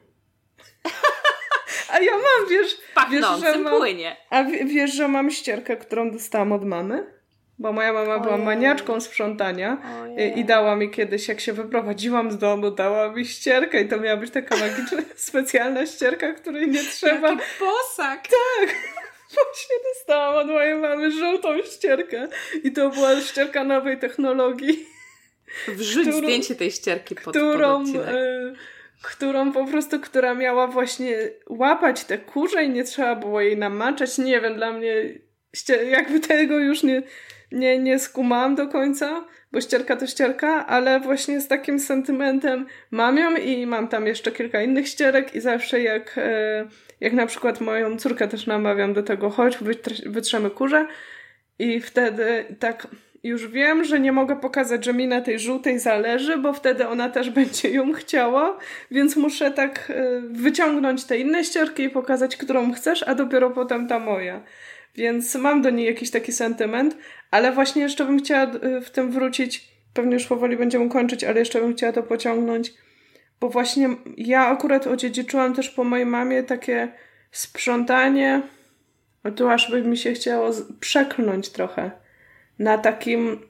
A 1.92 2.01
ja 2.01 2.12
mam, 2.12 2.49
wiesz, 2.51 2.77
wiesz 3.11 3.40
że 3.40 3.59
mam, 3.59 3.79
płynie. 3.79 4.16
A 4.31 4.45
wiesz, 4.45 4.95
że 4.95 5.09
mam 5.09 5.31
ścierkę, 5.31 5.77
którą 5.77 6.11
dostałam 6.11 6.53
od 6.53 6.64
mamy? 6.64 7.22
Bo 7.62 7.72
moja 7.72 7.92
mama 7.92 8.18
była 8.18 8.37
maniaczką 8.37 9.01
sprzątania 9.01 9.79
i, 10.18 10.40
i 10.40 10.44
dała 10.44 10.77
mi 10.77 10.90
kiedyś, 10.90 11.29
jak 11.29 11.40
się 11.40 11.53
wyprowadziłam 11.53 12.33
z 12.33 12.38
domu, 12.38 12.70
dała 12.70 13.12
mi 13.12 13.27
ścierkę 13.27 13.81
i 13.81 13.88
to 13.88 14.01
miała 14.01 14.16
być 14.16 14.31
taka 14.31 14.57
magiczna, 14.57 15.03
specjalna 15.29 15.87
ścierka, 15.87 16.33
której 16.33 16.68
nie 16.68 16.85
trzeba. 16.85 17.31
Jaki 17.31 17.42
posag! 17.59 18.22
Tak! 18.22 18.75
Właśnie 19.35 19.77
dostałam 19.94 20.35
od 20.35 20.46
mojej 20.46 20.75
mamy 20.75 21.11
żółtą 21.11 21.48
ścierkę 21.62 22.29
i 22.64 22.72
to 22.72 22.90
była 22.90 23.20
ścierka 23.20 23.64
nowej 23.64 23.98
technologii. 23.98 24.87
Wrzuć 25.68 26.09
którą, 26.09 26.18
zdjęcie 26.18 26.55
tej 26.55 26.70
ścierki 26.70 27.14
pod, 27.14 27.37
którą, 27.37 27.92
pod 27.92 27.96
e, 27.96 28.53
którą 29.03 29.53
po 29.53 29.64
prostu, 29.64 30.01
która 30.01 30.35
miała 30.35 30.66
właśnie 30.66 31.16
łapać 31.48 32.05
te 32.05 32.18
kurze 32.18 32.64
i 32.64 32.70
nie 32.70 32.85
trzeba 32.85 33.16
było 33.16 33.40
jej 33.40 33.57
namaczać. 33.57 34.18
Nie 34.18 34.40
wiem, 34.40 34.55
dla 34.55 34.72
mnie 34.72 34.94
jakby 35.90 36.20
tego 36.20 36.59
już 36.59 36.83
nie, 36.83 37.03
nie, 37.53 37.79
nie 37.79 37.99
skumałam 37.99 38.55
do 38.55 38.69
końca, 38.69 39.25
bo 39.53 39.61
ścierka 39.61 39.97
to 39.97 40.07
ścierka, 40.07 40.67
ale 40.67 41.01
właśnie 41.01 41.41
z 41.41 41.49
takim 41.49 41.81
sentymentem 41.81 42.67
mam 42.91 43.19
ją 43.19 43.37
i 43.37 43.67
mam 43.67 43.88
tam 43.88 44.07
jeszcze 44.07 44.33
kilka 44.33 44.62
innych 44.62 44.88
ścierek 44.88 45.35
i 45.35 45.41
zawsze 45.41 45.83
jak, 45.83 46.15
e, 46.19 46.69
jak 47.01 47.12
na 47.12 47.27
przykład 47.27 47.61
moją 47.61 47.97
córkę 47.97 48.29
też 48.29 48.47
namawiam 48.47 48.95
do 48.95 49.03
tego, 49.03 49.31
chodź, 49.31 49.59
wytrzemy 50.07 50.51
kurze 50.51 50.87
i 51.59 51.81
wtedy 51.81 52.45
tak 52.59 52.87
już 53.23 53.49
wiem, 53.49 53.85
że 53.85 54.01
nie 54.01 54.12
mogę 54.12 54.37
pokazać, 54.37 54.85
że 54.85 54.93
mi 54.93 55.09
na 55.09 55.21
tej 55.21 55.38
żółtej 55.38 55.79
zależy, 55.79 56.38
bo 56.38 56.53
wtedy 56.53 56.88
ona 56.88 57.09
też 57.09 57.31
będzie 57.41 57.71
ją 57.71 57.93
chciała, 57.93 58.59
więc 58.91 59.17
muszę 59.17 59.51
tak 59.51 59.93
e, 59.95 60.21
wyciągnąć 60.21 61.05
te 61.05 61.19
inne 61.19 61.45
ścierki 61.45 61.83
i 61.83 61.91
pokazać, 61.91 62.37
którą 62.37 62.73
chcesz, 62.73 63.03
a 63.03 63.15
dopiero 63.15 63.51
potem 63.51 63.88
ta 63.88 63.99
moja. 63.99 64.43
Więc 64.95 65.35
mam 65.35 65.63
do 65.63 65.71
niej 65.71 65.87
jakiś 65.87 66.11
taki 66.11 66.33
sentyment, 66.33 66.97
ale 67.31 67.53
właśnie 67.53 67.83
jeszcze 67.83 68.05
bym 68.05 68.19
chciała 68.19 68.55
y, 68.55 68.81
w 68.81 68.91
tym 68.91 69.13
wrócić. 69.13 69.69
Pewnie 69.95 70.15
już 70.15 70.27
powoli 70.27 70.57
będziemy 70.57 70.89
kończyć, 70.89 71.25
ale 71.25 71.39
jeszcze 71.39 71.61
bym 71.61 71.75
chciała 71.75 71.93
to 71.93 72.03
pociągnąć, 72.03 72.75
bo 73.41 73.49
właśnie 73.49 73.89
ja 74.17 74.47
akurat 74.47 74.87
odziedziczyłam 74.87 75.55
też 75.55 75.71
po 75.71 75.85
mojej 75.85 76.07
mamie 76.07 76.43
takie 76.43 76.93
sprzątanie. 77.31 78.43
Tu 79.37 79.49
aż 79.49 79.71
by 79.71 79.83
mi 79.83 79.97
się 79.97 80.13
chciało 80.13 80.51
przeklnąć 80.81 81.49
trochę 81.49 81.91
na 82.59 82.79
takim 82.79 83.41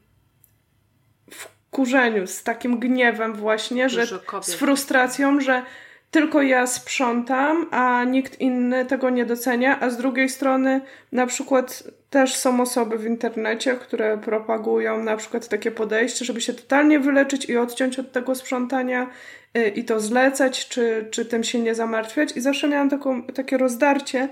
wkurzeniu, 1.31 2.27
z 2.27 2.43
takim 2.43 2.81
gniewem 2.81 3.35
właśnie, 3.35 3.89
że 3.89 4.07
z 4.43 4.55
frustracją, 4.55 5.41
że 5.41 5.63
tylko 6.12 6.42
ja 6.42 6.66
sprzątam, 6.66 7.66
a 7.70 8.05
nikt 8.05 8.40
inny 8.40 8.85
tego 8.85 9.11
nie 9.11 9.27
docenia, 9.27 9.81
a 9.81 9.90
z 9.90 9.96
drugiej 9.96 10.29
strony 10.29 10.81
na 11.12 11.27
przykład 11.27 11.85
też 12.11 12.35
są 12.35 12.61
osoby 12.61 12.98
w 12.98 13.07
internecie, 13.07 13.75
które 13.75 14.18
propagują 14.18 15.03
na 15.03 15.16
przykład 15.16 15.48
takie 15.48 15.70
podejście, 15.70 16.25
żeby 16.25 16.40
się 16.40 16.55
totalnie 16.55 17.01
wyleczyć 17.01 17.44
i 17.44 17.57
odciąć 17.57 17.98
od 17.98 18.12
tego 18.12 18.35
sprzątania 18.35 19.11
y, 19.57 19.68
i 19.68 19.85
to 19.85 20.01
zlecać, 20.01 20.68
czy, 20.68 21.09
czy 21.11 21.25
tym 21.25 21.44
się 21.44 21.59
nie 21.59 21.75
zamartwiać. 21.75 22.37
I 22.37 22.40
zawsze 22.40 22.68
miałam 22.68 22.90
taką, 22.90 23.22
takie 23.22 23.59
rozdarcie, 23.59 24.29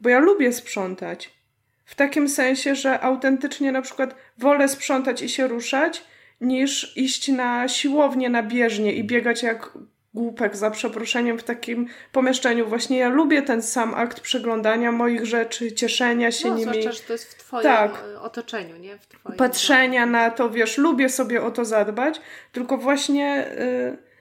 bo 0.00 0.08
ja 0.08 0.18
lubię 0.18 0.52
sprzątać. 0.52 1.30
W 1.84 1.94
takim 1.94 2.28
sensie, 2.28 2.74
że 2.74 3.00
autentycznie 3.00 3.72
na 3.72 3.82
przykład 3.82 4.14
wolę 4.38 4.68
sprzątać 4.68 5.22
i 5.22 5.28
się 5.28 5.48
ruszać, 5.48 6.04
niż 6.40 6.96
iść 6.96 7.28
na 7.28 7.68
siłownię 7.68 8.30
na 8.30 8.42
bieżnie 8.42 8.92
i 8.92 9.04
biegać 9.04 9.42
jak 9.42 9.72
głupek 10.14 10.56
za 10.56 10.70
przeproszeniem 10.70 11.38
w 11.38 11.44
takim 11.44 11.88
pomieszczeniu. 12.12 12.66
Właśnie 12.66 12.98
ja 12.98 13.08
lubię 13.08 13.42
ten 13.42 13.62
sam 13.62 13.94
akt 13.94 14.20
przeglądania 14.20 14.92
moich 14.92 15.26
rzeczy, 15.26 15.72
cieszenia 15.72 16.32
się 16.32 16.48
no, 16.48 16.54
nimi. 16.56 16.70
Zwłaszcza, 16.70 16.92
że 16.92 17.00
to 17.00 17.12
jest 17.12 17.34
w 17.34 17.34
Twoim 17.34 17.62
tak. 17.62 18.04
otoczeniu, 18.20 18.76
nie? 18.76 18.98
W 18.98 19.06
twoim 19.06 19.36
Patrzenia 19.36 20.06
na 20.06 20.30
to, 20.30 20.50
wiesz, 20.50 20.78
lubię 20.78 21.08
sobie 21.08 21.42
o 21.42 21.50
to 21.50 21.64
zadbać, 21.64 22.20
tylko 22.52 22.78
właśnie... 22.78 23.46
Yy, 23.58 24.11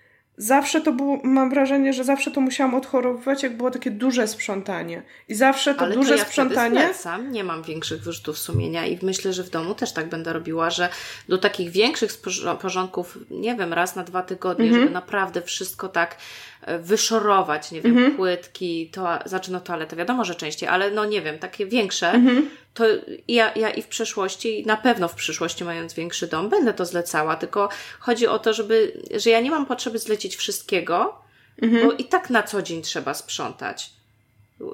zawsze 0.42 0.82
to 0.82 0.92
było, 0.92 1.20
mam 1.24 1.50
wrażenie, 1.50 1.94
że 1.94 2.04
zawsze 2.04 2.32
to 2.32 2.42
musiałam 2.42 2.76
odchorowywać, 2.76 3.44
jak 3.44 3.58
było 3.58 3.72
takie 3.72 3.92
duże 3.92 4.28
sprzątanie. 4.28 5.04
I 5.30 5.36
zawsze 5.36 5.76
to 5.76 5.82
Ale 5.82 5.96
duże 5.96 6.14
to 6.14 6.16
ja 6.20 6.26
sprzątanie. 6.26 6.94
Sam 6.94 7.32
nie 7.32 7.44
mam 7.44 7.64
większych 7.64 8.02
wyrzutów 8.02 8.38
sumienia 8.38 8.86
i 8.86 9.00
myślę, 9.06 9.34
że 9.34 9.44
w 9.44 9.50
domu 9.50 9.76
też 9.76 9.94
tak 9.94 10.10
będę 10.10 10.34
robiła, 10.34 10.70
że 10.70 10.90
do 11.30 11.38
takich 11.38 11.70
większych 11.70 12.12
porządków, 12.62 13.18
nie 13.30 13.56
wiem, 13.56 13.74
raz 13.74 13.96
na 13.96 14.04
dwa 14.04 14.22
tygodnie, 14.22 14.66
mhm. 14.66 14.82
żeby 14.82 14.94
naprawdę 14.94 15.42
wszystko 15.42 15.90
tak 15.90 16.18
wyszorować, 16.80 17.72
nie 17.72 17.82
wiem, 17.82 17.92
mhm. 17.92 18.16
płytki, 18.16 18.90
to, 18.94 19.20
znaczy 19.26 19.52
no 19.52 19.60
toaletę, 19.60 19.96
wiadomo, 19.96 20.26
że 20.26 20.36
częściej, 20.36 20.70
ale 20.70 20.92
no 20.92 21.06
nie 21.06 21.22
wiem, 21.22 21.40
takie 21.40 21.66
większe, 21.66 22.12
mhm. 22.12 22.50
to 22.74 22.84
ja, 23.28 23.52
ja 23.56 23.70
i 23.70 23.82
w 23.82 23.88
przyszłości, 23.88 24.64
na 24.66 24.78
pewno 24.78 25.08
w 25.08 25.16
przyszłości 25.16 25.64
mając 25.64 25.94
większy 25.94 26.28
dom, 26.28 26.50
będę 26.50 26.74
to 26.74 26.86
zlecała, 26.86 27.36
tylko 27.36 27.70
chodzi 28.00 28.28
o 28.28 28.40
to, 28.40 28.54
żeby, 28.54 29.02
że 29.16 29.30
ja 29.30 29.42
nie 29.42 29.52
mam 29.52 29.66
potrzeby 29.66 30.00
zlecić 30.00 30.36
wszystkiego, 30.36 31.22
mhm. 31.62 31.88
bo 31.88 31.94
i 31.94 32.04
tak 32.04 32.30
na 32.30 32.44
co 32.44 32.62
dzień 32.62 32.82
trzeba 32.82 33.14
sprzątać 33.14 33.92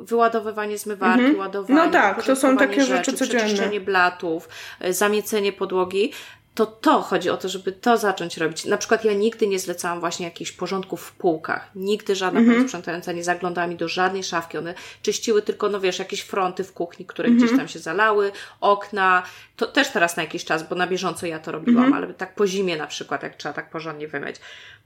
wyładowywanie 0.01 0.77
zmywarki, 0.77 1.19
mhm. 1.19 1.39
ładowanie, 1.39 1.85
no 1.85 1.91
tak, 1.91 2.23
to 2.23 2.35
są 2.35 2.57
takie 2.57 2.81
rzeczy, 2.81 3.11
rzeczy 3.11 3.13
codzienne. 3.13 3.43
Przeczyszczenie 3.45 3.81
blatów, 3.81 4.49
e, 4.79 4.93
zamiecenie 4.93 5.53
podłogi 5.53 6.11
to 6.57 6.65
to 6.65 7.01
chodzi 7.01 7.29
o 7.29 7.37
to, 7.37 7.49
żeby 7.49 7.71
to 7.71 7.97
zacząć 7.97 8.37
robić. 8.37 8.65
Na 8.65 8.77
przykład 8.77 9.05
ja 9.05 9.13
nigdy 9.13 9.47
nie 9.47 9.59
zlecałam 9.59 9.99
właśnie 9.99 10.25
jakichś 10.25 10.51
porządków 10.51 11.01
w 11.01 11.11
półkach. 11.11 11.69
Nigdy 11.75 12.15
żadna 12.15 12.39
mm 12.39 12.51
-hmm. 12.51 12.55
pani 12.55 12.67
sprzątająca 12.67 13.11
nie 13.11 13.23
zaglądała 13.23 13.67
mi 13.67 13.75
do 13.75 13.87
żadnej 13.87 14.23
szafki. 14.23 14.57
One 14.57 14.73
czyściły 15.01 15.41
tylko, 15.41 15.69
no 15.69 15.79
wiesz, 15.79 15.99
jakieś 15.99 16.21
fronty 16.21 16.63
w 16.63 16.73
kuchni, 16.73 17.05
które 17.05 17.27
mm 17.27 17.39
-hmm. 17.39 17.43
gdzieś 17.43 17.57
tam 17.57 17.67
się 17.67 17.79
zalały, 17.79 18.31
okna. 18.61 19.23
To 19.55 19.67
też 19.67 19.89
teraz 19.89 20.17
na 20.17 20.23
jakiś 20.23 20.45
czas, 20.45 20.69
bo 20.69 20.75
na 20.75 20.87
bieżąco 20.87 21.25
ja 21.25 21.39
to 21.39 21.51
robiłam, 21.51 21.83
mm 21.83 21.93
-hmm. 21.93 22.05
ale 22.05 22.13
tak 22.13 22.35
po 22.35 22.47
zimie 22.47 22.77
na 22.77 22.87
przykład, 22.87 23.23
jak 23.23 23.35
trzeba 23.35 23.53
tak 23.53 23.69
porządnie 23.69 24.07
wymyć. 24.07 24.35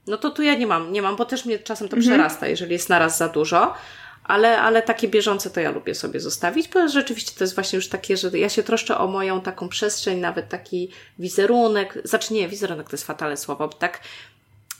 No 0.06 0.16
to 0.16 0.30
tu 0.30 0.42
ja 0.42 0.54
nie 0.54 0.66
mam, 0.66 0.92
nie 0.92 1.02
mam, 1.02 1.16
bo 1.16 1.24
też 1.24 1.44
mnie 1.44 1.58
czasem 1.58 1.88
to 1.88 1.96
mhm. 1.96 2.12
przerasta, 2.12 2.46
jeżeli 2.46 2.72
jest 2.72 2.88
naraz 2.88 3.18
za 3.18 3.28
dużo. 3.28 3.74
Ale, 4.32 4.60
ale 4.60 4.82
takie 4.82 5.08
bieżące 5.08 5.50
to 5.50 5.60
ja 5.60 5.70
lubię 5.70 5.94
sobie 5.94 6.20
zostawić, 6.20 6.68
bo 6.68 6.88
rzeczywiście 6.88 7.32
to 7.38 7.44
jest 7.44 7.54
właśnie 7.54 7.76
już 7.76 7.88
takie, 7.88 8.16
że 8.16 8.38
ja 8.38 8.48
się 8.48 8.62
troszczę 8.62 8.98
o 8.98 9.06
moją 9.06 9.40
taką 9.40 9.68
przestrzeń, 9.68 10.18
nawet 10.18 10.48
taki 10.48 10.90
wizerunek, 11.18 11.98
znaczy 12.04 12.34
nie, 12.34 12.48
wizerunek 12.48 12.90
to 12.90 12.96
jest 12.96 13.06
fatalne 13.06 13.36
słowo, 13.36 13.68
bo 13.68 13.74
tak 13.74 14.00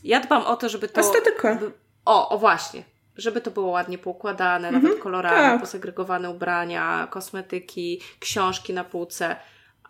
ja 0.04 0.20
dbam 0.20 0.42
o 0.42 0.56
to, 0.56 0.68
żeby 0.68 0.88
to... 0.88 1.00
Estetykę. 1.00 1.58
O, 2.04 2.28
o 2.28 2.38
właśnie, 2.38 2.82
żeby 3.16 3.40
to 3.40 3.50
było 3.50 3.70
ładnie 3.70 3.98
poukładane, 3.98 4.68
mhm, 4.68 4.84
nawet 4.84 5.02
kolorami, 5.02 5.36
tak. 5.36 5.60
posegregowane 5.60 6.30
ubrania, 6.30 7.08
kosmetyki, 7.10 8.00
książki 8.20 8.72
na 8.72 8.84
półce. 8.84 9.36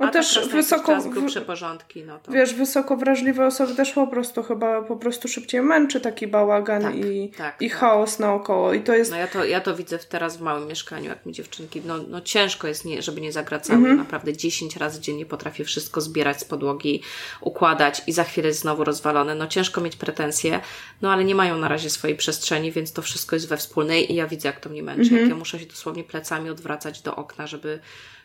No 0.00 0.10
też 0.10 0.48
wysoko, 0.48 1.02
grubsze 1.02 1.40
porządki, 1.40 2.04
no 2.04 2.18
to... 2.18 2.32
Wiesz, 2.32 2.54
wysoko 2.54 2.96
wrażliwe 2.96 3.46
osoby 3.46 3.74
też 3.74 3.92
po 3.92 4.06
prostu 4.06 4.42
chyba 4.42 4.82
po 4.82 4.96
prostu 4.96 5.28
szybciej 5.28 5.62
męczy 5.62 6.00
taki 6.00 6.26
bałagan 6.26 6.82
tak, 6.82 6.96
i, 6.96 7.28
tak, 7.36 7.62
i 7.62 7.70
tak. 7.70 7.78
chaos 7.78 8.18
naokoło 8.18 8.72
i 8.72 8.80
to 8.80 8.94
jest... 8.94 9.10
No 9.10 9.16
ja 9.16 9.26
to, 9.26 9.44
ja 9.44 9.60
to 9.60 9.76
widzę 9.76 9.98
teraz 9.98 10.36
w 10.36 10.40
małym 10.40 10.68
mieszkaniu, 10.68 11.08
jak 11.08 11.26
mi 11.26 11.32
dziewczynki, 11.32 11.82
no, 11.86 11.94
no 12.08 12.20
ciężko 12.20 12.68
jest, 12.68 12.84
nie, 12.84 13.02
żeby 13.02 13.20
nie 13.20 13.32
zagracały, 13.32 13.78
mhm. 13.78 13.96
naprawdę 13.96 14.36
10 14.36 14.76
razy 14.76 15.00
dziennie 15.00 15.26
potrafię 15.26 15.64
wszystko 15.64 16.00
zbierać 16.00 16.40
z 16.40 16.44
podłogi, 16.44 17.02
układać 17.40 18.02
i 18.06 18.12
za 18.12 18.24
chwilę 18.24 18.48
jest 18.48 18.60
znowu 18.60 18.84
rozwalone, 18.84 19.34
no 19.34 19.46
ciężko 19.46 19.80
mieć 19.80 19.96
pretensje, 19.96 20.60
no 21.02 21.12
ale 21.12 21.24
nie 21.24 21.34
mają 21.34 21.58
na 21.58 21.68
razie 21.68 21.90
swojej 21.90 22.16
przestrzeni, 22.16 22.72
więc 22.72 22.92
to 22.92 23.02
wszystko 23.02 23.36
jest 23.36 23.48
we 23.48 23.56
wspólnej 23.56 24.12
i 24.12 24.14
ja 24.14 24.26
widzę, 24.26 24.48
jak 24.48 24.60
to 24.60 24.70
mnie 24.70 24.82
męczy, 24.82 25.02
mhm. 25.02 25.20
jak 25.20 25.30
ja 25.30 25.36
muszę 25.36 25.58
się 25.58 25.66
dosłownie 25.66 26.04
plecami 26.04 26.50
odwracać 26.50 27.02
do 27.02 27.16
okna, 27.16 27.46
żeby 27.46 27.80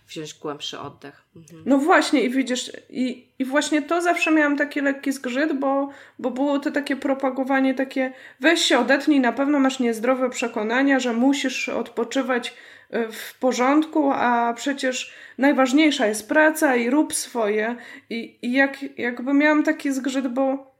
wziąć 0.08 0.34
głębszy 0.34 0.80
oddech. 0.80 1.22
Mhm. 1.36 1.64
No 1.66 1.78
właśnie 1.78 2.22
i 2.22 2.30
widzisz, 2.30 2.72
i, 2.90 3.28
i 3.40 3.46
właśnie 3.46 3.82
to 3.82 4.02
zawsze 4.02 4.32
miałam 4.32 4.58
taki 4.58 4.82
lekki 4.82 5.12
zgrzyt, 5.12 5.60
bo, 5.60 5.90
bo 6.20 6.32
było 6.32 6.60
to 6.60 6.72
takie 6.72 6.96
propagowanie 6.96 7.74
takie 7.74 8.14
weź 8.40 8.62
się 8.62 8.80
odetnij, 8.80 9.20
na 9.20 9.32
pewno 9.32 9.60
masz 9.60 9.80
niezdrowe 9.80 10.30
przekonania, 10.30 11.00
że 11.00 11.14
musisz 11.14 11.70
odpoczywać 11.70 12.54
e, 12.90 13.12
w 13.12 13.40
porządku, 13.40 14.12
a 14.14 14.54
przecież 14.54 15.14
najważniejsza 15.38 16.08
jest 16.08 16.30
praca 16.30 16.76
i 16.76 16.90
rób 16.90 17.14
swoje. 17.14 17.76
I, 18.10 18.38
i 18.42 18.52
jak, 18.52 18.98
jakby 18.98 19.34
miałam 19.34 19.64
taki 19.64 19.92
zgrzyt, 19.92 20.28
bo 20.28 20.78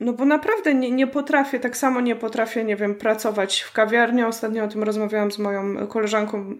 no 0.00 0.12
bo 0.12 0.24
naprawdę 0.24 0.74
nie, 0.74 0.90
nie 0.90 1.06
potrafię, 1.06 1.60
tak 1.60 1.76
samo 1.76 2.00
nie 2.00 2.16
potrafię, 2.16 2.64
nie 2.64 2.76
wiem, 2.76 2.94
pracować 2.94 3.60
w 3.60 3.72
kawiarni. 3.72 4.24
Ostatnio 4.24 4.64
o 4.64 4.68
tym 4.68 4.82
rozmawiałam 4.82 5.32
z 5.32 5.38
moją 5.38 5.86
koleżanką 5.86 6.56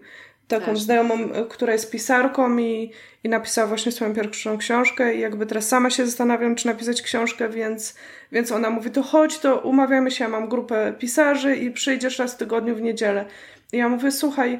taką 0.59 0.71
Też. 0.71 0.81
znajomą, 0.81 1.17
która 1.49 1.73
jest 1.73 1.91
pisarką 1.91 2.57
i, 2.57 2.91
i 3.23 3.29
napisała 3.29 3.67
właśnie 3.67 3.91
swoją 3.91 4.13
pierwszą 4.13 4.57
książkę 4.57 5.15
i 5.15 5.19
jakby 5.19 5.45
teraz 5.45 5.67
sama 5.67 5.89
się 5.89 6.05
zastanawiam, 6.05 6.55
czy 6.55 6.67
napisać 6.67 7.01
książkę, 7.01 7.49
więc, 7.49 7.95
więc 8.31 8.51
ona 8.51 8.69
mówi, 8.69 8.91
to 8.91 9.03
chodź, 9.03 9.39
to 9.39 9.59
umawiamy 9.59 10.11
się, 10.11 10.23
ja 10.23 10.29
mam 10.29 10.49
grupę 10.49 10.93
pisarzy 10.99 11.55
i 11.55 11.71
przyjdziesz 11.71 12.19
raz 12.19 12.33
w 12.33 12.37
tygodniu 12.37 12.75
w 12.75 12.81
niedzielę. 12.81 13.25
I 13.73 13.77
ja 13.77 13.89
mówię, 13.89 14.11
słuchaj, 14.11 14.59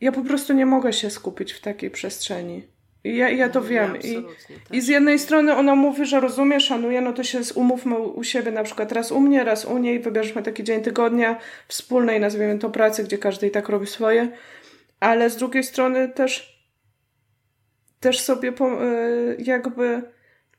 ja 0.00 0.12
po 0.12 0.22
prostu 0.22 0.52
nie 0.52 0.66
mogę 0.66 0.92
się 0.92 1.10
skupić 1.10 1.52
w 1.52 1.60
takiej 1.60 1.90
przestrzeni. 1.90 2.62
I 3.04 3.16
ja, 3.16 3.28
ja 3.28 3.48
to 3.48 3.60
no, 3.60 3.66
wiem. 3.66 3.96
I, 3.96 4.14
tak. 4.14 4.24
I 4.72 4.80
z 4.80 4.88
jednej 4.88 5.18
strony 5.18 5.56
ona 5.56 5.74
mówi, 5.74 6.06
że 6.06 6.20
rozumie, 6.20 6.60
szanuje, 6.60 7.00
no 7.00 7.12
to 7.12 7.24
się 7.24 7.40
umówmy 7.54 7.98
u 7.98 8.24
siebie 8.24 8.52
na 8.52 8.62
przykład 8.62 8.92
raz 8.92 9.12
u 9.12 9.20
mnie, 9.20 9.44
raz 9.44 9.64
u 9.64 9.78
niej, 9.78 10.00
wybierzmy 10.00 10.42
taki 10.42 10.64
dzień 10.64 10.82
tygodnia 10.82 11.38
wspólnej, 11.68 12.20
nazwijmy 12.20 12.58
to 12.58 12.70
pracy, 12.70 13.04
gdzie 13.04 13.18
każdy 13.18 13.46
i 13.46 13.50
tak 13.50 13.68
robi 13.68 13.86
swoje 13.86 14.28
ale 15.00 15.30
z 15.30 15.36
drugiej 15.36 15.64
strony 15.64 16.08
też 16.08 16.60
też 18.00 18.20
sobie 18.20 18.48
e, 18.48 18.84
jakby 19.38 20.02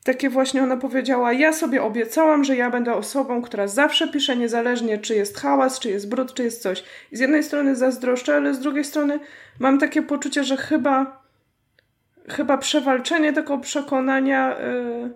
takie 0.03 0.29
właśnie 0.29 0.63
ona 0.63 0.77
powiedziała, 0.77 1.33
ja 1.33 1.53
sobie 1.53 1.83
obiecałam, 1.83 2.43
że 2.43 2.55
ja 2.55 2.69
będę 2.69 2.93
osobą, 2.93 3.41
która 3.41 3.67
zawsze 3.67 4.07
pisze, 4.07 4.37
niezależnie 4.37 4.97
czy 4.97 5.15
jest 5.15 5.37
hałas, 5.37 5.79
czy 5.79 5.89
jest 5.89 6.09
brud, 6.09 6.33
czy 6.33 6.43
jest 6.43 6.61
coś. 6.61 6.83
I 7.11 7.17
z 7.17 7.19
jednej 7.19 7.43
strony 7.43 7.75
zazdroszczę, 7.75 8.35
ale 8.35 8.53
z 8.53 8.59
drugiej 8.59 8.85
strony 8.85 9.19
mam 9.59 9.79
takie 9.79 10.01
poczucie, 10.01 10.43
że 10.43 10.57
chyba 10.57 11.21
chyba 12.29 12.57
przewalczenie 12.57 13.33
tego 13.33 13.57
przekonania 13.57 14.59
y, 14.59 15.11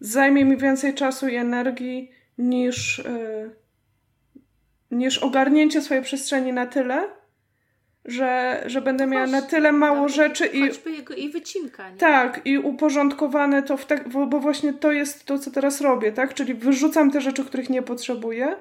zajmie 0.00 0.44
mi 0.44 0.56
więcej 0.56 0.94
czasu 0.94 1.28
i 1.28 1.34
energii 1.34 2.10
niż, 2.38 2.98
y, 2.98 3.50
niż 4.90 5.18
ogarnięcie 5.18 5.82
swojej 5.82 6.02
przestrzeni 6.02 6.52
na 6.52 6.66
tyle, 6.66 7.08
że, 8.04 8.62
że 8.66 8.82
będę 8.82 9.06
miała 9.06 9.26
na 9.26 9.42
tyle 9.42 9.72
mało 9.72 10.08
rzeczy 10.08 10.46
i. 10.46 10.60
jego 10.94 11.14
i 11.14 11.28
wycinka. 11.28 11.90
Nie? 11.90 11.96
Tak, 11.96 12.40
i 12.44 12.58
uporządkowane 12.58 13.62
to 13.62 13.76
w 13.76 13.86
tak, 13.86 14.08
bo 14.08 14.40
właśnie 14.40 14.72
to 14.72 14.92
jest 14.92 15.24
to, 15.24 15.38
co 15.38 15.50
teraz 15.50 15.80
robię, 15.80 16.12
tak? 16.12 16.34
Czyli 16.34 16.54
wyrzucam 16.54 17.10
te 17.10 17.20
rzeczy, 17.20 17.44
których 17.44 17.70
nie 17.70 17.82
potrzebuję, 17.82 18.56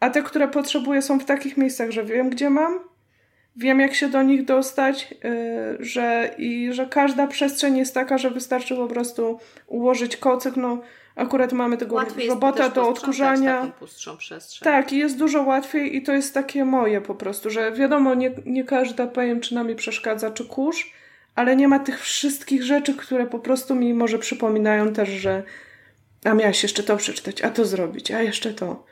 a 0.00 0.10
te, 0.10 0.22
które 0.22 0.48
potrzebuję, 0.48 1.02
są 1.02 1.18
w 1.18 1.24
takich 1.24 1.56
miejscach, 1.56 1.90
że 1.90 2.04
wiem, 2.04 2.30
gdzie 2.30 2.50
mam, 2.50 2.80
wiem, 3.56 3.80
jak 3.80 3.94
się 3.94 4.08
do 4.08 4.22
nich 4.22 4.44
dostać, 4.44 5.10
yy, 5.10 5.76
że, 5.80 6.34
i 6.38 6.72
że 6.72 6.86
każda 6.86 7.26
przestrzeń 7.26 7.76
jest 7.76 7.94
taka, 7.94 8.18
że 8.18 8.30
wystarczy 8.30 8.76
po 8.76 8.86
prostu 8.86 9.38
ułożyć 9.66 10.16
kocyk. 10.16 10.56
No, 10.56 10.82
Akurat 11.16 11.52
mamy 11.52 11.76
tego 11.76 11.94
łatwiej 11.94 12.28
robota 12.28 12.68
do 12.68 12.88
odkurzania. 12.88 13.72
Tak, 14.64 14.92
i 14.92 14.98
jest 14.98 15.18
dużo 15.18 15.42
łatwiej 15.42 15.96
i 15.96 16.02
to 16.02 16.12
jest 16.12 16.34
takie 16.34 16.64
moje 16.64 17.00
po 17.00 17.14
prostu, 17.14 17.50
że 17.50 17.72
wiadomo, 17.72 18.14
nie, 18.14 18.30
nie 18.46 18.64
każda 18.64 19.06
pajęczyna 19.06 19.64
mi 19.64 19.74
przeszkadza 19.74 20.30
czy 20.30 20.44
kurz, 20.44 20.92
ale 21.34 21.56
nie 21.56 21.68
ma 21.68 21.78
tych 21.78 22.00
wszystkich 22.00 22.62
rzeczy, 22.62 22.94
które 22.94 23.26
po 23.26 23.38
prostu 23.38 23.74
mi 23.74 23.94
może 23.94 24.18
przypominają 24.18 24.92
też, 24.92 25.08
że 25.08 25.42
a 26.24 26.34
miałaś 26.34 26.62
jeszcze 26.62 26.82
to 26.82 26.96
przeczytać, 26.96 27.42
a 27.42 27.50
to 27.50 27.64
zrobić, 27.64 28.10
a 28.10 28.22
jeszcze 28.22 28.54
to, 28.54 28.84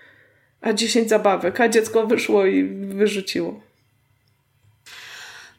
a 0.61 0.73
dziesięć 0.73 1.09
zabawek, 1.09 1.61
a 1.61 1.69
dziecko 1.69 2.07
wyszło 2.07 2.47
i 2.47 2.65
wyrzuciło. 2.75 3.61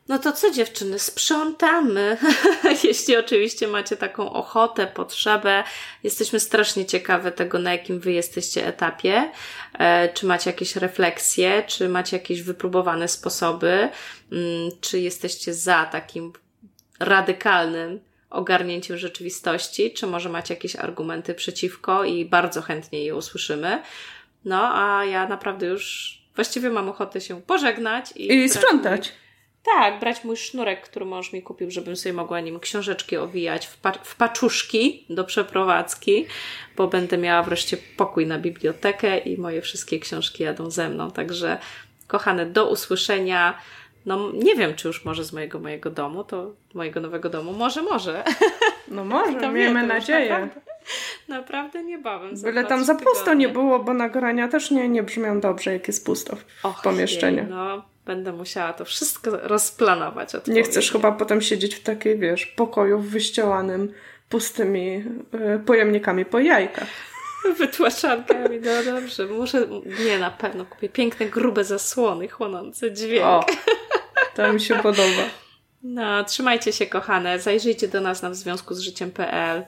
No 0.08 0.20
to 0.20 0.32
co 0.32 0.52
dziewczyny, 0.52 1.00
sprzątamy. 1.00 2.18
Jeśli 2.84 3.18
oczywiście 3.18 3.68
macie 3.68 3.98
taką 3.98 4.34
ochotę, 4.34 4.88
potrzebę. 4.88 5.64
Jesteśmy 6.04 6.40
strasznie 6.40 6.86
ciekawe 6.86 7.32
tego, 7.32 7.60
na 7.60 7.72
jakim 7.72 8.00
wy 8.00 8.12
jesteście 8.12 8.68
etapie. 8.68 9.32
E, 9.74 10.10
czy 10.10 10.26
macie 10.26 10.50
jakieś 10.50 10.76
refleksje, 10.76 11.64
czy 11.68 11.90
macie 11.90 12.18
jakieś 12.18 12.42
wypróbowane 12.42 13.08
sposoby, 13.08 13.90
mm, 14.32 14.72
czy 14.82 15.00
jesteście 15.00 15.54
za 15.54 15.86
takim 15.86 16.34
radykalnym 17.00 18.00
ogarnięciem 18.30 18.98
rzeczywistości, 18.98 19.94
czy 19.94 20.08
może 20.08 20.30
macie 20.30 20.54
jakieś 20.54 20.76
argumenty 20.76 21.34
przeciwko 21.34 22.04
i 22.04 22.26
bardzo 22.26 22.62
chętnie 22.62 23.04
je 23.04 23.16
usłyszymy. 23.16 23.82
No, 24.46 24.70
a 24.74 25.06
ja 25.06 25.28
naprawdę 25.28 25.66
już 25.66 26.16
właściwie 26.36 26.70
mam 26.70 26.90
ochotę 26.90 27.22
się 27.22 27.42
pożegnać 27.42 28.12
i, 28.12 28.34
I 28.34 28.50
sprzątać. 28.50 29.12
Tak, 29.66 30.00
brać 30.00 30.24
mój 30.24 30.38
sznurek, 30.38 30.82
który 30.82 31.06
mąż 31.06 31.34
mi 31.34 31.42
kupił, 31.42 31.72
żebym 31.72 31.96
sobie 31.96 32.14
mogła 32.14 32.40
nim 32.40 32.60
książeczki 32.60 33.18
owijać 33.18 33.66
w, 33.68 33.78
pa 33.78 33.92
w 33.92 34.16
paczuszki 34.16 35.06
do 35.10 35.24
przeprowadzki, 35.24 36.26
bo 36.78 36.88
będę 36.88 37.18
miała 37.18 37.44
wreszcie 37.44 37.78
pokój 37.98 38.28
na 38.28 38.40
bibliotekę 38.40 39.18
i 39.18 39.38
moje 39.38 39.62
wszystkie 39.62 40.00
książki 40.00 40.44
jadą 40.44 40.72
ze 40.72 40.90
mną. 40.90 41.12
Także, 41.12 41.58
kochane, 42.08 42.46
do 42.46 42.70
usłyszenia. 42.70 43.58
No, 44.06 44.32
nie 44.34 44.56
wiem, 44.56 44.76
czy 44.76 44.88
już 44.88 45.06
może 45.06 45.24
z 45.24 45.34
mojego 45.34 45.60
mojego 45.60 45.90
domu, 45.90 46.24
to 46.24 46.54
mojego 46.74 47.00
nowego 47.00 47.30
domu. 47.30 47.54
Może, 47.54 47.82
może. 47.82 48.24
No 48.88 49.06
może, 49.06 49.40
to 49.40 49.52
miejmy 49.52 49.82
wie, 49.82 49.88
nadzieję. 49.88 50.30
Naprawdę, 50.30 50.62
naprawdę 51.28 51.84
niebawem. 51.84 52.36
Byle 52.42 52.66
tam 52.66 52.84
za 52.84 52.96
pusto 52.96 53.34
nie 53.34 53.50
było, 53.50 53.80
bo 53.80 53.94
nagrania 53.94 54.48
też 54.48 54.72
nie, 54.72 54.90
nie 54.90 55.04
brzmią 55.04 55.40
dobrze, 55.40 55.74
jak 55.74 55.88
jest 55.88 56.06
pusto 56.06 56.36
w 56.36 56.66
Och, 56.66 56.82
pomieszczeniu. 56.82 57.38
Jej, 57.38 57.48
no, 57.50 57.95
Będę 58.06 58.32
musiała 58.32 58.74
to 58.74 58.86
wszystko 58.86 59.32
rozplanować. 59.32 60.30
Nie 60.48 60.64
chcesz 60.64 60.92
chyba 60.92 61.12
potem 61.12 61.42
siedzieć 61.42 61.76
w 61.76 61.84
takiej, 61.84 62.20
wiesz, 62.20 62.46
pokoju 62.46 63.00
wyścielanym 63.00 63.94
pustymi 64.30 65.04
y, 65.56 65.60
pojemnikami 65.66 66.26
po 66.26 66.40
jajkach. 66.40 66.88
Wytłaczankami, 67.60 68.60
no 68.60 68.92
dobrze. 68.92 69.26
Muszę, 69.26 69.68
nie, 70.06 70.20
na 70.20 70.32
pewno 70.32 70.66
kupię 70.66 70.90
piękne, 70.90 71.26
grube 71.26 71.64
zasłony 71.64 72.28
chłonące 72.28 72.92
dźwięk. 72.92 73.26
O, 73.26 73.46
to 74.36 74.54
mi 74.54 74.62
się 74.62 74.76
podoba. 74.76 75.24
No, 75.84 76.24
trzymajcie 76.24 76.74
się 76.74 76.86
kochane. 76.86 77.40
Zajrzyjcie 77.40 77.88
do 77.88 78.02
nas 78.02 78.22
na 78.22 78.30
w 78.30 78.36
związku 78.36 78.74
z 78.74 78.80
życiem.pl 78.80 79.64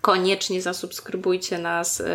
koniecznie 0.00 0.62
zasubskrybujcie 0.62 1.58
nas 1.58 2.00
y, 2.00 2.06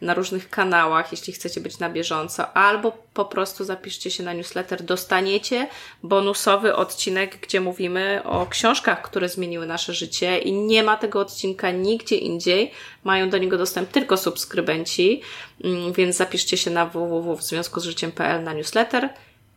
na 0.00 0.14
różnych 0.14 0.50
kanałach, 0.50 1.12
jeśli 1.12 1.32
chcecie 1.32 1.60
być 1.60 1.78
na 1.78 1.90
bieżąco, 1.90 2.52
albo 2.52 2.92
po 3.14 3.24
prostu 3.24 3.64
zapiszcie 3.64 4.10
się 4.10 4.22
na 4.22 4.32
newsletter. 4.32 4.82
Dostaniecie 4.82 5.68
bonusowy 6.02 6.76
odcinek, 6.76 7.38
gdzie 7.40 7.60
mówimy 7.60 8.20
o 8.24 8.46
książkach, 8.46 9.02
które 9.02 9.28
zmieniły 9.28 9.66
nasze 9.66 9.94
życie 9.94 10.38
i 10.38 10.52
nie 10.52 10.82
ma 10.82 10.96
tego 10.96 11.20
odcinka 11.20 11.70
nigdzie 11.70 12.16
indziej. 12.16 12.70
Mają 13.04 13.30
do 13.30 13.38
niego 13.38 13.58
dostęp 13.58 13.90
tylko 13.90 14.16
subskrybenci, 14.16 15.22
mm, 15.64 15.92
więc 15.92 16.16
zapiszcie 16.16 16.56
się 16.56 16.70
na 16.70 16.86
www 16.86 17.38
życiem.pl 17.76 18.42
na 18.42 18.52
newsletter. 18.52 19.08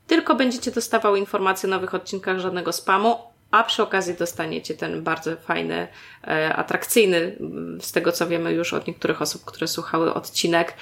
Tylko 0.07 0.35
będziecie 0.35 0.71
dostawały 0.71 1.19
informacje 1.19 1.69
o 1.69 1.69
nowych 1.69 1.93
odcinkach, 1.93 2.39
żadnego 2.39 2.73
spamu, 2.73 3.17
a 3.51 3.63
przy 3.63 3.83
okazji 3.83 4.13
dostaniecie 4.13 4.73
ten 4.73 5.03
bardzo 5.03 5.35
fajny, 5.35 5.87
e, 6.27 6.55
atrakcyjny, 6.55 7.35
z 7.81 7.91
tego 7.91 8.11
co 8.11 8.27
wiemy 8.27 8.53
już 8.53 8.73
od 8.73 8.87
niektórych 8.87 9.21
osób, 9.21 9.45
które 9.45 9.67
słuchały 9.67 10.13
odcinek 10.13 10.73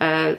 e, 0.00 0.36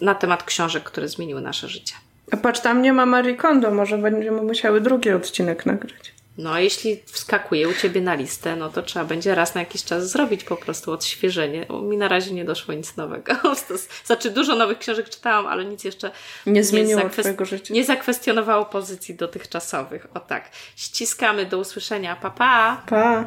na 0.00 0.14
temat 0.14 0.42
książek, 0.42 0.82
które 0.82 1.08
zmieniły 1.08 1.40
nasze 1.40 1.68
życie. 1.68 1.94
A 2.32 2.36
patrz, 2.36 2.60
tam 2.60 2.82
nie 2.82 2.92
ma 2.92 3.06
Marie 3.06 3.36
Kondo, 3.36 3.70
może 3.70 3.98
będziemy 3.98 4.42
musiały 4.42 4.80
drugi 4.80 5.10
odcinek 5.10 5.66
nagrać. 5.66 6.11
No, 6.38 6.58
jeśli 6.58 7.02
wskakuje 7.06 7.68
u 7.68 7.74
Ciebie 7.74 8.00
na 8.00 8.14
listę, 8.14 8.56
no 8.56 8.68
to 8.68 8.82
trzeba 8.82 9.04
będzie 9.04 9.34
raz 9.34 9.54
na 9.54 9.60
jakiś 9.60 9.84
czas 9.84 10.10
zrobić 10.10 10.44
po 10.44 10.56
prostu 10.56 10.92
odświeżenie. 10.92 11.66
Mi 11.82 11.96
na 11.96 12.08
razie 12.08 12.34
nie 12.34 12.44
doszło 12.44 12.74
nic 12.74 12.96
nowego. 12.96 13.34
Znaczy, 14.06 14.30
dużo 14.30 14.56
nowych 14.56 14.78
książek 14.78 15.08
czytałam, 15.08 15.46
ale 15.46 15.64
nic 15.64 15.84
jeszcze 15.84 16.10
nie 16.46 16.64
zmieniło 16.64 17.02
nie 17.02 17.10
Twojego 17.10 17.44
życia. 17.44 17.74
Nie 17.74 17.84
zakwestionowało 17.84 18.64
pozycji 18.64 19.14
dotychczasowych. 19.14 20.06
O 20.14 20.20
tak. 20.20 20.50
Ściskamy, 20.76 21.46
do 21.46 21.58
usłyszenia. 21.58 22.16
Pa, 22.16 22.30
pa! 22.30 22.82
Pa! 22.86 23.26